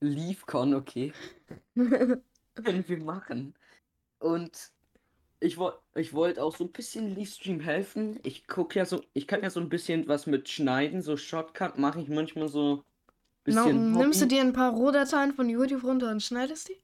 LeafCon, 0.00 0.74
okay. 0.74 1.12
Können 1.74 2.88
wir 2.88 2.98
machen. 2.98 3.54
Und 4.18 4.72
ich 5.40 5.56
wollte 5.58 5.78
ich 5.94 6.12
wollte 6.12 6.42
auch 6.42 6.56
so 6.56 6.64
ein 6.64 6.72
bisschen 6.72 7.14
Livestream 7.14 7.60
helfen. 7.60 8.18
Ich 8.24 8.46
gucke 8.46 8.78
ja 8.78 8.84
so, 8.84 9.02
ich 9.14 9.26
kann 9.26 9.42
ja 9.42 9.50
so 9.50 9.60
ein 9.60 9.68
bisschen 9.68 10.08
was 10.08 10.26
mit 10.26 10.48
schneiden, 10.48 11.02
so 11.02 11.16
Shortcut 11.16 11.78
mache 11.78 12.00
ich 12.00 12.08
manchmal 12.08 12.48
so 12.48 12.84
bisschen 13.44 13.92
nimmst 13.92 14.20
du 14.20 14.26
dir 14.26 14.40
ein 14.40 14.52
paar 14.52 14.72
Rohdateien 14.72 15.32
von 15.32 15.48
YouTube 15.48 15.84
runter 15.84 16.10
und 16.10 16.22
schneidest 16.22 16.68
die? 16.68 16.80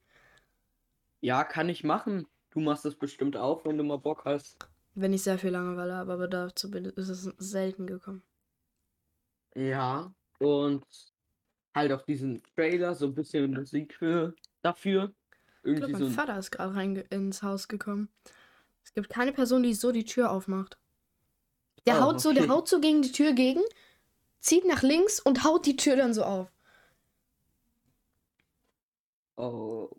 Ja, 1.21 1.43
kann 1.43 1.69
ich 1.69 1.83
machen. 1.83 2.27
Du 2.51 2.59
machst 2.59 2.85
das 2.85 2.95
bestimmt 2.95 3.35
auch, 3.35 3.65
wenn 3.65 3.77
du 3.77 3.83
mal 3.83 3.97
Bock 3.97 4.23
hast. 4.25 4.57
Wenn 4.93 5.11
ich 5.11 5.23
sehr 5.23 5.37
viel 5.37 5.49
Langeweile 5.49 5.95
habe, 5.95 6.13
aber 6.13 6.27
dazu 6.27 6.71
bin, 6.71 6.85
ist 6.85 7.09
es 7.09 7.23
selten 7.37 7.85
gekommen. 7.85 8.23
Ja, 9.55 10.13
und 10.39 10.85
halt 11.75 11.91
auf 11.91 12.03
diesen 12.05 12.41
Trailer 12.55 12.95
so 12.95 13.05
ein 13.07 13.15
bisschen 13.15 13.51
Musik 13.53 13.93
für 13.95 14.33
dafür. 14.61 15.13
Ich 15.63 15.75
glaube, 15.75 15.91
Irgendwie 15.91 15.93
mein 15.93 16.03
so 16.03 16.09
Vater 16.09 16.37
ist 16.39 16.51
gerade 16.51 16.75
rein 16.75 16.95
ins 16.95 17.43
Haus 17.43 17.67
gekommen. 17.67 18.09
Es 18.83 18.93
gibt 18.93 19.09
keine 19.09 19.33
Person, 19.33 19.63
die 19.63 19.73
so 19.73 19.91
die 19.91 20.05
Tür 20.05 20.31
aufmacht. 20.31 20.77
Der 21.87 21.99
Oh, 21.99 22.01
haut 22.01 22.21
so, 22.21 22.33
der 22.33 22.43
okay. 22.43 22.51
haut 22.51 22.67
so 22.67 22.79
gegen 22.81 23.01
die 23.01 23.11
Tür 23.11 23.33
gegen, 23.33 23.61
zieht 24.39 24.65
nach 24.65 24.83
links 24.83 25.19
und 25.19 25.43
haut 25.43 25.65
die 25.65 25.75
Tür 25.77 25.95
dann 25.95 26.13
so 26.13 26.23
auf. 26.23 26.51
Oh, 29.37 29.89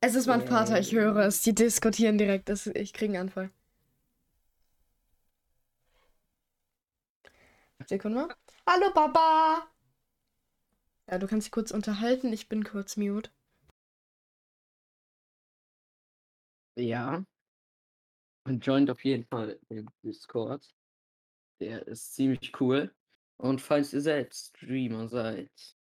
Es 0.00 0.14
ist 0.14 0.26
mein 0.28 0.46
Vater, 0.46 0.78
ich 0.78 0.92
höre 0.92 1.16
es. 1.26 1.42
Die 1.42 1.52
diskutieren 1.54 2.16
direkt. 2.18 2.48
Das, 2.48 2.66
ich 2.68 2.92
kriege 2.92 3.14
einen 3.14 3.22
Anfall. 3.28 3.50
Sekunde 7.88 8.16
mal. 8.16 8.36
Hallo 8.66 8.90
Papa! 8.92 9.73
Ja, 11.10 11.18
du 11.18 11.26
kannst 11.26 11.46
dich 11.46 11.52
kurz 11.52 11.70
unterhalten. 11.70 12.32
Ich 12.32 12.48
bin 12.48 12.64
kurz 12.64 12.96
mute. 12.96 13.30
Ja. 16.76 17.24
Und 18.46 18.64
joint 18.66 18.90
auf 18.90 19.04
jeden 19.04 19.24
Fall 19.24 19.58
den 19.70 19.88
Discord. 20.02 20.74
Der 21.60 21.86
ist 21.86 22.14
ziemlich 22.14 22.60
cool. 22.60 22.94
Und 23.36 23.60
falls 23.60 23.92
ihr 23.92 24.00
selbst 24.00 24.56
Streamer 24.56 25.08
seid 25.08 25.76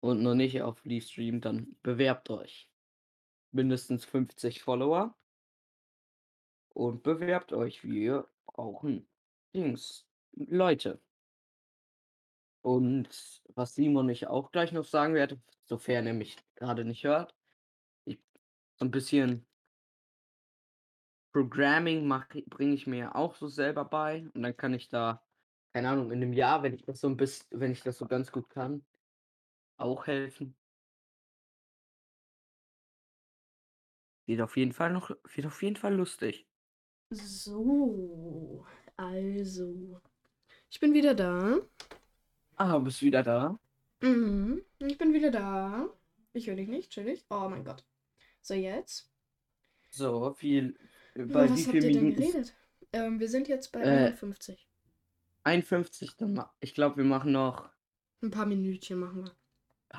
und 0.00 0.22
noch 0.22 0.34
nicht 0.34 0.60
auf 0.62 0.84
Leastream, 0.84 1.40
dann 1.40 1.76
bewerbt 1.82 2.30
euch. 2.30 2.70
Mindestens 3.52 4.04
50 4.04 4.62
Follower. 4.62 5.16
Und 6.74 7.02
bewerbt 7.02 7.52
euch. 7.52 7.84
Wir 7.84 8.28
brauchen 8.46 9.08
Dings. 9.54 10.06
Leute. 10.32 11.00
Und 12.64 13.42
was 13.54 13.74
Simon 13.74 14.08
ich 14.08 14.26
auch 14.26 14.50
gleich 14.50 14.72
noch 14.72 14.84
sagen 14.86 15.12
werde, 15.12 15.38
sofern 15.64 16.06
er 16.06 16.14
mich 16.14 16.38
gerade 16.54 16.86
nicht 16.86 17.04
hört, 17.04 17.36
ich 18.06 18.20
so 18.76 18.86
ein 18.86 18.92
bisschen 18.92 19.46
Programming 21.34 22.06
bringe 22.48 22.74
ich 22.74 22.86
mir 22.86 23.16
auch 23.16 23.34
so 23.34 23.48
selber 23.48 23.84
bei 23.84 24.30
und 24.34 24.42
dann 24.44 24.56
kann 24.56 24.72
ich 24.72 24.88
da, 24.88 25.20
keine 25.72 25.88
Ahnung, 25.88 26.12
in 26.12 26.20
'nem 26.20 26.32
Jahr, 26.32 26.62
wenn 26.62 26.74
ich 26.74 26.84
das 26.84 27.00
so 27.00 27.08
'n 27.08 27.16
biss 27.16 27.48
wenn 27.50 27.72
ich 27.72 27.82
das 27.82 27.98
so 27.98 28.06
ganz 28.06 28.30
gut 28.30 28.48
kann, 28.50 28.86
auch 29.78 30.06
helfen. 30.06 30.56
Wird 34.28 34.40
auf 34.40 34.56
jeden 34.56 34.72
Fall 34.72 34.92
noch 34.92 35.10
wird 35.10 35.46
auf 35.46 35.62
jeden 35.62 35.76
Fall 35.76 35.94
lustig. 35.94 36.46
So, 37.12 38.64
also, 38.96 40.00
ich 40.70 40.80
bin 40.80 40.94
wieder 40.94 41.14
da. 41.14 41.60
Ah, 42.56 42.78
bist 42.78 43.02
wieder 43.02 43.22
da? 43.22 43.58
Mhm, 44.00 44.62
ich 44.78 44.98
bin 44.98 45.12
wieder 45.14 45.30
da. 45.32 45.88
Ich 46.32 46.46
höre 46.48 46.54
dich 46.56 46.68
nicht, 46.68 46.90
chillig. 46.92 47.24
Oh 47.30 47.48
mein 47.48 47.64
Gott. 47.64 47.84
So, 48.42 48.54
jetzt? 48.54 49.10
So, 49.90 50.34
viel 50.34 50.76
Über 51.14 51.28
bei 51.32 51.52
wie 51.54 51.64
was 51.64 51.66
habt 51.66 51.82
viel 51.82 51.82
ihr 51.82 51.90
denn 51.90 52.06
Minuten 52.06 52.14
geredet? 52.14 52.54
Ähm, 52.92 53.18
wir 53.20 53.28
sind 53.28 53.48
jetzt 53.48 53.72
bei 53.72 53.80
Äh 53.80 53.86
51. 53.88 54.68
51, 55.44 56.16
dann 56.16 56.34
ma 56.34 56.54
ich 56.60 56.72
glaube, 56.74 56.98
wir 56.98 57.04
machen 57.04 57.32
noch 57.32 57.70
'N 58.22 58.30
paar 58.32 58.46
Minütchen 58.46 58.98
machen 58.98 59.22
wir. 59.24 59.36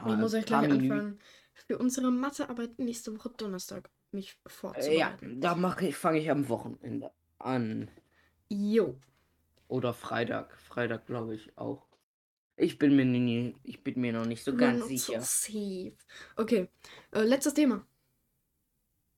Und 0.04 0.12
ich 0.12 0.18
ah, 0.18 0.18
muss 0.18 0.34
euch 0.34 0.46
gleich 0.46 0.70
anfangen, 0.70 1.20
für 1.54 1.78
unsere 1.80 2.12
Mathearbeit 2.12 2.80
nächste 2.80 3.16
Woche 3.18 3.30
Donnerstag 3.38 3.90
mich 4.12 4.38
Äh, 4.74 4.98
ja, 4.98 5.18
vorzubereiten. 5.18 5.42
da 5.42 5.56
mache 5.56 5.88
ich 5.88 5.96
fange 5.96 6.20
ich 6.20 6.30
am 6.30 6.50
Wochenende 6.50 7.12
an. 7.40 7.90
Jo. 8.50 8.96
Oder 9.68 9.94
Freitag. 9.94 10.60
Freitag, 10.60 11.06
glaube 11.06 11.36
ich, 11.36 11.56
auch. 11.56 11.86
Ich 12.58 12.78
bin 12.78 12.96
mir 12.96 13.06
nie 13.06 13.56
ich 13.64 13.84
bin 13.84 14.00
mir 14.00 14.14
noch 14.14 14.26
nicht 14.26 14.44
so 14.44 14.56
ganz 14.56 14.80
Not 14.80 14.90
so 14.90 14.96
sicher. 14.96 15.22
safe. 15.22 15.98
Okay, 16.38 16.70
äh, 17.12 17.22
letztes 17.24 17.54
Thema. 17.54 17.86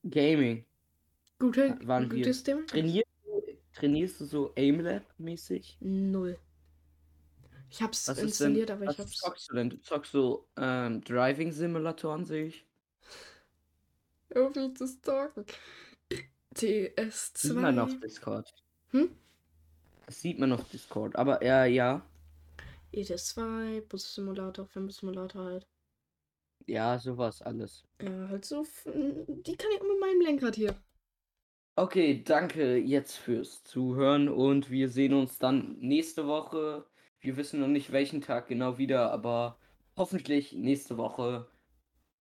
Gaming. 0.04 0.64
Gute 1.38 1.78
wir 1.80 2.08
gutes 2.08 2.42
Thema? 2.42 2.66
trainierst 2.66 3.06
du 3.24 3.58
trainierst 3.74 4.20
du 4.20 4.24
so 4.24 4.54
Aimlab-mäßig? 4.56 5.78
0. 5.80 6.38
Ich 7.70 7.82
habe 7.82 7.92
es 7.92 8.08
Was 8.08 8.18
ist 8.18 8.40
denn 8.40 8.56
installiert, 8.56 8.70
aber 8.70 8.84
ich 8.84 8.88
was 8.88 8.98
habe 8.98 9.08
es 9.08 9.16
zockst 9.16 9.50
du 9.50 9.54
denn? 9.54 9.70
Du 9.70 9.80
zockst 9.80 10.12
so, 10.12 10.48
ähm, 10.56 11.02
Driving-Simulatoren, 11.02 12.24
sehe 12.24 12.46
ich. 12.46 12.66
Hör 14.30 14.50
mich 14.50 14.76
zu 14.76 14.86
stalken. 14.86 15.44
Sieht 16.54 17.54
man 17.54 17.78
auf 17.78 17.90
TS2. 17.90 18.00
Discord. 18.00 18.52
Hm? 18.90 19.10
Das 20.06 20.20
sieht 20.22 20.38
man 20.38 20.52
auf 20.52 20.68
Discord, 20.70 21.14
aber 21.16 21.44
ja, 21.44 21.66
ja. 21.66 22.07
ETS2, 22.92 23.82
Bus-Simulator, 23.82 24.66
Filmsimulator 24.66 25.44
halt. 25.44 25.66
Ja, 26.66 26.98
so 26.98 27.16
was 27.16 27.40
alles. 27.42 27.84
Ja, 28.00 28.28
halt 28.28 28.44
so 28.44 28.64
die 28.84 29.56
kann 29.56 29.70
ich 29.74 29.80
auch 29.80 29.86
mit 29.86 30.00
meinem 30.00 30.20
Lenkrad 30.20 30.56
hier. 30.56 30.76
Okay, 31.76 32.22
danke 32.24 32.76
jetzt 32.76 33.16
fürs 33.16 33.62
Zuhören 33.62 34.28
und 34.28 34.68
wir 34.70 34.88
sehen 34.88 35.14
uns 35.14 35.38
dann 35.38 35.78
nächste 35.78 36.26
Woche. 36.26 36.84
Wir 37.20 37.36
wissen 37.36 37.60
noch 37.60 37.68
nicht, 37.68 37.92
welchen 37.92 38.20
Tag 38.20 38.48
genau 38.48 38.78
wieder, 38.78 39.12
aber 39.12 39.58
hoffentlich 39.96 40.52
nächste 40.52 40.98
Woche 40.98 41.48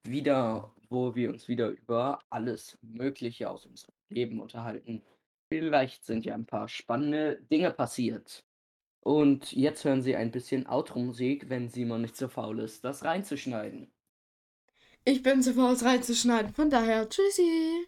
wieder, 0.05 0.73
wo 0.89 1.15
wir 1.15 1.29
uns 1.29 1.47
wieder 1.47 1.69
über 1.69 2.19
alles 2.29 2.77
Mögliche 2.81 3.49
aus 3.49 3.65
unserem 3.65 3.93
Leben 4.09 4.39
unterhalten. 4.39 5.03
Vielleicht 5.51 6.05
sind 6.05 6.25
ja 6.25 6.35
'n 6.35 6.45
paar 6.45 6.69
spannende 6.69 7.41
Dinge 7.51 7.71
passiert. 7.71 8.46
Und 9.07 9.53
jetzt 9.53 9.85
hören 9.85 10.01
Sie 10.01 10.17
ein 10.17 10.31
bisschen 10.31 10.67
Outro-Musik, 10.67 11.49
wenn 11.49 11.69
Simon 11.69 12.01
nicht 12.01 12.17
so 12.17 12.27
faul 12.27 12.59
ist, 12.59 12.83
das 12.83 13.05
reinzuschneiden. 13.05 13.89
Ich 15.05 15.23
bin 15.23 15.41
zu 15.41 15.53
faul, 15.53 15.71
es 15.71 15.85
reinzuschneiden. 15.85 16.53
Von 16.53 16.69
daher, 16.69 17.07
tschüssi. 17.07 17.87